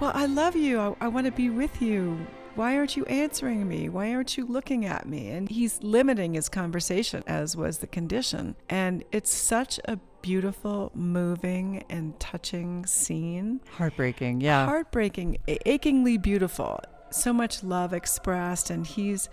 Well, 0.00 0.12
I 0.14 0.26
love 0.26 0.56
you. 0.56 0.78
I, 0.80 0.94
I 1.00 1.08
want 1.08 1.26
to 1.26 1.32
be 1.32 1.50
with 1.50 1.80
you. 1.82 2.26
Why 2.54 2.76
aren't 2.76 2.96
you 2.96 3.04
answering 3.04 3.68
me? 3.68 3.88
Why 3.88 4.12
aren't 4.12 4.36
you 4.36 4.44
looking 4.44 4.84
at 4.84 5.08
me? 5.08 5.28
And 5.28 5.48
he's 5.48 5.80
limiting 5.80 6.34
his 6.34 6.48
conversation, 6.48 7.22
as 7.24 7.56
was 7.56 7.78
the 7.78 7.86
condition. 7.86 8.56
And 8.68 9.04
it's 9.12 9.32
such 9.32 9.78
a 9.84 9.96
beautiful, 10.22 10.90
moving, 10.94 11.84
and 11.88 12.18
touching 12.20 12.86
scene. 12.86 13.60
Heartbreaking, 13.76 14.40
yeah. 14.40 14.66
Heartbreaking, 14.66 15.38
achingly 15.46 16.18
beautiful. 16.18 16.80
So 17.10 17.32
much 17.32 17.62
love 17.62 17.92
expressed, 17.92 18.70
and 18.70 18.86
he's 18.86 19.28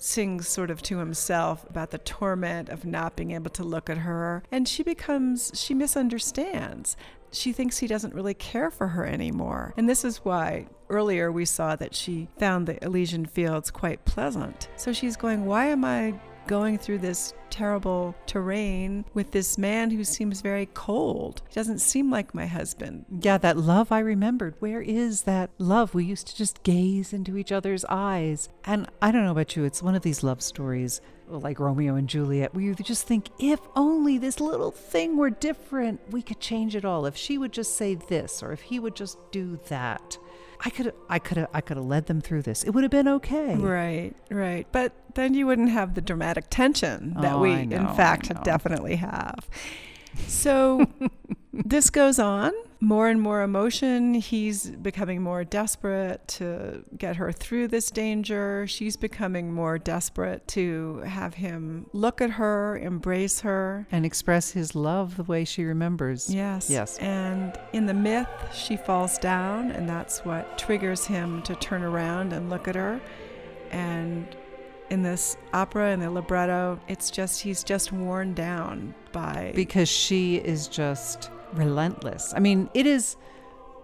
sings 0.00 0.48
sort 0.48 0.70
of 0.70 0.82
to 0.82 0.98
himself 0.98 1.68
about 1.68 1.90
the 1.90 1.98
torment 1.98 2.70
of 2.70 2.84
not 2.84 3.16
being 3.16 3.32
able 3.32 3.50
to 3.50 3.62
look 3.62 3.90
at 3.90 3.98
her. 3.98 4.42
And 4.50 4.66
she 4.66 4.82
becomes, 4.82 5.52
she 5.54 5.74
misunderstands. 5.74 6.96
She 7.32 7.52
thinks 7.52 7.78
he 7.78 7.86
doesn't 7.86 8.14
really 8.14 8.34
care 8.34 8.70
for 8.70 8.88
her 8.88 9.06
anymore. 9.06 9.74
And 9.76 9.88
this 9.88 10.04
is 10.04 10.18
why 10.18 10.66
earlier 10.88 11.30
we 11.30 11.44
saw 11.44 11.76
that 11.76 11.94
she 11.94 12.28
found 12.38 12.66
the 12.66 12.82
Elysian 12.84 13.26
fields 13.26 13.70
quite 13.70 14.04
pleasant. 14.04 14.68
So 14.76 14.92
she's 14.92 15.16
going, 15.16 15.44
Why 15.44 15.66
am 15.66 15.84
I 15.84 16.18
going 16.46 16.78
through 16.78 16.98
this 16.98 17.34
terrible 17.50 18.14
terrain 18.26 19.04
with 19.14 19.32
this 19.32 19.58
man 19.58 19.90
who 19.90 20.04
seems 20.04 20.40
very 20.40 20.66
cold? 20.74 21.42
He 21.48 21.54
doesn't 21.54 21.80
seem 21.80 22.10
like 22.10 22.34
my 22.34 22.46
husband. 22.46 23.04
Yeah, 23.20 23.38
that 23.38 23.56
love 23.56 23.92
I 23.92 24.00
remembered. 24.00 24.54
Where 24.58 24.80
is 24.80 25.22
that 25.22 25.50
love? 25.58 25.94
We 25.94 26.04
used 26.04 26.28
to 26.28 26.36
just 26.36 26.62
gaze 26.62 27.12
into 27.12 27.36
each 27.36 27.52
other's 27.52 27.84
eyes. 27.88 28.48
And 28.64 28.88
I 29.02 29.10
don't 29.12 29.24
know 29.24 29.32
about 29.32 29.56
you, 29.56 29.64
it's 29.64 29.82
one 29.82 29.94
of 29.94 30.02
these 30.02 30.22
love 30.22 30.42
stories 30.42 31.00
like 31.28 31.60
Romeo 31.60 31.94
and 31.94 32.08
Juliet 32.08 32.54
where 32.54 32.64
you 32.64 32.74
just 32.74 33.06
think, 33.06 33.28
if 33.38 33.60
only 33.76 34.18
this 34.18 34.40
little 34.40 34.72
thing 34.72 35.16
were 35.16 35.30
different, 35.30 36.00
we 36.10 36.22
could 36.22 36.40
change 36.40 36.74
it 36.74 36.84
all. 36.84 37.06
If 37.06 37.16
she 37.16 37.38
would 37.38 37.52
just 37.52 37.76
say 37.76 37.94
this 37.94 38.42
or 38.42 38.52
if 38.52 38.62
he 38.62 38.80
would 38.80 38.96
just 38.96 39.18
do 39.30 39.58
that. 39.68 40.18
I 40.64 40.70
could 40.70 40.92
I 41.08 41.18
could 41.18 41.36
have 41.38 41.48
I 41.54 41.60
could 41.60 41.76
have 41.76 41.86
led 41.86 42.06
them 42.06 42.20
through 42.20 42.42
this. 42.42 42.62
It 42.64 42.70
would 42.70 42.84
have 42.84 42.90
been 42.90 43.08
okay. 43.08 43.54
Right, 43.56 44.14
right. 44.30 44.66
But 44.72 44.92
then 45.14 45.34
you 45.34 45.46
wouldn't 45.46 45.70
have 45.70 45.94
the 45.94 46.00
dramatic 46.00 46.46
tension 46.50 47.14
that 47.20 47.34
Oh, 47.34 47.40
we, 47.40 47.64
know, 47.66 47.76
in 47.76 47.86
fact, 47.96 48.30
definitely 48.44 48.96
have. 48.96 49.48
So 50.26 50.86
this 51.52 51.90
goes 51.90 52.18
on 52.18 52.52
more 52.80 53.08
and 53.08 53.20
more 53.20 53.42
emotion. 53.42 54.14
He's 54.14 54.70
becoming 54.70 55.22
more 55.22 55.44
desperate 55.44 56.26
to 56.28 56.84
get 56.96 57.16
her 57.16 57.30
through 57.30 57.68
this 57.68 57.90
danger. 57.90 58.66
She's 58.66 58.96
becoming 58.96 59.52
more 59.52 59.78
desperate 59.78 60.48
to 60.48 60.98
have 61.00 61.34
him 61.34 61.86
look 61.92 62.20
at 62.20 62.30
her, 62.30 62.78
embrace 62.78 63.40
her. 63.40 63.86
And 63.92 64.06
express 64.06 64.50
his 64.50 64.74
love 64.74 65.16
the 65.16 65.24
way 65.24 65.44
she 65.44 65.64
remembers. 65.64 66.32
Yes. 66.32 66.70
Yes. 66.70 66.98
And 66.98 67.58
in 67.72 67.86
the 67.86 67.94
myth, 67.94 68.28
she 68.54 68.76
falls 68.76 69.18
down, 69.18 69.70
and 69.72 69.88
that's 69.88 70.24
what 70.24 70.56
triggers 70.56 71.04
him 71.04 71.42
to 71.42 71.54
turn 71.56 71.82
around 71.82 72.32
and 72.32 72.48
look 72.48 72.66
at 72.66 72.74
her. 72.74 73.00
And 73.70 74.26
in 74.88 75.02
this 75.02 75.36
opera 75.52 75.90
and 75.90 76.00
the 76.00 76.10
libretto, 76.10 76.80
it's 76.88 77.10
just, 77.10 77.42
he's 77.42 77.62
just 77.62 77.92
worn 77.92 78.34
down 78.34 78.94
by. 79.12 79.52
Because 79.54 79.88
she 79.88 80.36
is 80.36 80.68
just 80.68 81.30
relentless. 81.52 82.32
I 82.34 82.40
mean, 82.40 82.68
it 82.74 82.86
is 82.86 83.16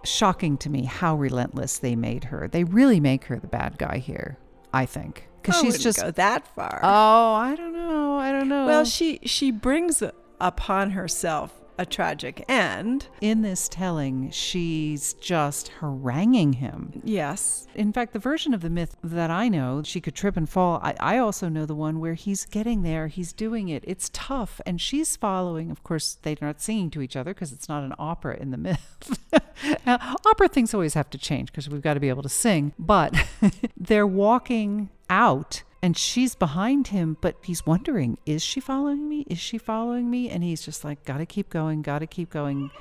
shocking 0.03 0.57
to 0.57 0.69
me 0.69 0.85
how 0.85 1.15
relentless 1.15 1.79
they 1.79 1.95
made 1.95 2.25
her. 2.25 2.47
They 2.47 2.63
really 2.63 2.99
make 2.99 3.25
her 3.25 3.37
the 3.39 3.47
bad 3.47 3.77
guy 3.77 3.97
here, 3.97 4.37
I 4.73 4.85
think. 4.85 5.27
Because 5.41 5.61
she's 5.61 5.81
just. 5.81 6.01
go 6.01 6.11
that 6.11 6.47
far. 6.55 6.79
Oh, 6.83 7.33
I 7.33 7.55
don't 7.55 7.73
know. 7.73 8.17
I 8.17 8.31
don't 8.31 8.49
know. 8.49 8.65
well, 8.65 8.85
she 8.85 9.19
she 9.23 9.51
brings 9.51 10.03
upon 10.39 10.91
herself 10.91 11.53
a 11.77 11.85
tragic 11.85 12.43
end. 12.47 13.07
in 13.21 13.41
this 13.41 13.67
telling, 13.69 14.29
she's 14.31 15.13
just 15.13 15.69
haranguing 15.79 16.53
him. 16.53 17.01
Yes. 17.03 17.67
In 17.75 17.93
fact, 17.93 18.13
the 18.13 18.19
version 18.19 18.53
of 18.53 18.61
the 18.61 18.69
myth 18.69 18.95
that 19.03 19.29
I 19.31 19.47
know, 19.49 19.81
she 19.83 20.01
could 20.01 20.15
trip 20.15 20.37
and 20.37 20.49
fall. 20.49 20.79
I, 20.83 20.95
I 20.99 21.17
also 21.17 21.49
know 21.49 21.65
the 21.65 21.75
one 21.75 21.99
where 21.99 22.15
he's 22.15 22.45
getting 22.45 22.83
there, 22.83 23.07
he's 23.07 23.33
doing 23.33 23.69
it, 23.69 23.83
it's 23.87 24.09
tough, 24.13 24.59
and 24.65 24.79
she's 24.81 25.15
following. 25.15 25.71
Of 25.71 25.83
course, 25.83 26.17
they're 26.21 26.37
not 26.41 26.61
singing 26.61 26.89
to 26.91 27.01
each 27.01 27.15
other 27.15 27.33
because 27.33 27.51
it's 27.51 27.69
not 27.69 27.83
an 27.83 27.93
opera 27.99 28.37
in 28.37 28.51
the 28.51 28.57
myth. 28.57 29.19
Now, 29.85 30.17
opera 30.25 30.47
things 30.47 30.73
always 30.73 30.93
have 30.93 31.09
to 31.09 31.17
change 31.17 31.51
because 31.51 31.69
we've 31.69 31.81
got 31.81 31.95
to 31.95 31.99
be 31.99 32.09
able 32.09 32.23
to 32.23 32.29
sing, 32.29 32.73
but 32.77 33.15
they're 33.77 34.07
walking 34.07 34.89
out. 35.09 35.63
And 35.81 35.95
she's 35.95 36.35
behind 36.35 36.87
him, 36.87 37.17
but 37.21 37.37
he's 37.41 37.65
wondering, 37.65 38.17
is 38.25 38.43
she 38.43 38.59
following 38.59 39.07
me? 39.07 39.25
Is 39.29 39.39
she 39.39 39.57
following 39.57 40.09
me? 40.09 40.29
And 40.29 40.43
he's 40.43 40.63
just 40.63 40.83
like, 40.83 41.05
gotta 41.05 41.25
keep 41.25 41.49
going, 41.49 41.81
gotta 41.81 42.07
keep 42.07 42.29
going 42.29 42.71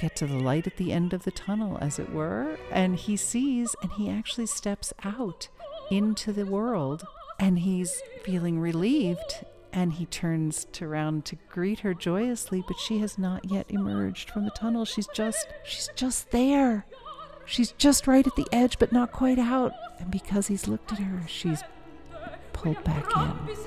get 0.00 0.16
to 0.16 0.26
the 0.26 0.38
light 0.38 0.66
at 0.66 0.78
the 0.78 0.92
end 0.92 1.12
of 1.12 1.24
the 1.24 1.30
tunnel, 1.30 1.76
as 1.80 1.98
it 1.98 2.10
were. 2.10 2.58
And 2.72 2.96
he 2.96 3.16
sees 3.16 3.76
and 3.82 3.92
he 3.92 4.08
actually 4.08 4.46
steps 4.46 4.94
out 5.04 5.48
into 5.90 6.32
the 6.32 6.46
world 6.46 7.04
and 7.38 7.58
he's 7.58 8.00
feeling 8.22 8.58
relieved. 8.58 9.44
And 9.72 9.92
he 9.92 10.06
turns 10.06 10.66
to 10.72 10.84
around 10.84 11.26
to 11.26 11.36
greet 11.48 11.80
her 11.80 11.94
joyously, 11.94 12.64
but 12.66 12.78
she 12.78 12.98
has 12.98 13.18
not 13.18 13.44
yet 13.44 13.66
emerged 13.68 14.30
from 14.30 14.44
the 14.44 14.50
tunnel. 14.50 14.84
She's 14.84 15.06
just, 15.14 15.46
she's 15.64 15.90
just 15.94 16.32
there. 16.32 16.86
She's 17.44 17.72
just 17.72 18.08
right 18.08 18.26
at 18.26 18.34
the 18.34 18.48
edge, 18.52 18.78
but 18.80 18.90
not 18.90 19.12
quite 19.12 19.38
out. 19.38 19.72
And 20.00 20.10
because 20.10 20.48
he's 20.48 20.66
looked 20.66 20.92
at 20.92 20.98
her, 20.98 21.22
she's 21.28 21.62
pulled 22.62 22.84
back 22.84 23.06
in. 23.16 23.60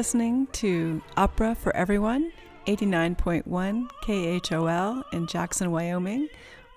Listening 0.00 0.46
to 0.46 1.02
Opera 1.18 1.54
for 1.54 1.76
Everyone, 1.76 2.32
89.1 2.66 3.90
KHOL 4.02 5.04
in 5.12 5.26
Jackson, 5.26 5.70
Wyoming, 5.70 6.26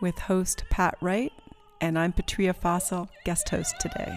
with 0.02 0.20
host 0.20 0.66
Pat 0.70 0.98
Wright, 1.00 1.32
and 1.80 1.98
I'm 1.98 2.12
Patria 2.12 2.54
Fossil, 2.54 3.10
guest 3.24 3.48
host 3.48 3.76
today. 3.80 4.14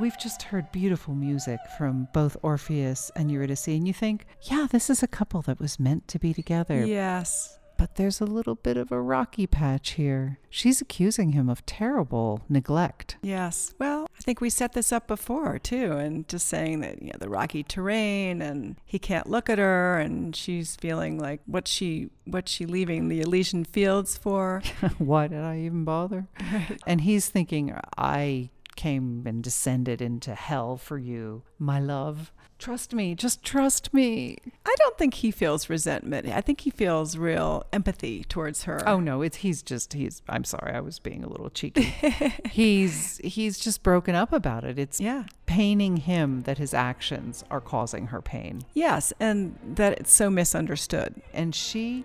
We've 0.00 0.18
just 0.18 0.40
heard 0.40 0.72
beautiful 0.72 1.14
music 1.14 1.60
from 1.76 2.08
both 2.14 2.38
Orpheus 2.40 3.10
and 3.14 3.30
Eurydice, 3.30 3.68
and 3.68 3.86
you 3.86 3.92
think, 3.92 4.24
yeah, 4.44 4.66
this 4.70 4.88
is 4.88 5.02
a 5.02 5.06
couple 5.06 5.42
that 5.42 5.60
was 5.60 5.78
meant 5.78 6.08
to 6.08 6.18
be 6.18 6.32
together. 6.32 6.86
Yes. 6.86 7.58
But 7.76 7.96
there's 7.96 8.18
a 8.22 8.24
little 8.24 8.54
bit 8.54 8.78
of 8.78 8.90
a 8.90 9.00
rocky 9.00 9.46
patch 9.46 9.90
here. 9.90 10.38
She's 10.48 10.80
accusing 10.80 11.32
him 11.32 11.50
of 11.50 11.66
terrible 11.66 12.40
neglect. 12.48 13.18
Yes. 13.20 13.74
Well, 13.78 13.97
think 14.28 14.42
we 14.42 14.50
set 14.50 14.74
this 14.74 14.92
up 14.92 15.06
before 15.06 15.58
too, 15.58 15.92
and 15.92 16.28
just 16.28 16.48
saying 16.48 16.80
that 16.80 17.00
you 17.00 17.06
know 17.06 17.18
the 17.18 17.30
rocky 17.30 17.62
terrain, 17.62 18.42
and 18.42 18.76
he 18.84 18.98
can't 18.98 19.26
look 19.26 19.48
at 19.48 19.56
her, 19.56 19.98
and 19.98 20.36
she's 20.36 20.76
feeling 20.76 21.18
like 21.18 21.40
what 21.46 21.66
she 21.66 22.10
what's 22.26 22.52
she 22.52 22.66
leaving 22.66 23.08
the 23.08 23.22
Elysian 23.22 23.64
fields 23.64 24.18
for? 24.18 24.60
Why 24.98 25.28
did 25.28 25.40
I 25.40 25.60
even 25.60 25.84
bother? 25.84 26.26
And 26.86 27.00
he's 27.00 27.30
thinking, 27.30 27.74
I 27.96 28.50
came 28.78 29.24
and 29.26 29.42
descended 29.42 30.00
into 30.00 30.36
hell 30.36 30.76
for 30.76 30.98
you, 30.98 31.42
my 31.58 31.80
love. 31.80 32.32
Trust 32.60 32.94
me, 32.94 33.16
just 33.16 33.42
trust 33.42 33.92
me. 33.92 34.38
I 34.64 34.74
don't 34.78 34.96
think 34.96 35.14
he 35.14 35.32
feels 35.32 35.68
resentment. 35.68 36.28
I 36.28 36.40
think 36.40 36.60
he 36.60 36.70
feels 36.70 37.16
real 37.16 37.64
empathy 37.72 38.22
towards 38.22 38.62
her. 38.64 38.88
Oh 38.88 39.00
no, 39.00 39.20
it's 39.22 39.38
he's 39.38 39.62
just 39.62 39.94
he's 39.94 40.22
I'm 40.28 40.44
sorry, 40.44 40.72
I 40.72 40.80
was 40.80 41.00
being 41.00 41.24
a 41.24 41.28
little 41.28 41.50
cheeky. 41.50 41.82
he's 42.50 43.18
he's 43.18 43.58
just 43.58 43.82
broken 43.82 44.14
up 44.14 44.32
about 44.32 44.62
it. 44.62 44.78
It's 44.78 45.00
yeah. 45.00 45.24
paining 45.46 45.96
him 45.96 46.42
that 46.42 46.58
his 46.58 46.72
actions 46.72 47.44
are 47.50 47.60
causing 47.60 48.06
her 48.06 48.22
pain. 48.22 48.62
Yes, 48.74 49.12
and 49.18 49.58
that 49.74 49.98
it's 49.98 50.12
so 50.12 50.30
misunderstood. 50.30 51.20
And 51.34 51.52
she 51.52 52.04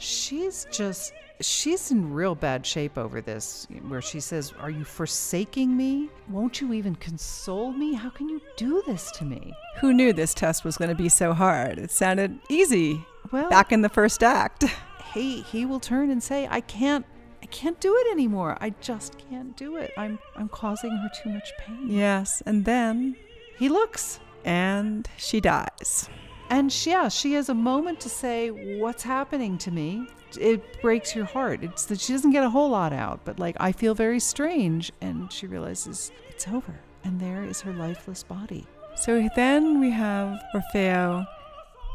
she's 0.00 0.66
just 0.70 1.12
she's 1.40 1.90
in 1.90 2.12
real 2.12 2.34
bad 2.34 2.66
shape 2.66 2.98
over 2.98 3.20
this 3.20 3.66
where 3.88 4.02
she 4.02 4.18
says 4.18 4.52
are 4.58 4.70
you 4.70 4.84
forsaking 4.84 5.76
me? 5.76 6.08
Won't 6.28 6.60
you 6.60 6.72
even 6.72 6.94
console 6.96 7.72
me? 7.72 7.94
How 7.94 8.10
can 8.10 8.28
you 8.28 8.40
do 8.56 8.82
this 8.86 9.10
to 9.12 9.24
me? 9.24 9.54
Who 9.80 9.92
knew 9.92 10.12
this 10.12 10.34
test 10.34 10.64
was 10.64 10.76
going 10.76 10.88
to 10.88 10.94
be 10.94 11.08
so 11.08 11.32
hard? 11.32 11.78
It 11.78 11.90
sounded 11.90 12.38
easy 12.48 13.04
well 13.30 13.48
back 13.50 13.72
in 13.72 13.82
the 13.82 13.88
first 13.88 14.22
act. 14.22 14.64
he 15.14 15.42
he 15.42 15.66
will 15.66 15.80
turn 15.80 16.10
and 16.10 16.22
say 16.22 16.46
i 16.50 16.60
can't 16.60 17.04
i 17.42 17.46
can't 17.46 17.78
do 17.80 17.94
it 17.94 18.10
anymore. 18.10 18.56
I 18.60 18.70
just 18.80 19.18
can't 19.18 19.56
do 19.56 19.76
it. 19.76 19.92
I'm 19.96 20.18
i'm 20.34 20.48
causing 20.48 20.92
her 20.96 21.10
too 21.22 21.30
much 21.30 21.52
pain. 21.58 21.88
Yes, 21.88 22.42
and 22.46 22.64
then 22.64 23.16
he 23.58 23.68
looks. 23.68 24.20
And 24.42 25.06
she 25.18 25.38
dies. 25.38 26.08
And 26.50 26.72
she, 26.72 26.90
yeah 26.90 27.08
she 27.08 27.32
has 27.34 27.48
a 27.48 27.54
moment 27.54 28.00
to 28.00 28.08
say 28.08 28.50
what's 28.78 29.02
happening 29.02 29.56
to 29.58 29.70
me? 29.70 30.06
It 30.38 30.80
breaks 30.80 31.14
your 31.16 31.24
heart. 31.24 31.64
It's 31.64 31.86
that 31.86 32.00
she 32.00 32.12
doesn't 32.12 32.30
get 32.30 32.44
a 32.44 32.50
whole 32.50 32.68
lot 32.68 32.92
out 32.92 33.24
but 33.24 33.38
like 33.38 33.56
i 33.60 33.72
feel 33.72 33.94
very 33.94 34.20
strange. 34.20 34.92
And 35.00 35.32
she 35.32 35.46
realizes 35.46 36.12
it's 36.28 36.46
over. 36.48 36.78
And 37.04 37.18
there 37.18 37.44
is 37.44 37.60
her 37.62 37.72
lifeless 37.72 38.22
body. 38.22 38.66
So 38.94 39.28
then 39.34 39.80
we 39.80 39.90
have 39.90 40.38
Orfeo 40.54 41.26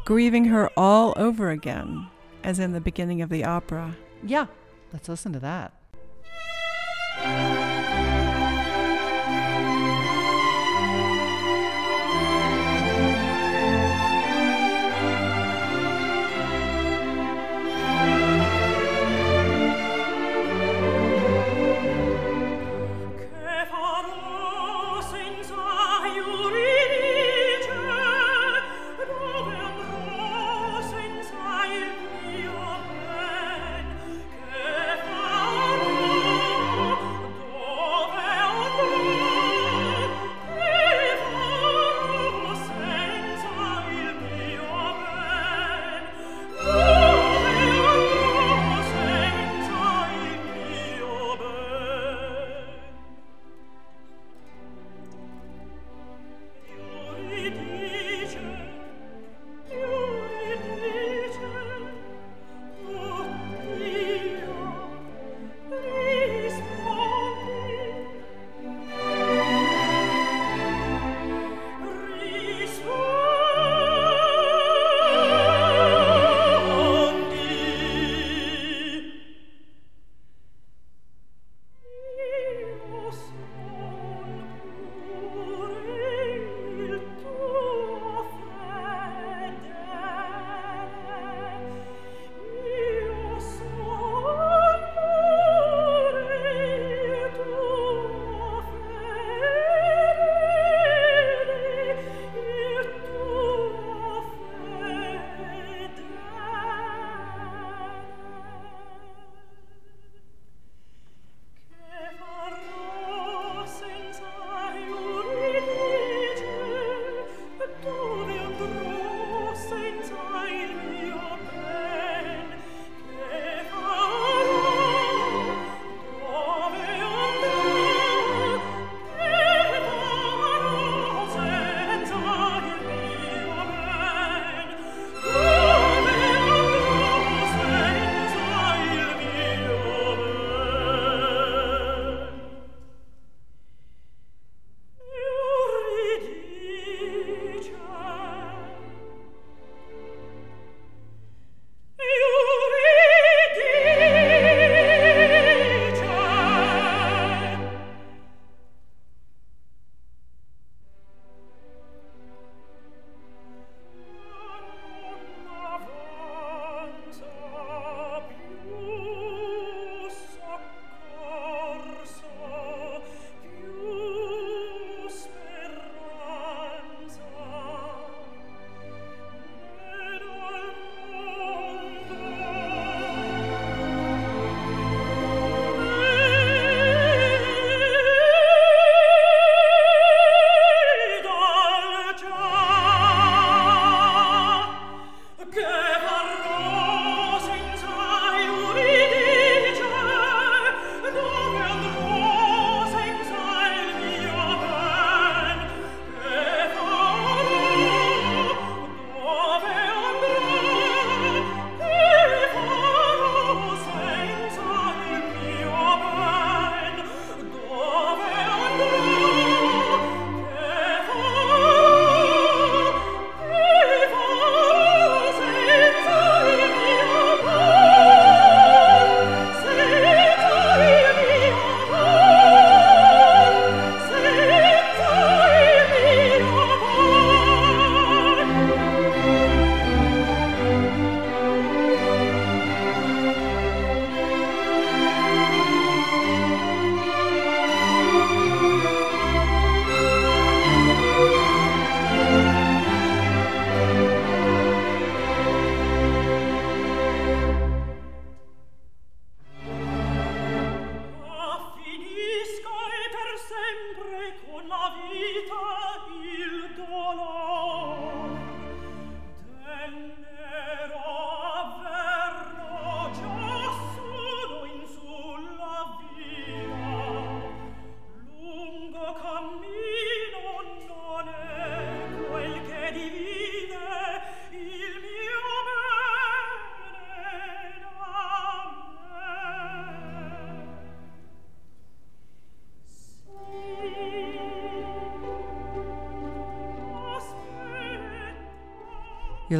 grieving 0.04 0.46
her 0.46 0.70
all 0.76 1.14
over 1.16 1.50
again, 1.50 2.08
as 2.42 2.58
in 2.58 2.72
the 2.72 2.80
beginning 2.80 3.22
of 3.22 3.28
the 3.28 3.44
opera. 3.44 3.96
yeah. 4.24 4.46
Let's 4.92 5.08
listen 5.08 5.32
to 5.32 5.40
that 5.40 5.72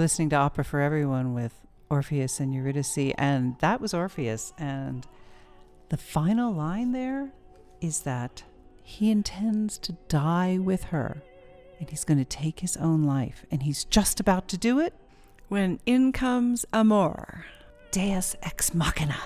listening 0.06 0.30
to 0.30 0.36
Opera 0.36 0.62
for 0.62 0.80
Everyone 0.80 1.34
with 1.34 1.52
Orpheus 1.90 2.38
and 2.38 2.54
Eurydice, 2.54 3.12
and 3.18 3.58
that 3.58 3.80
was 3.80 3.92
Orpheus. 3.92 4.52
And 4.56 5.04
the 5.88 5.96
final 5.96 6.52
line 6.52 6.92
there 6.92 7.32
is 7.80 8.02
that 8.02 8.44
he 8.84 9.10
intends 9.10 9.78
to 9.78 9.96
die 10.06 10.58
with 10.58 10.84
her, 10.84 11.24
and 11.80 11.90
he's 11.90 12.04
going 12.04 12.18
to 12.18 12.24
take 12.24 12.60
his 12.60 12.76
own 12.76 13.02
life, 13.02 13.44
and 13.50 13.64
he's 13.64 13.82
just 13.82 14.20
about 14.20 14.46
to 14.46 14.56
do 14.56 14.78
it. 14.78 14.94
When 15.48 15.80
in 15.86 16.12
comes 16.12 16.64
Amor, 16.72 17.44
Deus 17.90 18.36
ex 18.44 18.72
machina. 18.72 19.18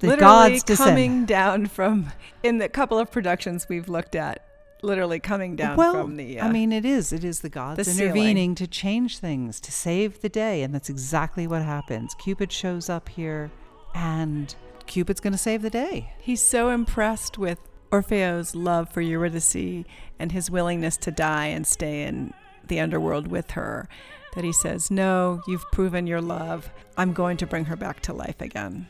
The 0.00 0.08
literally 0.08 0.50
gods 0.50 0.64
descend. 0.64 0.90
coming 0.90 1.24
down 1.24 1.64
from 1.64 2.12
in 2.42 2.58
the 2.58 2.68
couple 2.68 2.98
of 2.98 3.10
productions 3.10 3.70
we've 3.70 3.88
looked 3.88 4.14
at, 4.14 4.44
literally 4.82 5.20
coming 5.20 5.56
down 5.56 5.76
well, 5.76 5.92
from 5.92 6.16
the. 6.16 6.40
Uh, 6.40 6.48
I 6.48 6.52
mean, 6.52 6.72
it 6.72 6.84
is. 6.84 7.12
It 7.12 7.24
is 7.24 7.40
the 7.40 7.48
gods 7.48 7.78
the 7.78 7.84
ceiling. 7.84 8.10
intervening 8.10 8.54
to 8.56 8.66
change 8.66 9.18
things, 9.18 9.60
to 9.60 9.72
save 9.72 10.20
the 10.20 10.28
day, 10.28 10.62
and 10.62 10.74
that's 10.74 10.88
exactly 10.88 11.46
what 11.46 11.62
happens. 11.62 12.14
Cupid 12.14 12.52
shows 12.52 12.88
up 12.88 13.08
here, 13.08 13.50
and 13.94 14.54
Cupid's 14.86 15.20
going 15.20 15.32
to 15.32 15.38
save 15.38 15.62
the 15.62 15.70
day. 15.70 16.12
he's 16.18 16.42
so 16.42 16.70
impressed 16.70 17.38
with 17.38 17.58
Orfeo's 17.90 18.54
love 18.54 18.90
for 18.90 19.00
Eurydice 19.00 19.84
and 20.18 20.32
his 20.32 20.50
willingness 20.50 20.96
to 20.98 21.10
die 21.10 21.46
and 21.46 21.66
stay 21.66 22.02
in 22.02 22.32
the 22.66 22.80
underworld 22.80 23.28
with 23.28 23.52
her 23.52 23.88
that 24.34 24.44
he 24.44 24.52
says, 24.52 24.90
"No, 24.90 25.42
you've 25.46 25.64
proven 25.72 26.06
your 26.06 26.20
love. 26.20 26.70
I'm 26.96 27.12
going 27.12 27.36
to 27.38 27.46
bring 27.46 27.64
her 27.66 27.76
back 27.76 28.00
to 28.00 28.12
life 28.12 28.40
again." 28.40 28.86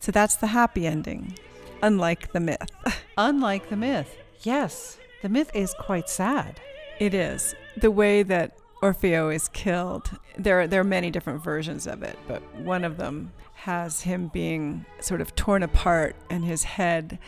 So 0.00 0.10
that's 0.10 0.36
the 0.36 0.48
happy 0.48 0.86
ending, 0.86 1.38
unlike 1.82 2.32
the 2.32 2.40
myth. 2.40 2.70
Unlike 3.18 3.68
the 3.68 3.76
myth, 3.76 4.16
yes, 4.42 4.96
the 5.22 5.28
myth 5.28 5.50
is 5.54 5.74
quite 5.78 6.08
sad. 6.08 6.60
It 6.98 7.14
is. 7.14 7.54
The 7.76 7.90
way 7.90 8.22
that 8.22 8.56
Orfeo 8.82 9.34
is 9.34 9.48
killed, 9.48 10.18
there, 10.38 10.60
are, 10.60 10.66
there 10.66 10.80
are 10.80 10.84
many 10.84 11.10
different 11.10 11.42
versions 11.42 11.86
of 11.86 12.02
it, 12.02 12.18
but 12.26 12.42
one 12.56 12.84
of 12.84 12.96
them 12.96 13.32
has 13.54 14.02
him 14.02 14.28
being 14.28 14.86
sort 15.00 15.20
of 15.20 15.34
torn 15.34 15.62
apart 15.62 16.16
and 16.30 16.44
his 16.44 16.64
head 16.64 17.18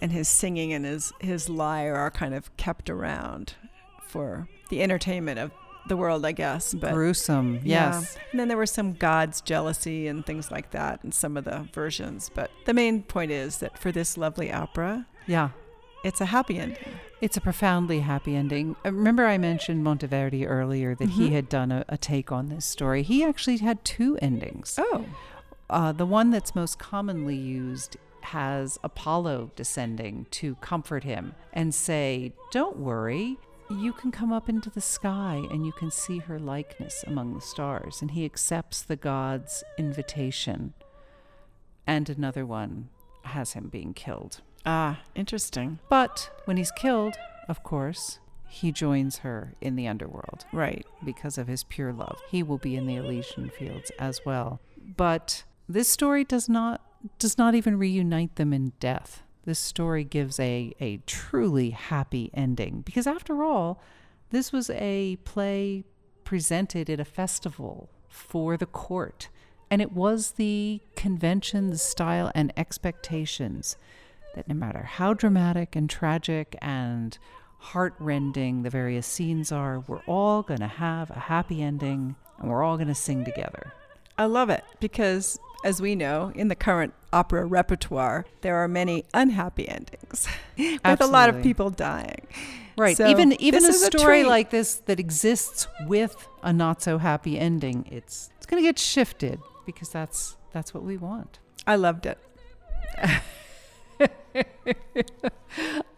and 0.00 0.12
his 0.12 0.28
singing 0.28 0.72
and 0.72 0.84
his, 0.84 1.12
his 1.20 1.48
lyre 1.48 1.94
are 1.96 2.10
kind 2.10 2.34
of 2.34 2.54
kept 2.56 2.90
around 2.90 3.54
for 4.06 4.48
the 4.68 4.82
entertainment 4.82 5.38
of 5.38 5.50
the 5.88 5.96
world, 5.96 6.24
I 6.26 6.32
guess. 6.32 6.74
But 6.74 6.92
Gruesome, 6.92 7.60
yeah. 7.64 7.92
yes. 7.94 8.16
And 8.30 8.38
then 8.38 8.48
there 8.48 8.56
were 8.58 8.66
some 8.66 8.92
god's 8.92 9.40
jealousy 9.40 10.06
and 10.06 10.24
things 10.24 10.50
like 10.50 10.70
that 10.72 11.00
in 11.02 11.12
some 11.12 11.36
of 11.38 11.44
the 11.44 11.66
versions. 11.72 12.30
But 12.34 12.50
the 12.66 12.74
main 12.74 13.02
point 13.02 13.30
is 13.30 13.58
that 13.58 13.78
for 13.78 13.90
this 13.90 14.18
lovely 14.18 14.52
opera, 14.52 15.06
Yeah. 15.26 15.50
It's 16.04 16.20
a 16.20 16.26
happy 16.26 16.58
ending. 16.58 16.78
It's 17.20 17.36
a 17.36 17.40
profoundly 17.40 18.00
happy 18.00 18.36
ending. 18.36 18.76
Uh, 18.84 18.92
Remember, 18.92 19.26
I 19.26 19.38
mentioned 19.38 19.84
Monteverdi 19.84 20.46
earlier 20.46 20.94
that 20.94 21.10
he 21.10 21.28
Mhm. 21.28 21.32
had 21.32 21.48
done 21.48 21.72
a, 21.72 21.84
a 21.88 21.98
take 21.98 22.30
on 22.30 22.48
this 22.48 22.64
story. 22.64 23.02
He 23.02 23.24
actually 23.24 23.56
had 23.58 23.84
two 23.84 24.16
endings. 24.22 24.78
Oh, 24.78 25.04
Uh, 25.70 25.92
the 25.92 26.06
one 26.06 26.30
that's 26.30 26.54
most 26.54 26.78
commonly 26.78 27.36
used 27.36 27.96
has 28.22 28.78
Apollo 28.82 29.50
descending 29.54 30.26
to 30.30 30.54
comfort 30.56 31.04
him 31.04 31.34
and 31.52 31.74
say, 31.74 32.32
Don't 32.52 32.78
worry, 32.78 33.36
you 33.70 33.92
can 33.92 34.10
come 34.10 34.32
up 34.32 34.48
into 34.48 34.70
the 34.70 34.80
sky 34.80 35.42
and 35.50 35.66
you 35.66 35.72
can 35.72 35.90
see 35.90 36.18
her 36.20 36.38
likeness 36.38 37.04
among 37.06 37.34
the 37.34 37.40
stars. 37.42 38.00
And 38.00 38.12
he 38.12 38.24
accepts 38.24 38.80
the 38.82 38.96
god's 38.96 39.62
invitation. 39.76 40.72
And 41.86 42.08
another 42.08 42.46
one 42.46 42.88
has 43.24 43.52
him 43.52 43.68
being 43.68 43.92
killed. 43.92 44.40
Ah, 44.68 45.00
interesting. 45.14 45.78
But 45.88 46.30
when 46.44 46.58
he's 46.58 46.70
killed, 46.70 47.16
of 47.48 47.62
course, 47.62 48.18
he 48.46 48.70
joins 48.70 49.18
her 49.18 49.54
in 49.60 49.76
the 49.76 49.88
underworld 49.88 50.44
Right. 50.52 50.86
because 51.04 51.38
of 51.38 51.48
his 51.48 51.64
pure 51.64 51.92
love. 51.92 52.18
He 52.30 52.42
will 52.42 52.58
be 52.58 52.76
in 52.76 52.86
the 52.86 52.96
Elysian 52.96 53.48
fields 53.50 53.90
as 53.98 54.20
well. 54.26 54.60
But 54.96 55.44
this 55.68 55.88
story 55.88 56.24
does 56.24 56.48
not 56.48 56.82
does 57.18 57.38
not 57.38 57.54
even 57.54 57.78
reunite 57.78 58.34
them 58.36 58.52
in 58.52 58.72
death. 58.80 59.22
This 59.44 59.58
story 59.60 60.02
gives 60.04 60.40
a, 60.40 60.74
a 60.80 60.96
truly 61.06 61.70
happy 61.70 62.30
ending 62.34 62.82
because 62.82 63.06
after 63.06 63.44
all, 63.44 63.80
this 64.30 64.52
was 64.52 64.68
a 64.70 65.16
play 65.24 65.84
presented 66.24 66.90
at 66.90 67.00
a 67.00 67.04
festival 67.04 67.88
for 68.08 68.56
the 68.56 68.66
court. 68.66 69.28
And 69.70 69.80
it 69.80 69.92
was 69.92 70.32
the 70.32 70.80
convention, 70.96 71.70
the 71.70 71.78
style, 71.78 72.32
and 72.34 72.52
expectations 72.56 73.76
that 74.38 74.46
no 74.46 74.54
matter 74.54 74.84
how 74.84 75.12
dramatic 75.14 75.74
and 75.74 75.90
tragic 75.90 76.56
and 76.62 77.18
heartrending 77.58 78.62
the 78.62 78.70
various 78.70 79.04
scenes 79.04 79.50
are, 79.50 79.80
we're 79.80 80.02
all 80.06 80.42
going 80.42 80.60
to 80.60 80.68
have 80.68 81.10
a 81.10 81.18
happy 81.18 81.60
ending 81.60 82.14
and 82.38 82.48
we're 82.48 82.62
all 82.62 82.76
going 82.76 82.86
to 82.86 82.94
sing 82.94 83.24
together. 83.24 83.72
I 84.16 84.26
love 84.26 84.48
it 84.48 84.62
because, 84.78 85.40
as 85.64 85.82
we 85.82 85.96
know, 85.96 86.30
in 86.36 86.46
the 86.46 86.54
current 86.54 86.94
opera 87.12 87.44
repertoire, 87.46 88.26
there 88.42 88.54
are 88.54 88.68
many 88.68 89.04
unhappy 89.12 89.68
endings 89.68 90.28
with 90.56 91.00
a 91.00 91.06
lot 91.08 91.28
of 91.28 91.42
people 91.42 91.70
dying. 91.70 92.28
Right. 92.76 92.96
So 92.96 93.08
even 93.08 93.32
even 93.40 93.64
a 93.64 93.68
is 93.68 93.82
a 93.82 93.86
story 93.86 94.22
like 94.22 94.50
this 94.50 94.76
that 94.86 95.00
exists 95.00 95.66
with 95.84 96.28
a 96.44 96.52
not 96.52 96.80
so 96.80 96.98
happy 96.98 97.36
ending, 97.36 97.88
it's 97.90 98.30
it's 98.36 98.46
going 98.46 98.62
to 98.62 98.68
get 98.68 98.78
shifted 98.78 99.40
because 99.66 99.88
that's 99.88 100.36
that's 100.52 100.72
what 100.72 100.84
we 100.84 100.96
want. 100.96 101.40
I 101.66 101.74
loved 101.74 102.06
it. 102.06 102.18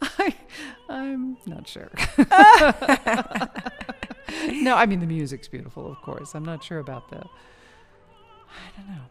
I 0.02 0.35
I'm 0.89 1.36
not 1.47 1.68
sure. 1.68 1.90
no, 4.62 4.74
I 4.77 4.86
mean 4.86 5.01
the 5.01 5.06
music's 5.06 5.48
beautiful, 5.48 5.90
of 5.90 6.01
course. 6.02 6.35
I'm 6.35 6.44
not 6.44 6.62
sure 6.64 6.78
about 6.78 7.09
the 7.10 7.18
I 7.18 8.77
don't 8.77 8.89
know. 8.89 9.02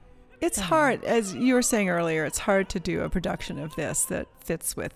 It's 0.42 0.58
Yeah. 0.58 0.64
hard, 0.66 1.04
as 1.04 1.34
you 1.36 1.54
were 1.54 1.62
saying 1.62 1.90
earlier, 1.90 2.26
it's 2.26 2.40
hard 2.40 2.70
to 2.70 2.80
do 2.80 3.02
a 3.02 3.10
production 3.10 3.60
of 3.60 3.76
this 3.76 4.06
that 4.06 4.28
fits 4.40 4.76
with 4.76 4.94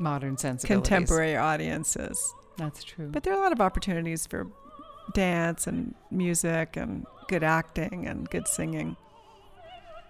Modern 0.00 0.36
sensibilities. 0.38 0.88
contemporary 0.88 1.36
audiences. 1.36 2.34
That's 2.56 2.82
true. 2.84 3.08
But 3.10 3.22
there 3.22 3.34
are 3.34 3.38
a 3.38 3.42
lot 3.42 3.52
of 3.52 3.60
opportunities 3.60 4.26
for 4.26 4.46
dance 5.14 5.66
and 5.66 5.94
music 6.10 6.76
and 6.76 7.06
good 7.28 7.42
acting 7.44 8.06
and 8.06 8.28
good 8.30 8.48
singing. 8.48 8.96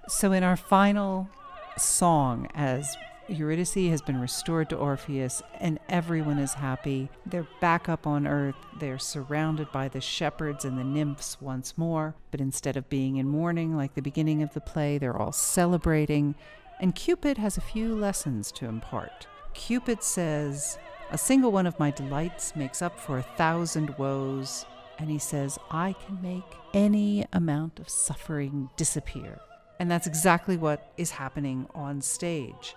So, 0.08 0.32
in 0.32 0.42
our 0.42 0.56
final 0.56 1.28
song, 1.76 2.48
as 2.54 2.96
Eurydice 3.28 3.90
has 3.90 4.00
been 4.00 4.20
restored 4.20 4.70
to 4.70 4.76
Orpheus 4.76 5.42
and 5.60 5.78
everyone 5.90 6.38
is 6.38 6.54
happy, 6.54 7.10
they're 7.26 7.46
back 7.60 7.88
up 7.88 8.06
on 8.06 8.26
earth. 8.26 8.54
They're 8.80 8.98
surrounded 8.98 9.70
by 9.70 9.88
the 9.88 10.00
shepherds 10.00 10.64
and 10.64 10.78
the 10.78 10.84
nymphs 10.84 11.36
once 11.40 11.76
more. 11.76 12.14
But 12.30 12.40
instead 12.40 12.76
of 12.76 12.88
being 12.88 13.16
in 13.16 13.28
mourning 13.28 13.76
like 13.76 13.94
the 13.94 14.00
beginning 14.00 14.42
of 14.42 14.54
the 14.54 14.62
play, 14.62 14.96
they're 14.96 15.16
all 15.16 15.32
celebrating. 15.32 16.36
And 16.80 16.94
Cupid 16.94 17.36
has 17.36 17.58
a 17.58 17.62
few 17.62 17.94
lessons 17.94 18.50
to 18.52 18.66
impart. 18.66 19.26
Cupid 19.52 20.02
says, 20.02 20.78
A 21.10 21.18
single 21.18 21.52
one 21.52 21.66
of 21.66 21.78
my 21.78 21.90
delights 21.90 22.56
makes 22.56 22.80
up 22.80 22.98
for 22.98 23.18
a 23.18 23.22
thousand 23.22 23.90
woes. 23.98 24.64
And 24.98 25.10
he 25.10 25.18
says, 25.18 25.58
I 25.70 25.94
can 26.06 26.22
make 26.22 26.56
any 26.72 27.26
amount 27.32 27.78
of 27.78 27.90
suffering 27.90 28.70
disappear. 28.76 29.40
And 29.78 29.90
that's 29.90 30.06
exactly 30.06 30.56
what 30.56 30.92
is 30.96 31.10
happening 31.10 31.68
on 31.74 32.00
stage. 32.00 32.74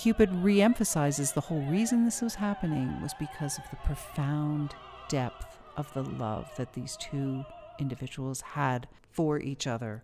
Cupid 0.00 0.30
reemphasizes 0.30 1.34
the 1.34 1.42
whole 1.42 1.60
reason 1.64 2.06
this 2.06 2.22
was 2.22 2.36
happening 2.36 3.02
was 3.02 3.12
because 3.18 3.58
of 3.58 3.64
the 3.68 3.76
profound 3.84 4.74
depth 5.10 5.58
of 5.76 5.92
the 5.92 6.02
love 6.02 6.50
that 6.56 6.72
these 6.72 6.96
two 6.96 7.44
individuals 7.78 8.40
had 8.40 8.88
for 9.10 9.38
each 9.38 9.66
other. 9.66 10.02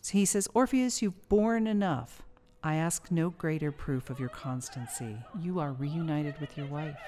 So 0.00 0.14
he 0.14 0.24
says, 0.24 0.48
Orpheus, 0.52 1.00
you've 1.00 1.28
borne 1.28 1.68
enough. 1.68 2.22
I 2.64 2.74
ask 2.74 3.08
no 3.12 3.30
greater 3.30 3.70
proof 3.70 4.10
of 4.10 4.18
your 4.18 4.30
constancy. 4.30 5.18
You 5.40 5.60
are 5.60 5.74
reunited 5.74 6.34
with 6.40 6.58
your 6.58 6.66
wife. 6.66 6.98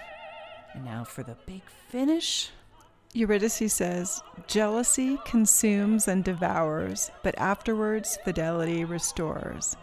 And 0.74 0.84
now 0.84 1.02
for 1.02 1.24
the 1.24 1.36
big 1.44 1.62
finish. 1.88 2.50
Eurydice 3.14 3.72
says, 3.72 4.22
Jealousy 4.46 5.18
consumes 5.24 6.06
and 6.06 6.22
devours, 6.22 7.10
but 7.24 7.36
afterwards 7.36 8.16
fidelity 8.24 8.84
restores. 8.84 9.76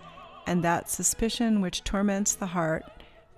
And 0.48 0.64
that 0.64 0.90
suspicion 0.90 1.62
which 1.62 1.84
torments 1.84 2.34
the 2.34 2.48
heart 2.48 2.84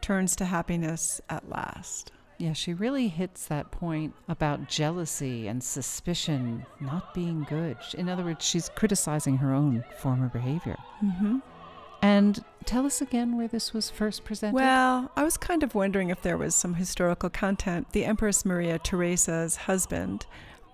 turns 0.02 0.36
to 0.38 0.46
happiness 0.46 1.22
at 1.30 1.50
last. 1.50 2.12
Yeah, 2.38 2.54
she 2.54 2.74
really 2.74 3.08
hits 3.08 3.46
that 3.48 3.70
point 3.70 4.16
about 4.28 4.68
jealousy 4.68 5.48
and 5.48 5.64
suspicion 5.64 6.66
not 6.80 7.14
being 7.14 7.46
good. 7.48 7.78
In 7.96 8.10
other 8.10 8.24
words, 8.24 8.44
she's 8.44 8.70
criticizing 8.70 9.38
her 9.38 9.54
own 9.54 9.84
former 10.00 10.28
behavior. 10.28 10.78
Mm-hmm. 11.04 11.38
And 12.02 12.44
tell 12.66 12.88
us 12.88 13.00
again 13.00 13.38
where 13.38 13.48
this 13.48 13.74
was 13.74 13.92
first 13.92 14.24
presented. 14.24 14.56
Well, 14.56 15.12
I 15.16 15.24
was 15.24 15.38
kind 15.38 15.62
of 15.62 15.76
wondering 15.76 16.10
if 16.10 16.24
there 16.24 16.38
was 16.38 16.56
some 16.56 16.74
historical 16.74 17.30
content. 17.30 17.92
The 17.92 18.06
Empress 18.06 18.44
Maria 18.44 18.80
Theresa's 18.84 19.56
husband, 19.56 20.26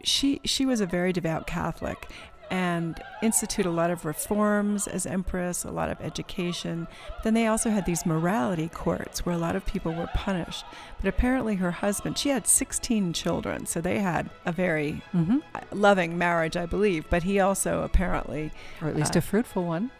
she 0.05 0.39
she 0.45 0.65
was 0.65 0.79
a 0.79 0.85
very 0.85 1.11
devout 1.11 1.47
Catholic, 1.47 2.09
and 2.49 3.01
institute 3.21 3.65
a 3.65 3.69
lot 3.71 3.89
of 3.91 4.05
reforms 4.05 4.87
as 4.87 5.05
empress, 5.05 5.63
a 5.65 5.71
lot 5.71 5.89
of 5.89 5.99
education. 6.01 6.87
But 7.15 7.23
then 7.23 7.33
they 7.33 7.47
also 7.47 7.69
had 7.69 7.85
these 7.85 8.05
morality 8.05 8.69
courts 8.69 9.25
where 9.25 9.35
a 9.35 9.37
lot 9.37 9.55
of 9.55 9.65
people 9.65 9.93
were 9.93 10.07
punished. 10.13 10.63
But 11.01 11.09
apparently, 11.09 11.55
her 11.55 11.71
husband, 11.71 12.17
she 12.17 12.29
had 12.29 12.47
16 12.47 13.13
children, 13.13 13.65
so 13.65 13.81
they 13.81 13.99
had 13.99 14.29
a 14.45 14.51
very 14.51 15.01
Mm-hmm. 15.13 15.37
uh, 15.55 15.59
loving 15.71 16.17
marriage, 16.17 16.55
I 16.55 16.65
believe. 16.65 17.05
But 17.09 17.23
he 17.23 17.39
also 17.39 17.83
apparently 17.83 18.51
Or 18.81 18.87
at 18.89 18.95
least 18.95 19.15
Uh, 19.15 19.19
a 19.19 19.21
fruitful 19.21 19.63
one. 19.65 19.91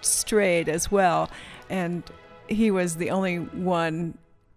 strayed 0.00 0.68
as 0.68 0.90
well. 0.90 1.30
And 1.68 2.02
he 2.48 2.70
was 2.70 2.96
the 2.96 3.10
only 3.10 3.38
one 3.38 4.16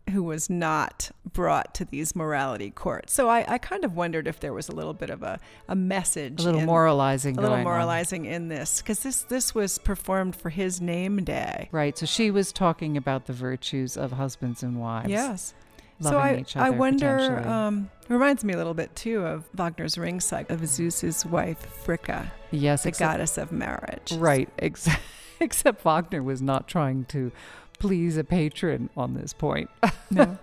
who 0.09 0.23
was 0.23 0.49
not 0.49 1.11
brought 1.31 1.73
to 1.75 1.85
these 1.85 2.15
morality 2.15 2.69
courts. 2.71 3.13
So 3.13 3.29
I, 3.29 3.45
I 3.47 3.57
kind 3.57 3.83
of 3.85 3.95
wondered 3.95 4.27
if 4.27 4.39
there 4.39 4.53
was 4.53 4.67
a 4.69 4.71
little 4.73 4.93
bit 4.93 5.09
of 5.09 5.23
a, 5.23 5.39
a 5.67 5.75
message, 5.75 6.41
A 6.41 6.43
little 6.43 6.61
in- 6.61 6.65
moralizing 6.65 7.37
a 7.37 7.41
little 7.41 7.57
going 7.57 7.67
on. 7.67 7.71
moralizing 7.73 8.25
in 8.25 8.47
this, 8.49 8.81
because 8.81 8.99
this 9.01 9.21
this 9.23 9.53
was 9.55 9.77
performed 9.77 10.35
for 10.35 10.49
his 10.49 10.81
name 10.81 11.23
day. 11.23 11.69
Right. 11.71 11.97
So 11.97 12.05
she 12.05 12.31
was 12.31 12.51
talking 12.51 12.97
about 12.97 13.25
the 13.27 13.33
virtues 13.33 13.95
of 13.97 14.11
husbands 14.13 14.63
and 14.63 14.79
wives. 14.79 15.09
Yes. 15.09 15.53
So 16.01 16.17
I, 16.17 16.37
each 16.37 16.55
I 16.55 16.69
wonder, 16.69 17.45
um, 17.45 17.89
reminds 18.07 18.45
me 18.45 18.53
a 18.53 18.57
little 18.57 18.73
bit 18.73 18.95
too 18.95 19.25
of 19.25 19.43
Wagner's 19.53 19.97
ring 19.97 20.21
cycle 20.21 20.55
of 20.55 20.65
Zeus's 20.65 21.25
wife, 21.25 21.67
Fricka, 21.85 22.27
yes, 22.51 22.83
the 22.83 22.89
except, 22.89 23.11
goddess 23.11 23.37
of 23.37 23.51
marriage. 23.51 24.13
right. 24.13 24.47
Except 25.41 25.81
Wagner 25.83 26.21
was 26.23 26.41
not 26.41 26.67
trying 26.67 27.05
to 27.05 27.31
please 27.79 28.17
a 28.17 28.23
patron 28.23 28.89
on 28.95 29.13
this 29.13 29.33
point. 29.33 29.69
No. 30.11 30.39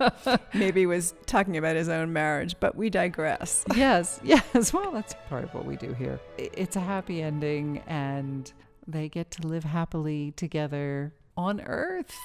Maybe 0.54 0.82
he 0.82 0.86
was 0.86 1.12
talking 1.26 1.56
about 1.56 1.74
his 1.74 1.88
own 1.88 2.12
marriage, 2.12 2.54
but 2.60 2.76
we 2.76 2.88
digress. 2.88 3.64
yes, 3.74 4.20
yes. 4.24 4.72
Well, 4.72 4.92
that's 4.92 5.16
part 5.28 5.42
of 5.42 5.52
what 5.54 5.64
we 5.64 5.74
do 5.74 5.92
here. 5.92 6.20
It's 6.38 6.76
a 6.76 6.80
happy 6.80 7.20
ending, 7.20 7.82
and 7.88 8.52
they 8.86 9.08
get 9.08 9.32
to 9.32 9.46
live 9.48 9.64
happily 9.64 10.32
together 10.36 11.12
on 11.36 11.60
Earth. 11.62 12.16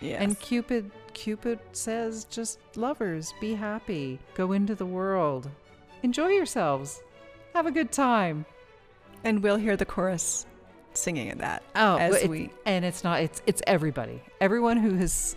Yes. 0.00 0.22
And 0.22 0.38
Cupid, 0.38 0.92
Cupid 1.14 1.58
says, 1.72 2.26
"Just 2.26 2.60
lovers, 2.76 3.34
be 3.40 3.54
happy. 3.54 4.20
Go 4.34 4.52
into 4.52 4.76
the 4.76 4.86
world, 4.86 5.50
enjoy 6.04 6.28
yourselves, 6.28 7.02
have 7.54 7.66
a 7.66 7.72
good 7.72 7.90
time." 7.90 8.46
And 9.24 9.42
we'll 9.42 9.56
hear 9.56 9.76
the 9.76 9.84
chorus 9.84 10.46
singing 10.94 11.28
at 11.30 11.38
that. 11.38 11.62
Oh, 11.76 11.96
as 11.96 12.16
it- 12.22 12.30
we 12.30 12.50
and 12.66 12.84
it's 12.84 13.04
not. 13.04 13.20
It's 13.20 13.42
it's 13.46 13.62
everybody. 13.66 14.22
Everyone 14.40 14.76
who 14.76 14.94
has 14.94 15.36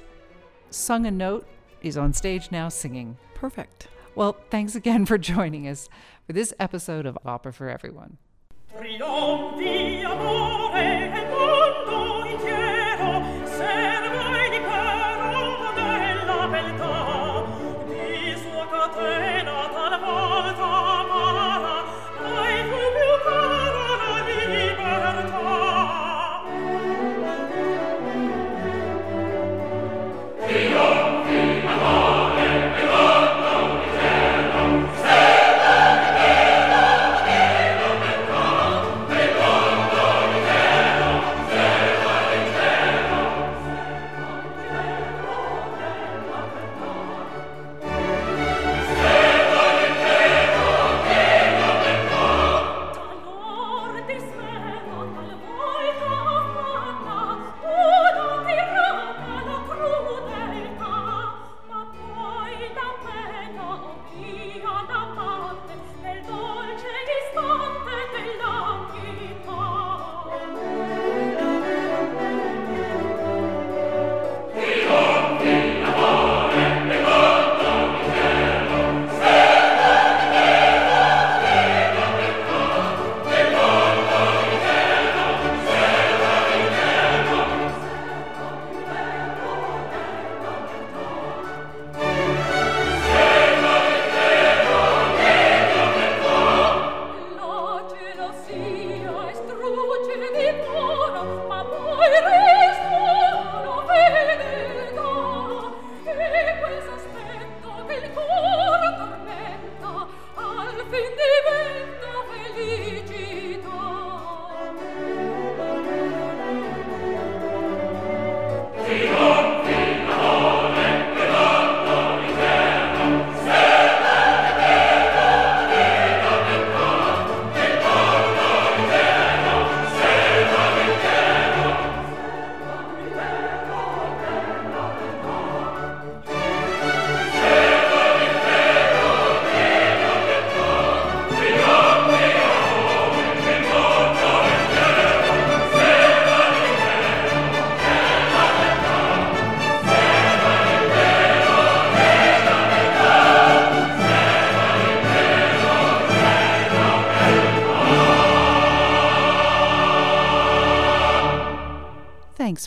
sung 0.70 1.06
a 1.06 1.12
note 1.12 1.46
is 1.82 1.98
on 1.98 2.14
stage 2.14 2.52
now 2.52 2.70
singing. 2.70 3.18
perfect. 3.36 3.88
Well, 4.16 4.36
thanks 4.50 4.74
again 4.76 5.06
for 5.06 5.18
joining 5.18 5.68
us 5.68 5.90
for 6.26 6.34
this 6.34 6.54
episode 6.60 7.06
of 7.06 7.18
Opera 7.26 7.54
for 7.54 7.70
Everyone. 7.70 8.18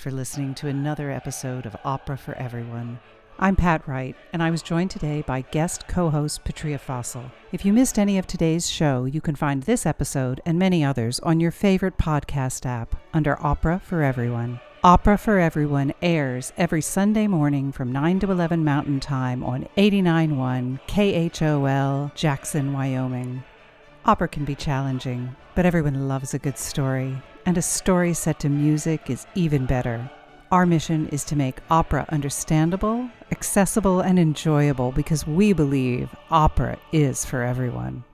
For 0.00 0.10
listening 0.10 0.54
to 0.54 0.66
another 0.66 1.10
episode 1.10 1.66
of 1.66 1.76
Opera 1.84 2.16
for 2.16 2.32
Everyone. 2.36 2.98
I'm 3.38 3.54
Pat 3.54 3.86
Wright, 3.86 4.16
and 4.32 4.42
I 4.42 4.50
was 4.50 4.62
joined 4.62 4.90
today 4.90 5.22
by 5.26 5.42
guest 5.42 5.88
co 5.88 6.08
host 6.08 6.42
Patria 6.42 6.78
Fossil. 6.78 7.30
If 7.52 7.66
you 7.66 7.74
missed 7.74 7.98
any 7.98 8.16
of 8.16 8.26
today's 8.26 8.70
show, 8.70 9.04
you 9.04 9.20
can 9.20 9.34
find 9.34 9.62
this 9.62 9.84
episode 9.84 10.40
and 10.46 10.58
many 10.58 10.82
others 10.82 11.20
on 11.20 11.38
your 11.38 11.50
favorite 11.50 11.98
podcast 11.98 12.64
app 12.64 12.96
under 13.12 13.38
Opera 13.44 13.82
for 13.84 14.02
Everyone. 14.02 14.60
Opera 14.82 15.18
for 15.18 15.38
Everyone 15.38 15.92
airs 16.00 16.54
every 16.56 16.80
Sunday 16.80 17.26
morning 17.26 17.70
from 17.70 17.92
9 17.92 18.20
to 18.20 18.30
11 18.30 18.64
Mountain 18.64 19.00
Time 19.00 19.44
on 19.44 19.68
89.1 19.76 20.80
KHOL, 20.86 22.14
Jackson, 22.14 22.72
Wyoming. 22.72 23.44
Opera 24.06 24.28
can 24.28 24.46
be 24.46 24.54
challenging, 24.54 25.36
but 25.54 25.66
everyone 25.66 26.08
loves 26.08 26.32
a 26.32 26.38
good 26.38 26.56
story, 26.56 27.20
and 27.46 27.58
a 27.58 27.62
story 27.62 28.14
set 28.14 28.40
to 28.40 28.48
music 28.48 29.10
is 29.10 29.26
even 29.34 29.66
better. 29.66 30.10
Our 30.52 30.66
mission 30.66 31.08
is 31.08 31.24
to 31.24 31.36
make 31.36 31.58
opera 31.70 32.06
understandable, 32.08 33.08
accessible, 33.30 34.00
and 34.00 34.18
enjoyable 34.18 34.92
because 34.92 35.26
we 35.26 35.52
believe 35.52 36.14
opera 36.30 36.78
is 36.92 37.24
for 37.24 37.42
everyone. 37.42 38.04